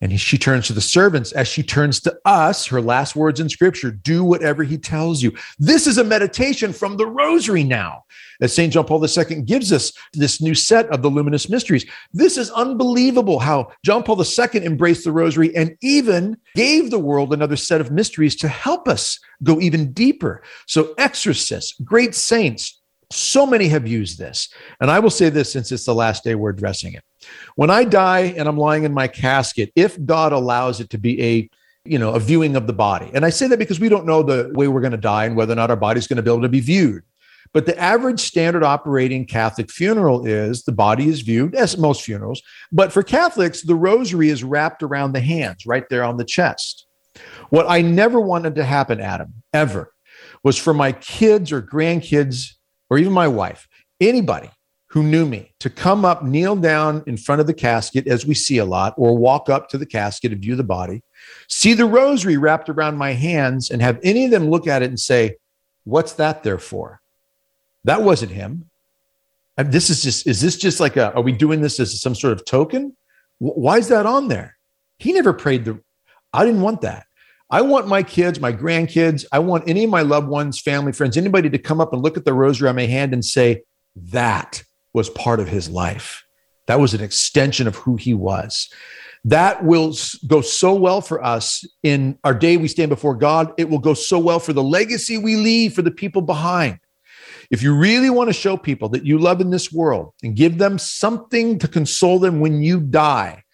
And 0.02 0.12
he, 0.12 0.18
she 0.18 0.36
turns 0.36 0.66
to 0.66 0.74
the 0.74 0.80
servants 0.80 1.32
as 1.32 1.48
she 1.48 1.62
turns 1.62 2.00
to 2.00 2.14
us, 2.26 2.66
her 2.66 2.82
last 2.82 3.16
words 3.16 3.40
in 3.40 3.48
scripture 3.48 3.90
do 3.90 4.24
whatever 4.24 4.62
he 4.62 4.76
tells 4.76 5.22
you. 5.22 5.32
This 5.58 5.86
is 5.86 5.96
a 5.96 6.04
meditation 6.04 6.74
from 6.74 6.98
the 6.98 7.06
rosary 7.06 7.64
now, 7.64 8.04
as 8.42 8.54
St. 8.54 8.72
John 8.72 8.84
Paul 8.84 9.02
II 9.02 9.42
gives 9.42 9.72
us 9.72 9.92
this 10.12 10.42
new 10.42 10.54
set 10.54 10.86
of 10.90 11.00
the 11.00 11.08
luminous 11.08 11.48
mysteries. 11.48 11.86
This 12.12 12.36
is 12.36 12.50
unbelievable 12.50 13.38
how 13.38 13.72
John 13.84 14.02
Paul 14.02 14.22
II 14.22 14.64
embraced 14.66 15.04
the 15.04 15.12
rosary 15.12 15.56
and 15.56 15.74
even 15.80 16.36
gave 16.54 16.90
the 16.90 16.98
world 16.98 17.32
another 17.32 17.56
set 17.56 17.80
of 17.80 17.90
mysteries 17.90 18.36
to 18.36 18.48
help 18.48 18.88
us 18.88 19.18
go 19.42 19.60
even 19.60 19.92
deeper. 19.92 20.42
So, 20.66 20.94
exorcists, 20.98 21.80
great 21.80 22.14
saints, 22.14 22.82
so 23.10 23.46
many 23.46 23.68
have 23.68 23.86
used 23.86 24.18
this. 24.18 24.48
And 24.80 24.90
I 24.90 24.98
will 24.98 25.10
say 25.10 25.28
this 25.28 25.52
since 25.52 25.70
it's 25.70 25.84
the 25.84 25.94
last 25.94 26.24
day 26.24 26.34
we're 26.34 26.50
addressing 26.50 26.94
it. 26.94 27.04
When 27.54 27.70
I 27.70 27.84
die 27.84 28.34
and 28.36 28.48
I'm 28.48 28.58
lying 28.58 28.84
in 28.84 28.92
my 28.92 29.08
casket, 29.08 29.72
if 29.76 30.02
God 30.04 30.32
allows 30.32 30.80
it 30.80 30.90
to 30.90 30.98
be 30.98 31.22
a 31.22 31.50
you 31.86 31.98
know, 31.98 32.14
a 32.14 32.20
viewing 32.20 32.56
of 32.56 32.66
the 32.66 32.72
body. 32.72 33.10
And 33.14 33.24
I 33.24 33.30
say 33.30 33.46
that 33.48 33.58
because 33.58 33.80
we 33.80 33.88
don't 33.88 34.06
know 34.06 34.22
the 34.22 34.50
way 34.54 34.68
we're 34.68 34.80
going 34.80 34.90
to 34.90 34.98
die 34.98 35.24
and 35.24 35.36
whether 35.36 35.52
or 35.52 35.56
not 35.56 35.70
our 35.70 35.76
body's 35.76 36.06
going 36.06 36.16
to 36.16 36.22
be 36.22 36.30
able 36.30 36.42
to 36.42 36.48
be 36.48 36.60
viewed. 36.60 37.04
But 37.52 37.64
the 37.64 37.78
average 37.78 38.20
standard 38.20 38.64
operating 38.64 39.24
Catholic 39.24 39.70
funeral 39.70 40.26
is 40.26 40.64
the 40.64 40.72
body 40.72 41.08
is 41.08 41.20
viewed, 41.20 41.54
as 41.54 41.78
most 41.78 42.02
funerals. 42.02 42.42
But 42.72 42.92
for 42.92 43.02
Catholics, 43.02 43.62
the 43.62 43.76
rosary 43.76 44.28
is 44.28 44.44
wrapped 44.44 44.82
around 44.82 45.12
the 45.12 45.20
hands, 45.20 45.64
right 45.64 45.84
there 45.88 46.04
on 46.04 46.16
the 46.16 46.24
chest. 46.24 46.86
What 47.50 47.66
I 47.68 47.82
never 47.82 48.20
wanted 48.20 48.56
to 48.56 48.64
happen, 48.64 49.00
Adam, 49.00 49.32
ever, 49.54 49.92
was 50.42 50.58
for 50.58 50.74
my 50.74 50.92
kids 50.92 51.52
or 51.52 51.62
grandkids 51.62 52.55
or 52.90 52.98
even 52.98 53.12
my 53.12 53.28
wife, 53.28 53.68
anybody 54.00 54.50
who 54.88 55.02
knew 55.02 55.26
me 55.26 55.52
to 55.60 55.68
come 55.68 56.04
up, 56.04 56.22
kneel 56.22 56.56
down 56.56 57.02
in 57.06 57.16
front 57.16 57.40
of 57.40 57.46
the 57.46 57.54
casket, 57.54 58.06
as 58.06 58.24
we 58.24 58.34
see 58.34 58.58
a 58.58 58.64
lot, 58.64 58.94
or 58.96 59.16
walk 59.16 59.48
up 59.48 59.68
to 59.68 59.78
the 59.78 59.86
casket 59.86 60.32
and 60.32 60.40
view 60.40 60.56
the 60.56 60.64
body, 60.64 61.02
see 61.48 61.74
the 61.74 61.84
rosary 61.84 62.36
wrapped 62.36 62.68
around 62.68 62.96
my 62.96 63.12
hands, 63.12 63.70
and 63.70 63.82
have 63.82 63.98
any 64.02 64.24
of 64.24 64.30
them 64.30 64.48
look 64.48 64.66
at 64.66 64.82
it 64.82 64.88
and 64.88 65.00
say, 65.00 65.36
What's 65.84 66.14
that 66.14 66.42
there 66.42 66.58
for? 66.58 67.00
That 67.84 68.02
wasn't 68.02 68.32
him. 68.32 68.68
And 69.56 69.72
this 69.72 69.88
is 69.88 70.02
just, 70.02 70.26
is 70.26 70.40
this 70.40 70.56
just 70.56 70.80
like 70.80 70.96
a, 70.96 71.14
are 71.14 71.22
we 71.22 71.32
doing 71.32 71.60
this 71.60 71.80
as 71.80 72.00
some 72.00 72.14
sort 72.14 72.32
of 72.32 72.44
token? 72.44 72.96
Why 73.38 73.78
is 73.78 73.88
that 73.88 74.04
on 74.04 74.28
there? 74.28 74.56
He 74.98 75.12
never 75.12 75.32
prayed 75.32 75.64
the, 75.64 75.80
I 76.32 76.44
didn't 76.44 76.60
want 76.60 76.82
that. 76.82 77.05
I 77.48 77.62
want 77.62 77.86
my 77.86 78.02
kids, 78.02 78.40
my 78.40 78.52
grandkids, 78.52 79.24
I 79.30 79.38
want 79.38 79.68
any 79.68 79.84
of 79.84 79.90
my 79.90 80.02
loved 80.02 80.26
ones, 80.28 80.60
family, 80.60 80.92
friends, 80.92 81.16
anybody 81.16 81.48
to 81.50 81.58
come 81.58 81.80
up 81.80 81.92
and 81.92 82.02
look 82.02 82.16
at 82.16 82.24
the 82.24 82.32
rosary 82.32 82.68
on 82.68 82.76
my 82.76 82.86
hand 82.86 83.12
and 83.12 83.24
say, 83.24 83.62
that 83.94 84.64
was 84.92 85.10
part 85.10 85.38
of 85.38 85.48
his 85.48 85.68
life. 85.68 86.24
That 86.66 86.80
was 86.80 86.92
an 86.92 87.02
extension 87.02 87.68
of 87.68 87.76
who 87.76 87.96
he 87.96 88.14
was. 88.14 88.68
That 89.24 89.64
will 89.64 89.94
go 90.26 90.40
so 90.40 90.74
well 90.74 91.00
for 91.00 91.22
us 91.22 91.64
in 91.82 92.18
our 92.24 92.34
day 92.34 92.56
we 92.56 92.68
stand 92.68 92.88
before 92.88 93.14
God. 93.14 93.52
It 93.58 93.68
will 93.68 93.78
go 93.78 93.94
so 93.94 94.18
well 94.18 94.40
for 94.40 94.52
the 94.52 94.62
legacy 94.62 95.16
we 95.18 95.36
leave 95.36 95.72
for 95.74 95.82
the 95.82 95.90
people 95.90 96.22
behind. 96.22 96.80
If 97.50 97.62
you 97.62 97.76
really 97.76 98.10
want 98.10 98.28
to 98.28 98.34
show 98.34 98.56
people 98.56 98.88
that 98.90 99.04
you 99.04 99.18
love 99.18 99.40
in 99.40 99.50
this 99.50 99.72
world 99.72 100.12
and 100.22 100.34
give 100.34 100.58
them 100.58 100.78
something 100.78 101.60
to 101.60 101.68
console 101.68 102.18
them 102.18 102.40
when 102.40 102.60
you 102.60 102.80
die, 102.80 103.44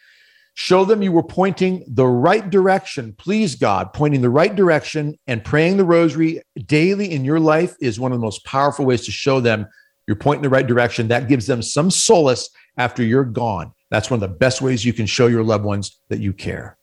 Show 0.54 0.84
them 0.84 1.02
you 1.02 1.12
were 1.12 1.22
pointing 1.22 1.84
the 1.88 2.06
right 2.06 2.48
direction. 2.48 3.14
Please, 3.16 3.54
God, 3.54 3.92
pointing 3.94 4.20
the 4.20 4.30
right 4.30 4.54
direction 4.54 5.18
and 5.26 5.42
praying 5.42 5.78
the 5.78 5.84
rosary 5.84 6.42
daily 6.66 7.12
in 7.12 7.24
your 7.24 7.40
life 7.40 7.74
is 7.80 7.98
one 7.98 8.12
of 8.12 8.18
the 8.18 8.24
most 8.24 8.44
powerful 8.44 8.84
ways 8.84 9.06
to 9.06 9.10
show 9.10 9.40
them 9.40 9.66
you're 10.06 10.16
pointing 10.16 10.42
the 10.42 10.50
right 10.50 10.66
direction. 10.66 11.08
That 11.08 11.28
gives 11.28 11.46
them 11.46 11.62
some 11.62 11.90
solace 11.90 12.50
after 12.76 13.02
you're 13.02 13.24
gone. 13.24 13.72
That's 13.90 14.10
one 14.10 14.22
of 14.22 14.28
the 14.28 14.36
best 14.36 14.60
ways 14.60 14.84
you 14.84 14.92
can 14.92 15.06
show 15.06 15.26
your 15.26 15.44
loved 15.44 15.64
ones 15.64 16.00
that 16.08 16.20
you 16.20 16.32
care. 16.32 16.76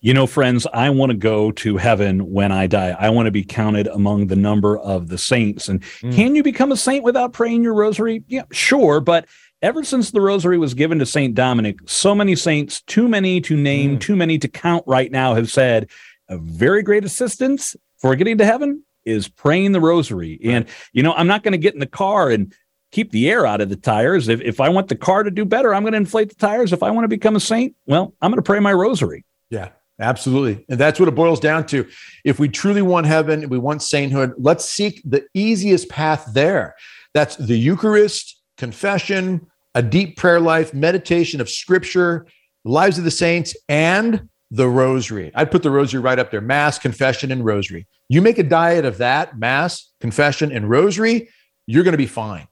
You 0.00 0.14
know, 0.14 0.26
friends, 0.26 0.66
I 0.72 0.90
want 0.90 1.10
to 1.10 1.16
go 1.16 1.50
to 1.52 1.78
heaven 1.78 2.30
when 2.30 2.52
I 2.52 2.66
die. 2.66 2.96
I 2.98 3.10
want 3.10 3.26
to 3.26 3.32
be 3.32 3.42
counted 3.42 3.88
among 3.88 4.26
the 4.26 4.36
number 4.36 4.78
of 4.78 5.08
the 5.08 5.18
saints. 5.18 5.68
And 5.68 5.80
mm. 5.82 6.14
can 6.14 6.34
you 6.34 6.42
become 6.42 6.70
a 6.70 6.76
saint 6.76 7.02
without 7.02 7.32
praying 7.32 7.62
your 7.62 7.74
rosary? 7.74 8.22
Yeah, 8.28 8.44
sure. 8.52 9.00
But 9.00 9.26
ever 9.62 9.84
since 9.84 10.10
the 10.10 10.20
rosary 10.20 10.58
was 10.58 10.74
given 10.74 10.98
to 10.98 11.06
St. 11.06 11.34
Dominic, 11.34 11.78
so 11.86 12.14
many 12.14 12.36
saints, 12.36 12.82
too 12.82 13.08
many 13.08 13.40
to 13.42 13.56
name, 13.56 13.96
mm. 13.96 14.00
too 14.00 14.16
many 14.16 14.38
to 14.38 14.48
count 14.48 14.84
right 14.86 15.10
now, 15.10 15.34
have 15.34 15.50
said 15.50 15.90
a 16.28 16.38
very 16.38 16.82
great 16.82 17.04
assistance 17.04 17.76
for 17.98 18.14
getting 18.16 18.38
to 18.38 18.44
heaven 18.44 18.82
is 19.04 19.28
praying 19.28 19.72
the 19.72 19.80
rosary. 19.80 20.38
Right. 20.44 20.54
And, 20.54 20.66
you 20.92 21.02
know, 21.02 21.12
I'm 21.12 21.26
not 21.26 21.42
going 21.42 21.52
to 21.52 21.58
get 21.58 21.74
in 21.74 21.80
the 21.80 21.86
car 21.86 22.30
and 22.30 22.52
keep 22.92 23.12
the 23.12 23.30
air 23.30 23.46
out 23.46 23.60
of 23.60 23.68
the 23.68 23.76
tires. 23.76 24.28
If, 24.28 24.40
if 24.40 24.60
I 24.60 24.68
want 24.68 24.88
the 24.88 24.96
car 24.96 25.22
to 25.22 25.30
do 25.30 25.44
better, 25.44 25.74
I'm 25.74 25.82
going 25.82 25.92
to 25.92 25.98
inflate 25.98 26.28
the 26.28 26.34
tires. 26.34 26.72
If 26.72 26.82
I 26.82 26.90
want 26.90 27.04
to 27.04 27.08
become 27.08 27.36
a 27.36 27.40
saint, 27.40 27.74
well, 27.86 28.14
I'm 28.20 28.30
going 28.30 28.38
to 28.38 28.46
pray 28.46 28.60
my 28.60 28.72
rosary. 28.72 29.24
Yeah. 29.50 29.70
Absolutely. 29.98 30.64
And 30.68 30.78
that's 30.78 31.00
what 31.00 31.08
it 31.08 31.14
boils 31.14 31.40
down 31.40 31.66
to. 31.68 31.88
If 32.24 32.38
we 32.38 32.48
truly 32.48 32.82
want 32.82 33.06
heaven, 33.06 33.48
we 33.48 33.56
want 33.56 33.82
sainthood, 33.82 34.34
let's 34.36 34.68
seek 34.68 35.00
the 35.04 35.24
easiest 35.32 35.88
path 35.88 36.28
there. 36.34 36.74
That's 37.14 37.36
the 37.36 37.58
Eucharist, 37.58 38.35
confession, 38.56 39.46
a 39.74 39.82
deep 39.82 40.16
prayer 40.16 40.40
life, 40.40 40.72
meditation 40.72 41.40
of 41.40 41.50
scripture, 41.50 42.26
lives 42.64 42.98
of 42.98 43.04
the 43.04 43.10
saints, 43.10 43.56
and 43.68 44.28
the 44.50 44.68
rosary. 44.68 45.30
I'd 45.34 45.50
put 45.50 45.62
the 45.62 45.70
rosary 45.70 46.00
right 46.00 46.18
up 46.18 46.30
there 46.30 46.40
Mass, 46.40 46.78
confession, 46.78 47.30
and 47.32 47.44
rosary. 47.44 47.86
You 48.08 48.22
make 48.22 48.38
a 48.38 48.42
diet 48.42 48.84
of 48.84 48.98
that 48.98 49.38
Mass, 49.38 49.92
confession, 50.00 50.52
and 50.52 50.68
rosary, 50.68 51.28
you're 51.66 51.84
going 51.84 51.92
to 51.92 51.98
be 51.98 52.06
fine. 52.06 52.46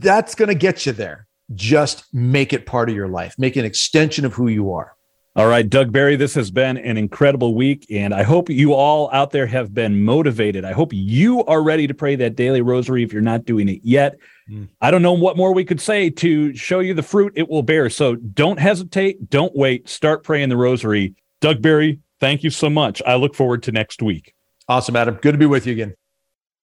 That's 0.00 0.34
going 0.34 0.48
to 0.48 0.54
get 0.54 0.86
you 0.86 0.92
there. 0.92 1.26
Just 1.54 2.12
make 2.12 2.52
it 2.52 2.66
part 2.66 2.90
of 2.90 2.96
your 2.96 3.08
life, 3.08 3.34
make 3.38 3.56
an 3.56 3.64
extension 3.64 4.24
of 4.24 4.34
who 4.34 4.48
you 4.48 4.72
are. 4.72 4.96
All 5.36 5.46
right, 5.46 5.68
Doug 5.68 5.92
Barry, 5.92 6.16
this 6.16 6.34
has 6.34 6.50
been 6.50 6.78
an 6.78 6.96
incredible 6.96 7.54
week, 7.54 7.86
and 7.90 8.14
I 8.14 8.22
hope 8.22 8.48
you 8.48 8.72
all 8.72 9.10
out 9.12 9.32
there 9.32 9.46
have 9.46 9.74
been 9.74 10.02
motivated. 10.02 10.64
I 10.64 10.72
hope 10.72 10.94
you 10.94 11.44
are 11.44 11.62
ready 11.62 11.86
to 11.86 11.92
pray 11.92 12.16
that 12.16 12.36
daily 12.36 12.62
rosary 12.62 13.02
if 13.02 13.12
you're 13.12 13.20
not 13.20 13.44
doing 13.44 13.68
it 13.68 13.80
yet. 13.82 14.18
Mm. 14.50 14.68
I 14.80 14.90
don't 14.90 15.02
know 15.02 15.12
what 15.12 15.36
more 15.36 15.52
we 15.52 15.64
could 15.64 15.80
say 15.80 16.10
to 16.10 16.54
show 16.54 16.80
you 16.80 16.94
the 16.94 17.02
fruit 17.02 17.32
it 17.36 17.48
will 17.48 17.62
bear. 17.62 17.90
So 17.90 18.14
don't 18.14 18.58
hesitate, 18.58 19.28
don't 19.30 19.54
wait, 19.56 19.88
start 19.88 20.22
praying 20.22 20.48
the 20.48 20.56
rosary. 20.56 21.14
Doug 21.40 21.60
Barry, 21.60 22.00
thank 22.20 22.42
you 22.42 22.50
so 22.50 22.70
much. 22.70 23.02
I 23.06 23.16
look 23.16 23.34
forward 23.34 23.62
to 23.64 23.72
next 23.72 24.02
week. 24.02 24.34
Awesome, 24.68 24.96
Adam. 24.96 25.16
Good 25.16 25.32
to 25.32 25.38
be 25.38 25.46
with 25.46 25.66
you 25.66 25.72
again. 25.72 25.94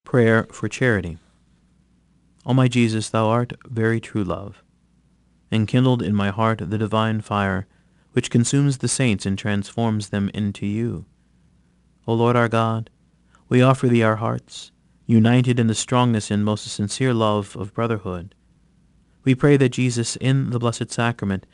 Prayer 0.04 0.46
for 0.50 0.68
charity. 0.68 1.18
O 2.46 2.52
my 2.52 2.68
Jesus, 2.68 3.08
thou 3.08 3.26
art 3.28 3.54
very 3.66 4.00
true 4.00 4.24
love. 4.24 4.62
Enkindled 5.50 6.02
in 6.02 6.14
my 6.14 6.30
heart 6.30 6.70
the 6.70 6.78
divine 6.78 7.20
fire 7.20 7.66
which 8.14 8.30
consumes 8.30 8.78
the 8.78 8.88
saints 8.88 9.26
and 9.26 9.36
transforms 9.36 10.08
them 10.08 10.30
into 10.32 10.66
you. 10.66 11.04
O 12.06 12.14
Lord 12.14 12.36
our 12.36 12.48
God, 12.48 12.88
we 13.48 13.60
offer 13.60 13.88
thee 13.88 14.02
our 14.02 14.16
hearts, 14.16 14.70
united 15.06 15.60
in 15.60 15.66
the 15.66 15.74
strongness 15.74 16.30
and 16.30 16.44
most 16.44 16.66
sincere 16.66 17.12
love 17.12 17.56
of 17.56 17.74
brotherhood. 17.74 18.34
We 19.24 19.34
pray 19.34 19.56
that 19.56 19.70
Jesus 19.70 20.16
in 20.16 20.50
the 20.50 20.58
Blessed 20.58 20.90
Sacrament 20.90 21.46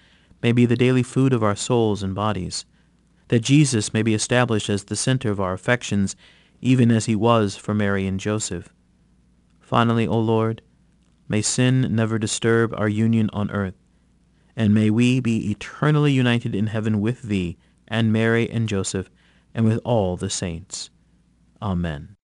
may 0.43 0.53
be 0.53 0.67
the 0.67 0.77
daily 0.77 1.03
food 1.03 1.33
of 1.33 1.43
our 1.43 1.57
souls 1.57 2.03
and 2.03 2.15
bodies, 2.15 2.65
that 3.29 3.41
Jesus 3.41 3.95
may 3.95 4.03
be 4.03 4.15
established 4.15 4.69
as 4.69 4.85
the 4.85 4.97
center 4.97 5.31
of 5.31 5.41
our 5.41 5.53
affections, 5.53 6.17
even 6.61 6.91
as 6.91 7.07
he 7.07 7.15
was 7.15 7.57
for 7.57 7.75
Mary 7.75 8.07
and 8.07 8.19
Joseph. 8.19 8.73
Finally, 9.61 10.07
O 10.07 10.19
Lord, 10.19 10.63
may 11.29 11.43
sin 11.43 11.95
never 11.95 12.19
disturb 12.19 12.75
our 12.75 12.89
union 12.89 13.31
on 13.33 13.51
earth, 13.51 13.77
and 14.57 14.75
may 14.75 14.91
we 14.91 15.21
be 15.21 15.51
eternally 15.51 16.13
united 16.13 16.55
in 16.55 16.67
heaven 16.67 17.01
with 17.01 17.23
thee, 17.23 17.57
and 17.87 18.13
Mary 18.13 18.51
and 18.51 18.69
Joseph, 18.69 19.11
and 19.55 19.65
with 19.65 19.81
all 19.85 20.17
the 20.17 20.31
saints. 20.31 20.91
Amen. 21.63 22.17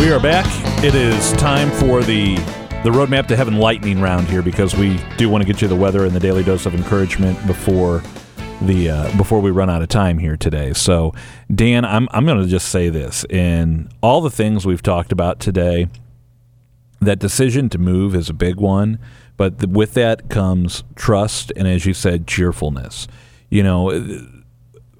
We 0.00 0.10
are 0.12 0.18
back. 0.18 0.46
It 0.82 0.94
is 0.94 1.30
time 1.32 1.70
for 1.72 2.02
the 2.02 2.36
the 2.84 2.90
roadmap 2.90 3.26
to 3.26 3.36
heaven 3.36 3.58
lightning 3.58 4.00
round 4.00 4.28
here 4.28 4.40
because 4.40 4.74
we 4.74 4.98
do 5.18 5.28
want 5.28 5.42
to 5.42 5.46
get 5.46 5.60
you 5.60 5.68
the 5.68 5.76
weather 5.76 6.06
and 6.06 6.16
the 6.16 6.18
daily 6.18 6.42
dose 6.42 6.64
of 6.64 6.74
encouragement 6.74 7.46
before 7.46 8.02
the 8.62 8.88
uh, 8.88 9.16
before 9.18 9.40
we 9.40 9.50
run 9.50 9.68
out 9.68 9.82
of 9.82 9.88
time 9.88 10.16
here 10.16 10.38
today. 10.38 10.72
So, 10.72 11.12
Dan, 11.54 11.84
I'm 11.84 12.08
I'm 12.12 12.24
going 12.24 12.42
to 12.42 12.48
just 12.48 12.70
say 12.70 12.88
this 12.88 13.26
in 13.28 13.90
all 14.00 14.22
the 14.22 14.30
things 14.30 14.64
we've 14.64 14.82
talked 14.82 15.12
about 15.12 15.38
today. 15.38 15.88
That 17.02 17.18
decision 17.18 17.68
to 17.68 17.78
move 17.78 18.14
is 18.14 18.30
a 18.30 18.34
big 18.34 18.56
one, 18.56 18.98
but 19.36 19.58
the, 19.58 19.68
with 19.68 19.92
that 19.94 20.30
comes 20.30 20.82
trust 20.96 21.52
and, 21.56 21.68
as 21.68 21.84
you 21.84 21.92
said, 21.92 22.26
cheerfulness. 22.26 23.06
You 23.50 23.62
know, 23.62 23.90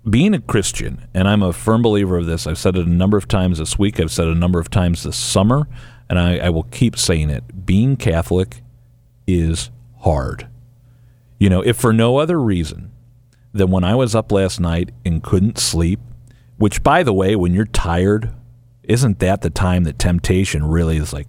being 0.08 0.34
a 0.34 0.40
Christian, 0.40 1.06
and 1.12 1.28
I'm 1.28 1.42
a 1.42 1.52
firm 1.52 1.82
believer 1.82 2.16
of 2.16 2.26
this. 2.26 2.46
I've 2.46 2.58
said 2.58 2.76
it 2.76 2.86
a 2.86 2.90
number 2.90 3.16
of 3.16 3.28
times 3.28 3.58
this 3.58 3.78
week. 3.78 4.00
I've 4.00 4.10
said 4.10 4.28
it 4.28 4.32
a 4.32 4.38
number 4.38 4.58
of 4.58 4.70
times 4.70 5.02
this 5.02 5.16
summer, 5.16 5.68
and 6.08 6.18
I, 6.18 6.38
I 6.38 6.50
will 6.50 6.64
keep 6.64 6.96
saying 6.96 7.30
it. 7.30 7.66
Being 7.66 7.96
Catholic 7.96 8.62
is 9.26 9.70
hard. 10.00 10.48
You 11.38 11.50
know, 11.50 11.60
if 11.60 11.76
for 11.76 11.92
no 11.92 12.18
other 12.18 12.40
reason 12.40 12.92
than 13.52 13.70
when 13.70 13.84
I 13.84 13.94
was 13.94 14.14
up 14.14 14.32
last 14.32 14.60
night 14.60 14.90
and 15.04 15.22
couldn't 15.22 15.58
sleep, 15.58 16.00
which, 16.56 16.82
by 16.82 17.02
the 17.02 17.12
way, 17.12 17.36
when 17.36 17.54
you're 17.54 17.64
tired, 17.64 18.34
isn't 18.82 19.18
that 19.20 19.42
the 19.42 19.50
time 19.50 19.84
that 19.84 19.98
temptation 19.98 20.64
really 20.64 20.96
is 20.96 21.12
like, 21.12 21.26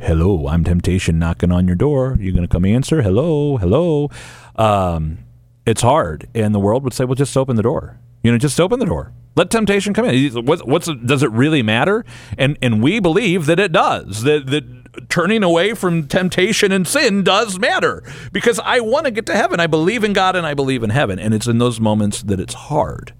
hello, 0.00 0.48
I'm 0.48 0.64
temptation 0.64 1.18
knocking 1.18 1.52
on 1.52 1.66
your 1.66 1.76
door. 1.76 2.16
You're 2.18 2.32
going 2.32 2.46
to 2.46 2.52
come 2.52 2.64
answer? 2.64 3.02
Hello, 3.02 3.58
hello. 3.58 4.10
Um, 4.56 5.18
it's 5.66 5.82
hard, 5.82 6.28
and 6.34 6.54
the 6.54 6.60
world 6.60 6.84
would 6.84 6.92
say, 6.92 7.04
"Well, 7.04 7.14
just 7.14 7.36
open 7.36 7.56
the 7.56 7.62
door. 7.62 7.98
You 8.22 8.32
know, 8.32 8.38
just 8.38 8.60
open 8.60 8.78
the 8.78 8.86
door. 8.86 9.12
Let 9.36 9.50
temptation 9.50 9.94
come 9.94 10.04
in. 10.06 10.44
What's, 10.44 10.64
what's 10.64 10.90
does 11.04 11.22
it 11.22 11.30
really 11.30 11.62
matter?" 11.62 12.04
And 12.38 12.56
and 12.62 12.82
we 12.82 13.00
believe 13.00 13.46
that 13.46 13.60
it 13.60 13.72
does. 13.72 14.22
That 14.22 14.46
that 14.46 15.08
turning 15.08 15.42
away 15.42 15.74
from 15.74 16.06
temptation 16.08 16.72
and 16.72 16.86
sin 16.86 17.22
does 17.22 17.58
matter 17.58 18.02
because 18.32 18.58
I 18.64 18.80
want 18.80 19.04
to 19.04 19.10
get 19.10 19.26
to 19.26 19.34
heaven. 19.34 19.60
I 19.60 19.66
believe 19.66 20.02
in 20.02 20.12
God 20.12 20.34
and 20.34 20.46
I 20.46 20.54
believe 20.54 20.82
in 20.82 20.90
heaven, 20.90 21.18
and 21.18 21.34
it's 21.34 21.46
in 21.46 21.58
those 21.58 21.80
moments 21.80 22.22
that 22.22 22.40
it's 22.40 22.54
hard. 22.54 23.14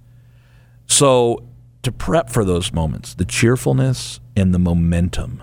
So 0.87 1.47
to 1.83 1.93
prep 1.93 2.31
for 2.31 2.45
those 2.45 2.73
moments, 2.73 3.15
the 3.15 3.25
cheerfulness 3.25 4.21
and 4.37 4.53
the 4.53 4.59
momentum 4.59 5.43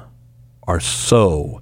are 0.68 0.80
so 0.80 1.62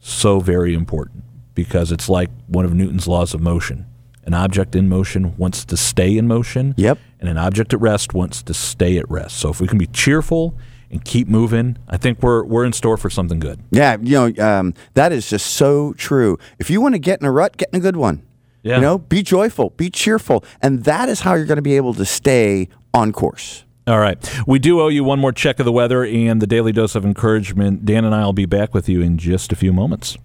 so 0.00 0.40
very 0.40 0.74
important 0.74 1.24
because 1.54 1.92
it's 1.92 2.08
like 2.08 2.30
one 2.46 2.64
of 2.64 2.72
Newton's 2.72 3.06
laws 3.06 3.34
of 3.34 3.40
motion 3.40 3.86
an 4.30 4.34
object 4.34 4.76
in 4.76 4.88
motion 4.88 5.36
wants 5.36 5.64
to 5.64 5.76
stay 5.76 6.16
in 6.16 6.28
motion. 6.28 6.72
Yep. 6.76 6.98
And 7.18 7.28
an 7.28 7.36
object 7.36 7.74
at 7.74 7.80
rest 7.80 8.14
wants 8.14 8.44
to 8.44 8.54
stay 8.54 8.96
at 8.96 9.10
rest. 9.10 9.38
So 9.38 9.50
if 9.50 9.60
we 9.60 9.66
can 9.66 9.76
be 9.76 9.88
cheerful 9.88 10.56
and 10.88 11.04
keep 11.04 11.26
moving, 11.26 11.76
I 11.88 11.96
think 11.96 12.22
we're 12.22 12.44
we're 12.44 12.64
in 12.64 12.72
store 12.72 12.96
for 12.96 13.10
something 13.10 13.40
good. 13.40 13.60
Yeah, 13.72 13.96
you 14.00 14.12
know 14.12 14.44
um, 14.44 14.74
that 14.94 15.10
is 15.10 15.28
just 15.28 15.48
so 15.48 15.94
true. 15.94 16.38
If 16.60 16.70
you 16.70 16.80
want 16.80 16.94
to 16.94 17.00
get 17.00 17.20
in 17.20 17.26
a 17.26 17.32
rut, 17.32 17.56
get 17.56 17.70
in 17.72 17.78
a 17.78 17.82
good 17.82 17.96
one. 17.96 18.22
Yeah. 18.62 18.76
You 18.76 18.82
know, 18.82 18.98
be 18.98 19.22
joyful, 19.24 19.70
be 19.70 19.90
cheerful, 19.90 20.44
and 20.62 20.84
that 20.84 21.08
is 21.08 21.20
how 21.20 21.34
you're 21.34 21.46
going 21.46 21.56
to 21.56 21.62
be 21.62 21.76
able 21.76 21.94
to 21.94 22.04
stay 22.04 22.68
on 22.94 23.10
course. 23.10 23.64
All 23.88 23.98
right. 23.98 24.16
We 24.46 24.60
do 24.60 24.80
owe 24.80 24.88
you 24.88 25.02
one 25.02 25.18
more 25.18 25.32
check 25.32 25.58
of 25.58 25.64
the 25.64 25.72
weather 25.72 26.04
and 26.04 26.40
the 26.40 26.46
daily 26.46 26.70
dose 26.70 26.94
of 26.94 27.04
encouragement. 27.04 27.84
Dan 27.84 28.04
and 28.04 28.14
I 28.14 28.24
will 28.24 28.32
be 28.32 28.46
back 28.46 28.74
with 28.74 28.88
you 28.88 29.00
in 29.00 29.18
just 29.18 29.50
a 29.50 29.56
few 29.56 29.72
moments. 29.72 30.16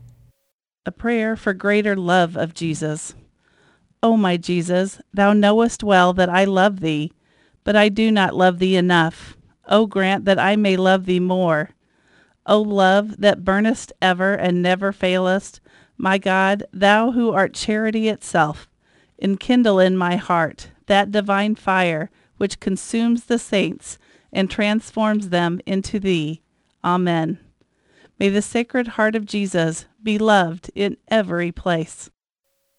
A 0.86 0.92
prayer 0.92 1.36
for 1.36 1.54
greater 1.54 1.96
love 1.96 2.38
of 2.38 2.54
Jesus. 2.54 3.16
O 4.06 4.16
my 4.16 4.38
Jesus, 4.38 5.02
thou 5.16 5.34
knowest 5.34 5.84
well 5.84 6.14
that 6.14 6.30
I 6.30 6.44
love 6.44 6.80
thee, 6.80 7.12
but 7.64 7.76
I 7.76 7.90
do 7.90 8.12
not 8.12 8.36
love 8.36 8.60
thee 8.60 8.76
enough. 8.76 9.36
O 9.68 9.88
grant 9.88 10.26
that 10.26 10.38
I 10.38 10.56
may 10.56 10.78
love 10.78 11.08
thee 11.08 11.20
more. 11.20 11.72
O 12.46 12.62
love 12.62 13.18
that 13.18 13.44
burnest 13.44 13.92
ever 14.04 14.36
and 14.36 14.62
never 14.62 14.92
failest, 14.92 15.60
my 15.98 16.20
God, 16.20 16.66
thou 16.72 17.14
who 17.14 17.32
art 17.32 17.56
charity 17.56 18.08
itself, 18.08 18.70
enkindle 19.20 19.80
in 19.80 19.98
my 19.98 20.18
heart 20.18 20.70
that 20.86 21.10
divine 21.10 21.56
fire 21.56 22.12
which 22.38 22.60
consumes 22.60 23.24
the 23.24 23.40
saints 23.40 23.98
and 24.32 24.52
transforms 24.52 25.30
them 25.30 25.60
into 25.66 26.00
thee. 26.00 26.44
Amen. 26.84 27.40
May 28.20 28.30
the 28.30 28.44
Sacred 28.44 28.90
Heart 28.90 29.16
of 29.16 29.26
Jesus 29.26 29.88
be 30.04 30.20
loved 30.20 30.70
in 30.76 30.98
every 31.08 31.52
place. 31.52 32.12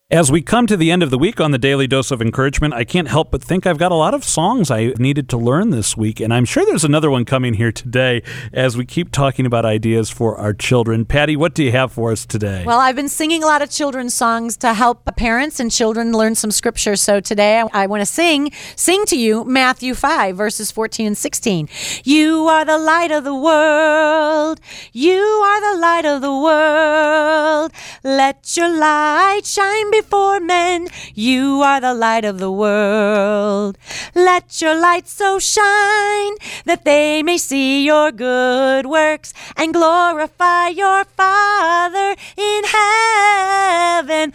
As 0.09 0.31
we 0.31 0.41
come 0.41 0.69
to 0.69 0.77
the 0.77 0.93
end 0.93 1.03
of 1.03 1.11
the 1.11 1.19
week 1.19 1.41
on 1.41 1.51
the 1.51 1.59
Daily 1.59 1.89
Dose 1.89 2.13
of 2.13 2.23
Encouragement, 2.23 2.73
I 2.73 2.85
can't 2.85 3.09
help 3.09 3.33
but 3.33 3.43
think 3.43 3.67
I've 3.67 3.77
got 3.77 3.91
a 3.91 3.97
lot 3.97 4.15
of 4.15 4.23
songs 4.23 4.71
I 4.71 4.93
needed 5.01 5.29
to 5.31 5.37
learn 5.37 5.71
this 5.71 5.97
week, 5.97 6.21
and 6.21 6.33
I'm 6.33 6.45
sure 6.45 6.65
there's 6.65 6.85
another 6.85 7.11
one 7.11 7.25
coming 7.25 7.55
here 7.55 7.73
today 7.73 8.23
as 8.53 8.77
we 8.77 8.87
keep 8.87 9.11
talking 9.11 9.47
about 9.47 9.65
ideas 9.65 10.09
for 10.09 10.39
our 10.39 10.53
children. 10.53 11.07
Patty, 11.07 11.35
what 11.35 11.55
do 11.55 11.65
you 11.65 11.73
have 11.73 11.91
for 11.91 12.13
us 12.13 12.25
today? 12.25 12.63
Well, 12.65 12.79
I've 12.79 12.95
been 12.95 13.09
singing 13.09 13.43
a 13.43 13.47
lot 13.47 13.63
of 13.63 13.71
children's 13.71 14.15
songs 14.15 14.57
to 14.59 14.75
help 14.75 15.05
parents 15.17 15.59
and 15.59 15.73
children 15.73 16.13
learn 16.13 16.37
some 16.37 16.53
scripture. 16.53 16.95
So 16.95 17.19
today 17.19 17.65
I, 17.73 17.89
want 17.89 18.01
to 18.01 18.07
sing 18.07 18.53
sing 18.77 19.07
to 19.07 19.19
you 19.19 19.43
Matthew 19.43 19.95
5 19.95 20.37
verses 20.37 20.71
14 20.71 21.09
and 21.09 21.19
16. 21.19 21.69
You 22.05 22.47
are 22.47 22.65
the 22.65 22.79
light 22.79 23.11
of 23.11 23.25
the 23.25 23.35
world. 23.35 24.61
You 24.93 25.19
are 25.19 25.75
the 25.75 25.81
light 25.81 26.05
of 26.05 26.23
the 26.23 26.33
world. 26.33 27.73
Let 28.05 28.57
your 28.57 28.69
light 28.69 29.41
shine 29.45 29.91
before 30.01 30.41
men. 30.41 30.89
You 31.15 31.63
are 31.63 31.81
the 31.81 31.95
light 31.95 32.25
of 32.25 32.39
the 32.39 32.51
world. 32.51 33.79
Let 34.15 34.61
your 34.61 34.75
light 34.79 35.09
so 35.09 35.39
shine 35.39 36.35
that 36.65 36.85
they 36.85 37.23
may 37.23 37.39
see 37.39 37.85
your 37.85 38.13
good 38.13 38.87
works 38.87 39.33
and 39.57 39.73
glorify 39.73 40.69
your 40.69 41.05
Father 41.05 42.17
in 42.37 42.63
heaven. 42.65 44.35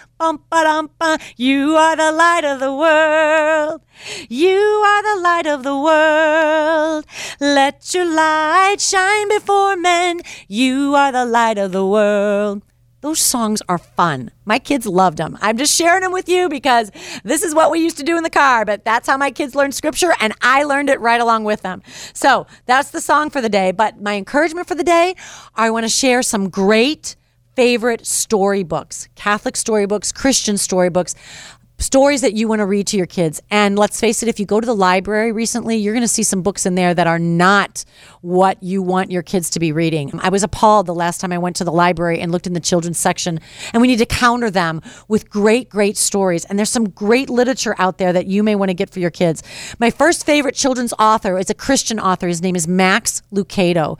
You 1.37 1.75
are 1.75 1.95
the 1.95 2.11
light 2.11 2.45
of 2.45 2.59
the 2.59 2.73
world. 2.73 3.81
You 4.29 4.59
are 4.91 5.03
the 5.03 5.21
light 5.21 5.47
of 5.47 5.63
the 5.63 5.77
world. 5.77 7.05
Let 7.39 7.93
your 7.93 8.05
light 8.05 8.77
shine 8.79 9.29
before 9.29 9.75
men. 9.75 10.21
You 10.47 10.95
are 10.95 11.11
the 11.11 11.25
light 11.25 11.57
of 11.57 11.71
the 11.71 11.85
world. 11.85 12.61
Those 13.01 13.19
songs 13.19 13.63
are 13.67 13.79
fun. 13.79 14.29
My 14.45 14.59
kids 14.59 14.85
loved 14.85 15.17
them. 15.17 15.35
I'm 15.41 15.57
just 15.57 15.75
sharing 15.75 16.01
them 16.01 16.11
with 16.11 16.29
you 16.29 16.49
because 16.49 16.91
this 17.23 17.41
is 17.41 17.55
what 17.55 17.71
we 17.71 17.79
used 17.79 17.97
to 17.97 18.03
do 18.03 18.15
in 18.15 18.21
the 18.21 18.29
car, 18.29 18.63
but 18.63 18.85
that's 18.85 19.07
how 19.07 19.17
my 19.17 19.31
kids 19.31 19.55
learned 19.55 19.73
scripture 19.73 20.13
and 20.19 20.33
I 20.41 20.63
learned 20.63 20.89
it 20.89 20.99
right 21.01 21.19
along 21.19 21.43
with 21.43 21.63
them. 21.63 21.81
So 22.13 22.45
that's 22.67 22.91
the 22.91 23.01
song 23.01 23.31
for 23.31 23.41
the 23.41 23.49
day. 23.49 23.71
But 23.71 23.99
my 23.99 24.15
encouragement 24.15 24.67
for 24.67 24.75
the 24.75 24.83
day, 24.83 25.15
I 25.55 25.71
want 25.71 25.83
to 25.83 25.89
share 25.89 26.21
some 26.21 26.49
great 26.49 27.15
favorite 27.55 28.05
storybooks, 28.05 29.09
Catholic 29.15 29.57
storybooks, 29.57 30.11
Christian 30.11 30.57
storybooks 30.57 31.15
stories 31.81 32.21
that 32.21 32.33
you 32.33 32.47
want 32.47 32.59
to 32.59 32.65
read 32.65 32.87
to 32.87 32.97
your 32.97 33.05
kids. 33.05 33.41
And 33.49 33.77
let's 33.77 33.99
face 33.99 34.21
it, 34.21 34.29
if 34.29 34.39
you 34.39 34.45
go 34.45 34.59
to 34.59 34.65
the 34.65 34.75
library 34.75 35.31
recently, 35.31 35.77
you're 35.77 35.93
going 35.93 36.03
to 36.03 36.07
see 36.07 36.23
some 36.23 36.41
books 36.41 36.65
in 36.65 36.75
there 36.75 36.93
that 36.93 37.07
are 37.07 37.19
not 37.19 37.83
what 38.21 38.61
you 38.61 38.81
want 38.81 39.11
your 39.11 39.23
kids 39.23 39.49
to 39.51 39.59
be 39.59 39.71
reading. 39.71 40.19
I 40.21 40.29
was 40.29 40.43
appalled 40.43 40.85
the 40.85 40.93
last 40.93 41.19
time 41.19 41.31
I 41.31 41.37
went 41.37 41.55
to 41.57 41.63
the 41.63 41.71
library 41.71 42.19
and 42.19 42.31
looked 42.31 42.47
in 42.47 42.53
the 42.53 42.59
children's 42.59 42.99
section, 42.99 43.39
and 43.73 43.81
we 43.81 43.87
need 43.87 43.97
to 43.97 44.05
counter 44.05 44.51
them 44.51 44.81
with 45.07 45.29
great, 45.29 45.69
great 45.69 45.97
stories. 45.97 46.45
And 46.45 46.57
there's 46.57 46.69
some 46.69 46.89
great 46.89 47.29
literature 47.29 47.75
out 47.79 47.97
there 47.97 48.13
that 48.13 48.27
you 48.27 48.43
may 48.43 48.55
want 48.55 48.69
to 48.69 48.75
get 48.75 48.89
for 48.89 48.99
your 48.99 49.09
kids. 49.09 49.41
My 49.79 49.89
first 49.89 50.25
favorite 50.25 50.55
children's 50.55 50.93
author 50.99 51.37
is 51.37 51.49
a 51.49 51.55
Christian 51.55 51.99
author. 51.99 52.27
His 52.27 52.41
name 52.41 52.55
is 52.55 52.67
Max 52.67 53.23
Lucado. 53.33 53.97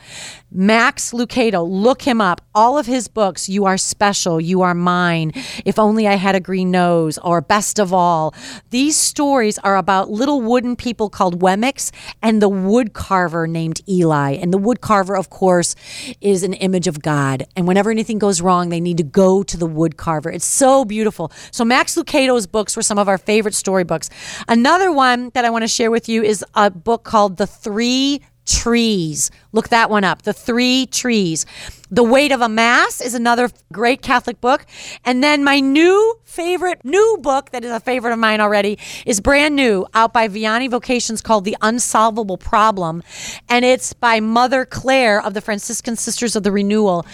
Max 0.54 1.12
Lucado, 1.14 1.66
look 1.66 2.02
him 2.02 2.20
up. 2.20 2.42
All 2.54 2.78
of 2.78 2.86
his 2.86 3.08
books, 3.08 3.48
You 3.48 3.64
Are 3.66 3.78
Special, 3.78 4.42
You 4.42 4.62
Are 4.64 4.74
Mine, 4.74 5.32
If 5.64 5.80
Only 5.80 6.10
I 6.10 6.16
Had 6.16 6.36
a 6.36 6.42
Green 6.42 6.72
Nose, 6.72 7.18
or 7.20 7.40
Best 7.40 7.80
of 7.80 7.94
All. 7.94 8.36
These 8.70 8.98
stories 8.98 9.58
are 9.60 9.78
about 9.78 10.10
little 10.10 10.42
wooden 10.42 10.76
people 10.76 11.10
called 11.10 11.40
Wemmicks 11.40 11.92
and 12.22 12.42
the 12.42 12.50
wood 12.50 12.92
carver 12.92 13.48
named 13.48 13.80
Eli. 13.88 14.32
And 14.34 14.54
the 14.54 14.58
wood 14.58 14.82
carver, 14.82 15.16
of 15.16 15.30
course, 15.30 15.74
is 16.20 16.44
an 16.44 16.54
image 16.56 16.88
of 16.88 17.02
God. 17.02 17.48
And 17.56 17.66
whenever 17.66 17.90
anything 17.90 18.20
goes 18.20 18.42
wrong, 18.42 18.68
they 18.68 18.82
need 18.82 18.98
to 18.98 19.04
go 19.04 19.44
to 19.44 19.56
the 19.56 19.66
wood 19.66 19.96
carver. 19.96 20.30
It's 20.30 20.44
so 20.44 20.84
beautiful. 20.84 21.32
So 21.52 21.64
Max 21.64 21.96
Lucado's 21.96 22.46
books 22.46 22.76
were 22.76 22.82
some 22.82 23.00
of 23.00 23.08
our 23.08 23.18
favorite 23.18 23.56
storybooks. 23.56 24.10
Another 24.50 24.92
one 24.92 25.32
that 25.34 25.46
I 25.46 25.50
want 25.50 25.64
to 25.64 25.70
share 25.70 25.92
with 25.92 26.10
you 26.10 26.24
is 26.24 26.44
a 26.56 26.70
book 26.70 27.06
called 27.06 27.38
The 27.38 27.48
Three 27.48 28.22
trees. 28.52 29.32
Look 29.52 29.70
that 29.70 29.90
one 29.90 30.04
up. 30.04 30.24
The 30.24 30.34
Three 30.34 30.86
Trees. 30.86 31.46
The 31.90 32.04
Weight 32.04 32.32
of 32.32 32.42
a 32.42 32.50
Mass 32.50 33.02
is 33.02 33.14
another 33.14 33.50
great 33.72 34.02
Catholic 34.02 34.40
book. 34.40 34.66
And 35.04 35.24
then 35.24 35.44
my 35.44 35.60
new 35.60 36.16
favorite, 36.24 36.86
new 36.86 37.18
book 37.22 37.52
that 37.52 37.66
is 37.66 37.72
a 37.72 37.80
favorite 37.80 38.14
of 38.14 38.20
mine 38.20 38.40
already 38.40 38.78
is 39.06 39.20
brand 39.20 39.56
new 39.56 39.86
out 39.94 40.14
by 40.14 40.28
Vianney 40.28 40.70
Vocations 40.70 41.22
called 41.22 41.44
The 41.44 41.58
Unsolvable 41.62 42.38
Problem. 42.38 43.04
And 43.50 43.66
it's 43.66 43.94
by 43.94 44.20
Mother 44.20 44.66
Clare 44.66 45.22
of 45.22 45.34
the 45.34 45.42
Franciscan 45.42 45.96
Sisters 45.96 46.36
of 46.36 46.44
the 46.44 46.52
Renewal. 46.52 47.06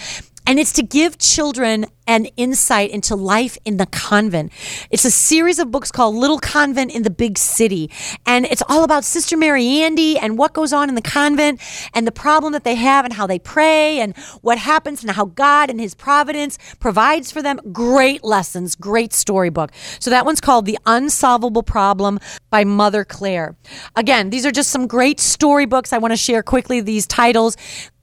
And 0.48 0.60
it's 0.60 0.72
to 0.74 0.82
give 0.82 1.18
children 1.18 1.86
an 2.08 2.26
insight 2.38 2.90
into 2.90 3.16
life 3.16 3.58
in 3.66 3.76
the 3.76 3.86
convent. 3.86 4.54
It's 4.90 5.04
a 5.04 5.12
series 5.12 5.60
of 5.60 5.72
books 5.72 5.92
called 5.92 6.16
Little 6.16 6.40
Convent 6.40 6.96
in 6.96 7.04
the 7.04 7.10
Big 7.10 7.38
City. 7.38 7.92
And 8.26 8.46
it's 8.46 8.64
all 8.70 8.86
about 8.86 9.04
Sister 9.04 9.36
Mary 9.36 9.68
Andy 9.82 10.18
and 10.18 10.38
what 10.38 10.54
goes 10.54 10.72
on 10.72 10.88
in 10.88 10.96
the 10.96 11.02
convent 11.02 11.60
and 11.94 12.08
the 12.08 12.14
problem 12.14 12.54
that 12.54 12.64
they 12.64 12.76
have 12.76 13.04
and 13.04 13.14
how 13.14 13.28
they 13.28 13.40
pray 13.40 14.00
and 14.00 14.16
what 14.42 14.58
happens 14.58 15.04
and 15.04 15.12
how 15.12 15.26
God 15.26 15.70
and 15.70 15.82
His 15.82 15.94
providence 15.94 16.58
provides 16.80 17.30
for 17.30 17.42
them. 17.42 17.60
Great 17.74 18.24
lessons, 18.24 18.74
great 18.76 19.12
storybook. 19.12 19.72
So 20.00 20.10
that 20.12 20.26
one's 20.26 20.40
called 20.40 20.66
The 20.66 20.80
Unsolvable 20.86 21.64
Problem 21.64 22.20
by 22.50 22.64
Mother 22.64 23.04
Clare. 23.04 23.58
Again, 23.98 24.30
these 24.30 24.46
are 24.46 24.52
just 24.52 24.70
some 24.70 24.88
great 24.88 25.20
storybooks. 25.20 25.92
I 25.92 25.98
want 25.98 26.14
to 26.14 26.18
share 26.18 26.42
quickly 26.42 26.80
these 26.80 27.06
titles. 27.06 27.58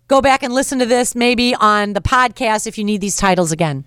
Go 0.07 0.21
back 0.21 0.43
and 0.43 0.53
listen 0.53 0.79
to 0.81 0.87
this 0.87 1.15
maybe 1.15 1.55
on 1.55 1.95
the 1.95 2.03
podcast 2.03 2.67
if 2.67 2.77
you 2.77 2.85
need 2.85 3.01
these 3.01 3.17
titles 3.17 3.53
again 3.53 3.85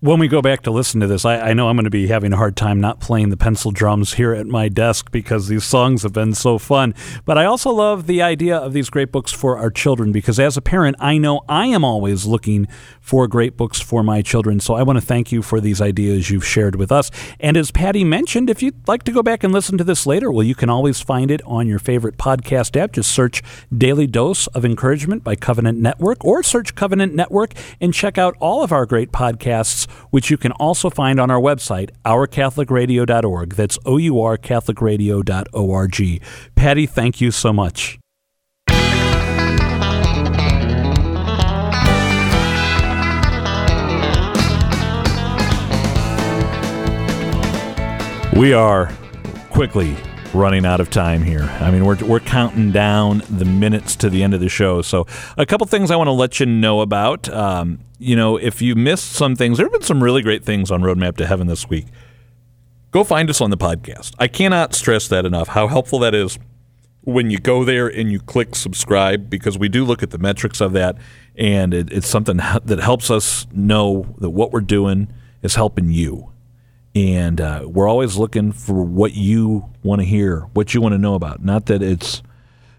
when 0.00 0.18
we 0.18 0.28
go 0.28 0.40
back 0.40 0.62
to 0.62 0.70
listen 0.70 0.98
to 1.00 1.06
this, 1.06 1.26
I, 1.26 1.50
I, 1.50 1.52
know 1.52 1.68
I'm 1.68 1.76
going 1.76 1.84
to 1.84 1.90
be 1.90 2.06
having 2.06 2.32
a 2.32 2.36
hard 2.36 2.56
time 2.56 2.80
not 2.80 3.00
playing 3.00 3.28
the 3.28 3.36
pencil 3.36 3.70
drums 3.70 4.14
here 4.14 4.32
at 4.32 4.46
my 4.46 4.70
desk 4.70 5.10
because 5.10 5.48
these 5.48 5.64
songs 5.64 6.04
have 6.04 6.14
been 6.14 6.32
so 6.32 6.56
fun. 6.56 6.94
But 7.26 7.36
I 7.36 7.44
also 7.44 7.70
love 7.70 8.06
the 8.06 8.22
idea 8.22 8.56
of 8.56 8.72
these 8.72 8.88
great 8.88 9.12
books 9.12 9.30
for 9.30 9.58
our 9.58 9.70
children 9.70 10.10
because 10.10 10.40
as 10.40 10.56
a 10.56 10.62
parent, 10.62 10.96
I 11.00 11.18
know 11.18 11.42
I 11.50 11.66
am 11.66 11.84
always 11.84 12.24
looking 12.24 12.66
for 13.02 13.28
great 13.28 13.58
books 13.58 13.78
for 13.78 14.02
my 14.02 14.22
children. 14.22 14.58
So 14.58 14.72
I 14.72 14.84
want 14.84 14.98
to 14.98 15.04
thank 15.04 15.32
you 15.32 15.42
for 15.42 15.60
these 15.60 15.82
ideas 15.82 16.30
you've 16.30 16.46
shared 16.46 16.76
with 16.76 16.90
us. 16.90 17.10
And 17.38 17.58
as 17.58 17.70
Patty 17.70 18.02
mentioned, 18.02 18.48
if 18.48 18.62
you'd 18.62 18.88
like 18.88 19.02
to 19.02 19.12
go 19.12 19.22
back 19.22 19.44
and 19.44 19.52
listen 19.52 19.76
to 19.76 19.84
this 19.84 20.06
later, 20.06 20.32
well, 20.32 20.46
you 20.46 20.54
can 20.54 20.70
always 20.70 21.02
find 21.02 21.30
it 21.30 21.42
on 21.44 21.66
your 21.66 21.78
favorite 21.78 22.16
podcast 22.16 22.74
app. 22.74 22.92
Just 22.92 23.12
search 23.12 23.42
Daily 23.76 24.06
Dose 24.06 24.46
of 24.48 24.64
Encouragement 24.64 25.24
by 25.24 25.36
Covenant 25.36 25.78
Network 25.78 26.24
or 26.24 26.42
search 26.42 26.74
Covenant 26.74 27.14
Network 27.14 27.52
and 27.82 27.92
check 27.92 28.16
out 28.16 28.34
all 28.40 28.62
of 28.62 28.72
our 28.72 28.86
great 28.86 29.12
podcasts 29.12 29.89
which 30.10 30.30
you 30.30 30.36
can 30.36 30.52
also 30.52 30.90
find 30.90 31.20
on 31.20 31.30
our 31.30 31.40
website, 31.40 31.90
ourcatholicradio.org. 32.04 33.54
That's 33.54 33.78
O 33.84 33.96
U 33.96 34.20
R 34.20 34.36
CatholicRadio.org. 34.36 36.22
Patty, 36.54 36.86
thank 36.86 37.20
you 37.20 37.30
so 37.30 37.52
much. 37.52 37.98
We 48.36 48.54
are 48.54 48.90
quickly 49.50 49.96
running 50.34 50.64
out 50.64 50.80
of 50.80 50.90
time 50.90 51.22
here. 51.22 51.42
I 51.42 51.70
mean, 51.70 51.84
we're, 51.84 51.96
we're 52.04 52.20
counting 52.20 52.70
down 52.72 53.22
the 53.28 53.44
minutes 53.44 53.96
to 53.96 54.10
the 54.10 54.22
end 54.22 54.34
of 54.34 54.40
the 54.40 54.48
show. 54.48 54.82
So, 54.82 55.06
a 55.36 55.46
couple 55.46 55.66
things 55.66 55.90
I 55.90 55.96
want 55.96 56.08
to 56.08 56.12
let 56.12 56.40
you 56.40 56.46
know 56.46 56.80
about. 56.80 57.28
Um, 57.28 57.80
you 57.98 58.16
know, 58.16 58.36
if 58.36 58.62
you 58.62 58.74
missed 58.74 59.12
some 59.12 59.36
things, 59.36 59.58
there 59.58 59.66
have 59.66 59.72
been 59.72 59.82
some 59.82 60.02
really 60.02 60.22
great 60.22 60.44
things 60.44 60.70
on 60.70 60.82
Roadmap 60.82 61.16
to 61.18 61.26
Heaven 61.26 61.46
this 61.46 61.68
week. 61.68 61.86
Go 62.90 63.04
find 63.04 63.30
us 63.30 63.40
on 63.40 63.50
the 63.50 63.56
podcast. 63.56 64.14
I 64.18 64.26
cannot 64.26 64.74
stress 64.74 65.06
that 65.08 65.24
enough, 65.24 65.48
how 65.48 65.68
helpful 65.68 65.98
that 66.00 66.14
is 66.14 66.38
when 67.02 67.30
you 67.30 67.38
go 67.38 67.64
there 67.64 67.88
and 67.88 68.10
you 68.10 68.20
click 68.20 68.54
subscribe, 68.54 69.30
because 69.30 69.58
we 69.58 69.68
do 69.68 69.84
look 69.84 70.02
at 70.02 70.10
the 70.10 70.18
metrics 70.18 70.60
of 70.60 70.72
that, 70.72 70.96
and 71.36 71.72
it, 71.72 71.90
it's 71.92 72.06
something 72.06 72.36
that 72.36 72.78
helps 72.80 73.10
us 73.10 73.46
know 73.52 74.14
that 74.18 74.30
what 74.30 74.52
we're 74.52 74.60
doing 74.60 75.08
is 75.42 75.54
helping 75.54 75.90
you 75.90 76.29
and 77.00 77.40
uh, 77.40 77.62
we're 77.64 77.88
always 77.88 78.18
looking 78.18 78.52
for 78.52 78.82
what 78.82 79.14
you 79.14 79.70
want 79.82 80.02
to 80.02 80.04
hear, 80.04 80.40
what 80.52 80.74
you 80.74 80.82
want 80.82 80.92
to 80.92 80.98
know 80.98 81.14
about. 81.14 81.42
Not 81.42 81.66
that 81.66 81.82
it's 81.82 82.22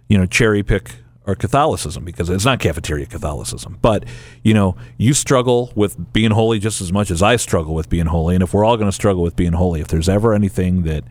you 0.07 0.17
know 0.17 0.28
cherry 0.28 0.61
pick 0.61 0.97
our 1.26 1.34
Catholicism 1.34 2.05
because 2.05 2.30
it's 2.30 2.45
not 2.45 2.59
cafeteria 2.59 3.07
Catholicism, 3.07 3.80
but 3.82 4.05
you 4.43 4.53
know 4.53 4.76
you 4.97 5.15
struggle 5.15 5.74
with 5.76 6.13
being 6.13 6.32
holy 6.32 6.59
just 6.59 6.82
as 6.82 6.93
much 6.93 7.09
as 7.09 7.24
I 7.24 7.36
struggle 7.36 7.74
with 7.74 7.89
being 7.89 8.05
holy, 8.05 8.36
and 8.36 8.43
if 8.43 8.53
we're 8.53 8.63
all 8.63 8.78
going 8.78 8.89
to 8.89 8.95
struggle 8.95 9.24
with 9.24 9.36
being 9.36 9.53
holy, 9.53 9.82
if 9.82 9.88
there's 9.88 10.07
ever 10.07 10.36
anything 10.36 10.84
that 10.84 11.03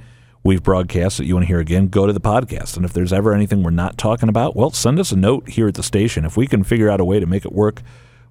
we've 0.44 0.62
broadcast 0.62 1.18
that 1.18 1.24
you 1.24 1.34
want 1.34 1.42
to 1.42 1.48
hear 1.48 1.58
again, 1.58 1.88
go 1.88 2.06
to 2.06 2.12
the 2.12 2.20
podcast. 2.20 2.76
And 2.76 2.84
if 2.84 2.92
there's 2.92 3.12
ever 3.12 3.34
anything 3.34 3.62
we're 3.62 3.70
not 3.70 3.98
talking 3.98 4.28
about, 4.28 4.56
well, 4.56 4.70
send 4.70 4.98
us 4.98 5.12
a 5.12 5.16
note 5.16 5.50
here 5.50 5.68
at 5.68 5.74
the 5.74 5.82
station. 5.82 6.24
If 6.24 6.34
we 6.36 6.46
can 6.46 6.64
figure 6.64 6.88
out 6.88 6.98
a 6.98 7.04
way 7.04 7.20
to 7.20 7.26
make 7.26 7.44
it 7.44 7.52
work, 7.52 7.82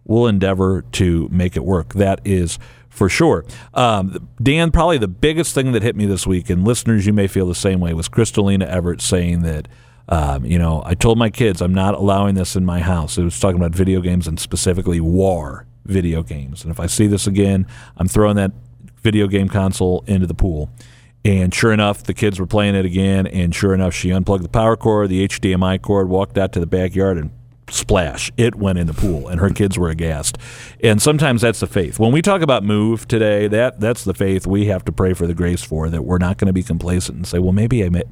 we'll 0.05 0.25
endeavor 0.25 0.81
to 0.93 1.29
make 1.31 1.55
it 1.55 1.63
work. 1.63 1.93
That 1.93 2.19
is 2.25 2.57
for 2.89 3.09
sure. 3.09 3.45
Um, 3.73 4.29
Dan, 4.41 4.71
probably 4.71 4.97
the 4.97 5.07
biggest 5.07 5.53
thing 5.53 5.71
that 5.71 5.83
hit 5.83 5.95
me 5.95 6.05
this 6.05 6.27
week, 6.27 6.49
and 6.49 6.65
listeners, 6.65 7.05
you 7.05 7.13
may 7.13 7.27
feel 7.27 7.47
the 7.47 7.55
same 7.55 7.79
way, 7.79 7.93
was 7.93 8.09
Crystalina 8.09 8.65
Evert 8.65 9.01
saying 9.01 9.41
that. 9.43 9.67
Um, 10.11 10.43
you 10.43 10.57
know, 10.57 10.81
I 10.87 10.95
told 10.95 11.19
my 11.19 11.29
kids 11.29 11.61
I'm 11.61 11.75
not 11.75 11.93
allowing 11.93 12.33
this 12.33 12.55
in 12.55 12.65
my 12.65 12.79
house. 12.79 13.19
It 13.19 13.23
was 13.23 13.39
talking 13.39 13.57
about 13.57 13.75
video 13.75 14.01
games 14.01 14.27
and 14.27 14.39
specifically 14.39 14.99
war 14.99 15.67
video 15.85 16.23
games. 16.23 16.63
And 16.63 16.71
if 16.71 16.79
I 16.79 16.87
see 16.87 17.05
this 17.05 17.27
again, 17.27 17.67
I'm 17.95 18.07
throwing 18.07 18.35
that 18.37 18.51
video 19.03 19.27
game 19.27 19.49
console 19.49 20.03
into 20.07 20.27
the 20.27 20.33
pool. 20.33 20.69
And 21.25 21.53
sure 21.53 21.73
enough, 21.73 22.03
the 22.03 22.13
kids 22.13 22.39
were 22.39 22.47
playing 22.47 22.75
it 22.75 22.85
again. 22.85 23.27
And 23.27 23.53
sure 23.53 23.73
enough, 23.73 23.93
she 23.93 24.11
unplugged 24.11 24.43
the 24.43 24.49
power 24.49 24.77
cord, 24.77 25.09
the 25.09 25.27
HDMI 25.27 25.81
cord, 25.81 26.07
walked 26.07 26.37
out 26.37 26.53
to 26.53 26.59
the 26.59 26.67
backyard, 26.67 27.17
and 27.17 27.31
splash, 27.71 28.31
it 28.37 28.55
went 28.55 28.79
in 28.79 28.87
the 28.87 28.93
pool, 28.93 29.27
and 29.27 29.39
her 29.39 29.49
kids 29.49 29.77
were 29.77 29.89
aghast. 29.89 30.37
And 30.83 31.01
sometimes 31.01 31.41
that's 31.41 31.59
the 31.59 31.67
faith. 31.67 31.99
When 31.99 32.11
we 32.11 32.21
talk 32.21 32.41
about 32.41 32.63
move 32.63 33.07
today, 33.07 33.47
that 33.47 33.79
that's 33.79 34.03
the 34.03 34.13
faith 34.13 34.47
we 34.47 34.65
have 34.65 34.85
to 34.85 34.91
pray 34.91 35.13
for 35.13 35.27
the 35.27 35.33
grace 35.33 35.63
for. 35.63 35.89
That 35.89 36.03
we're 36.03 36.17
not 36.17 36.37
going 36.37 36.47
to 36.47 36.53
be 36.53 36.63
complacent 36.63 37.17
and 37.17 37.27
say, 37.27 37.39
well, 37.39 37.51
maybe 37.51 37.83
I 37.83 37.89
may, 37.89 38.03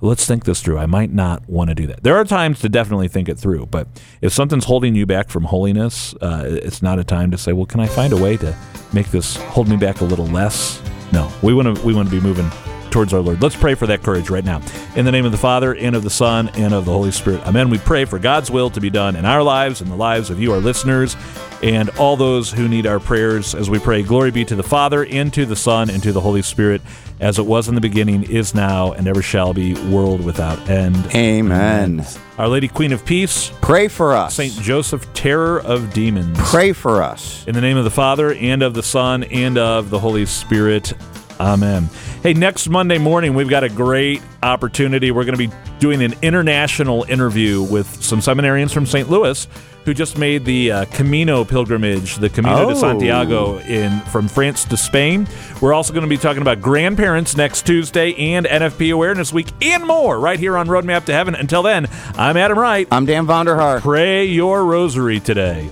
let's 0.00 0.26
think 0.26 0.44
this 0.44 0.62
through. 0.62 0.78
I 0.78 0.86
might 0.86 1.12
not 1.12 1.48
want 1.48 1.68
to 1.68 1.74
do 1.74 1.86
that. 1.88 2.02
There 2.02 2.16
are 2.16 2.24
times 2.24 2.60
to 2.60 2.68
definitely 2.68 3.08
think 3.08 3.28
it 3.28 3.38
through, 3.38 3.66
but 3.66 3.88
if 4.20 4.32
something's 4.32 4.64
holding 4.64 4.94
you 4.94 5.06
back 5.06 5.30
from 5.30 5.44
holiness, 5.44 6.14
uh, 6.20 6.44
it's 6.46 6.82
not 6.82 6.98
a 6.98 7.04
time 7.04 7.30
to 7.30 7.38
say, 7.38 7.52
well, 7.52 7.66
can 7.66 7.80
I 7.80 7.86
find 7.86 8.12
a 8.12 8.16
way 8.16 8.36
to 8.38 8.56
make 8.92 9.10
this 9.10 9.36
hold 9.36 9.68
me 9.68 9.76
back 9.76 10.00
a 10.00 10.04
little 10.04 10.26
less? 10.26 10.80
No, 11.12 11.30
we 11.42 11.54
want 11.54 11.76
to 11.76 11.84
we 11.84 11.92
want 11.92 12.08
to 12.08 12.14
be 12.14 12.20
moving 12.20 12.48
towards 12.90 13.12
our 13.12 13.20
Lord. 13.20 13.42
Let's 13.42 13.56
pray 13.56 13.74
for 13.74 13.86
that 13.86 14.02
courage 14.02 14.30
right 14.30 14.44
now. 14.44 14.60
In 14.96 15.04
the 15.04 15.12
name 15.12 15.24
of 15.24 15.32
the 15.32 15.38
Father, 15.38 15.74
and 15.74 15.96
of 15.96 16.02
the 16.02 16.10
Son, 16.10 16.48
and 16.54 16.74
of 16.74 16.84
the 16.84 16.92
Holy 16.92 17.10
Spirit. 17.10 17.46
Amen. 17.46 17.70
We 17.70 17.78
pray 17.78 18.04
for 18.04 18.18
God's 18.18 18.50
will 18.50 18.70
to 18.70 18.80
be 18.80 18.90
done 18.90 19.16
in 19.16 19.24
our 19.24 19.42
lives 19.42 19.80
and 19.80 19.90
the 19.90 19.96
lives 19.96 20.30
of 20.30 20.40
you, 20.40 20.52
our 20.52 20.58
listeners, 20.58 21.16
and 21.62 21.90
all 21.90 22.16
those 22.16 22.50
who 22.50 22.68
need 22.68 22.86
our 22.86 23.00
prayers 23.00 23.54
as 23.54 23.68
we 23.68 23.78
pray. 23.78 24.02
Glory 24.02 24.30
be 24.30 24.44
to 24.44 24.56
the 24.56 24.62
Father, 24.62 25.04
and 25.04 25.32
to 25.34 25.46
the 25.46 25.56
Son, 25.56 25.90
and 25.90 26.02
to 26.02 26.12
the 26.12 26.20
Holy 26.20 26.42
Spirit, 26.42 26.80
as 27.20 27.38
it 27.38 27.44
was 27.44 27.68
in 27.68 27.74
the 27.74 27.80
beginning, 27.80 28.22
is 28.24 28.54
now, 28.54 28.92
and 28.92 29.06
ever 29.06 29.20
shall 29.20 29.52
be, 29.52 29.74
world 29.90 30.24
without 30.24 30.58
end. 30.70 30.96
Amen. 31.14 32.04
Our 32.38 32.48
Lady 32.48 32.68
Queen 32.68 32.92
of 32.92 33.04
Peace, 33.04 33.52
pray 33.60 33.88
for 33.88 34.14
us. 34.14 34.34
Saint 34.34 34.54
Joseph, 34.54 35.12
terror 35.12 35.60
of 35.60 35.92
demons, 35.92 36.38
pray 36.50 36.72
for 36.72 37.02
us. 37.02 37.46
In 37.46 37.54
the 37.54 37.60
name 37.60 37.76
of 37.76 37.84
the 37.84 37.90
Father, 37.90 38.32
and 38.32 38.62
of 38.62 38.72
the 38.72 38.82
Son, 38.82 39.24
and 39.24 39.58
of 39.58 39.90
the 39.90 39.98
Holy 39.98 40.24
Spirit. 40.24 40.94
Amen. 41.40 41.88
Hey, 42.22 42.34
next 42.34 42.68
Monday 42.68 42.98
morning, 42.98 43.32
we've 43.34 43.48
got 43.48 43.64
a 43.64 43.70
great 43.70 44.20
opportunity. 44.42 45.10
We're 45.10 45.24
going 45.24 45.38
to 45.38 45.48
be 45.48 45.52
doing 45.78 46.02
an 46.02 46.14
international 46.20 47.04
interview 47.08 47.62
with 47.62 47.86
some 48.02 48.18
seminarians 48.20 48.72
from 48.72 48.84
St. 48.84 49.08
Louis 49.08 49.48
who 49.86 49.94
just 49.94 50.18
made 50.18 50.44
the 50.44 50.70
uh, 50.70 50.84
Camino 50.86 51.42
pilgrimage, 51.42 52.16
the 52.16 52.28
Camino 52.28 52.66
oh. 52.66 52.68
de 52.68 52.76
Santiago 52.76 53.58
in 53.60 54.00
from 54.02 54.28
France 54.28 54.66
to 54.66 54.76
Spain. 54.76 55.26
We're 55.62 55.72
also 55.72 55.94
going 55.94 56.02
to 56.02 56.08
be 56.08 56.18
talking 56.18 56.42
about 56.42 56.60
grandparents 56.60 57.34
next 57.34 57.66
Tuesday 57.66 58.14
and 58.34 58.44
NFP 58.44 58.92
Awareness 58.92 59.32
Week 59.32 59.48
and 59.62 59.86
more 59.86 60.20
right 60.20 60.38
here 60.38 60.58
on 60.58 60.66
Roadmap 60.66 61.06
to 61.06 61.12
Heaven. 61.14 61.34
Until 61.34 61.62
then, 61.62 61.88
I'm 62.16 62.36
Adam 62.36 62.58
Wright. 62.58 62.86
I'm 62.92 63.06
Dan 63.06 63.24
Vonder 63.24 63.56
Haar. 63.56 63.80
Pray 63.80 64.26
your 64.26 64.66
rosary 64.66 65.20
today. 65.20 65.70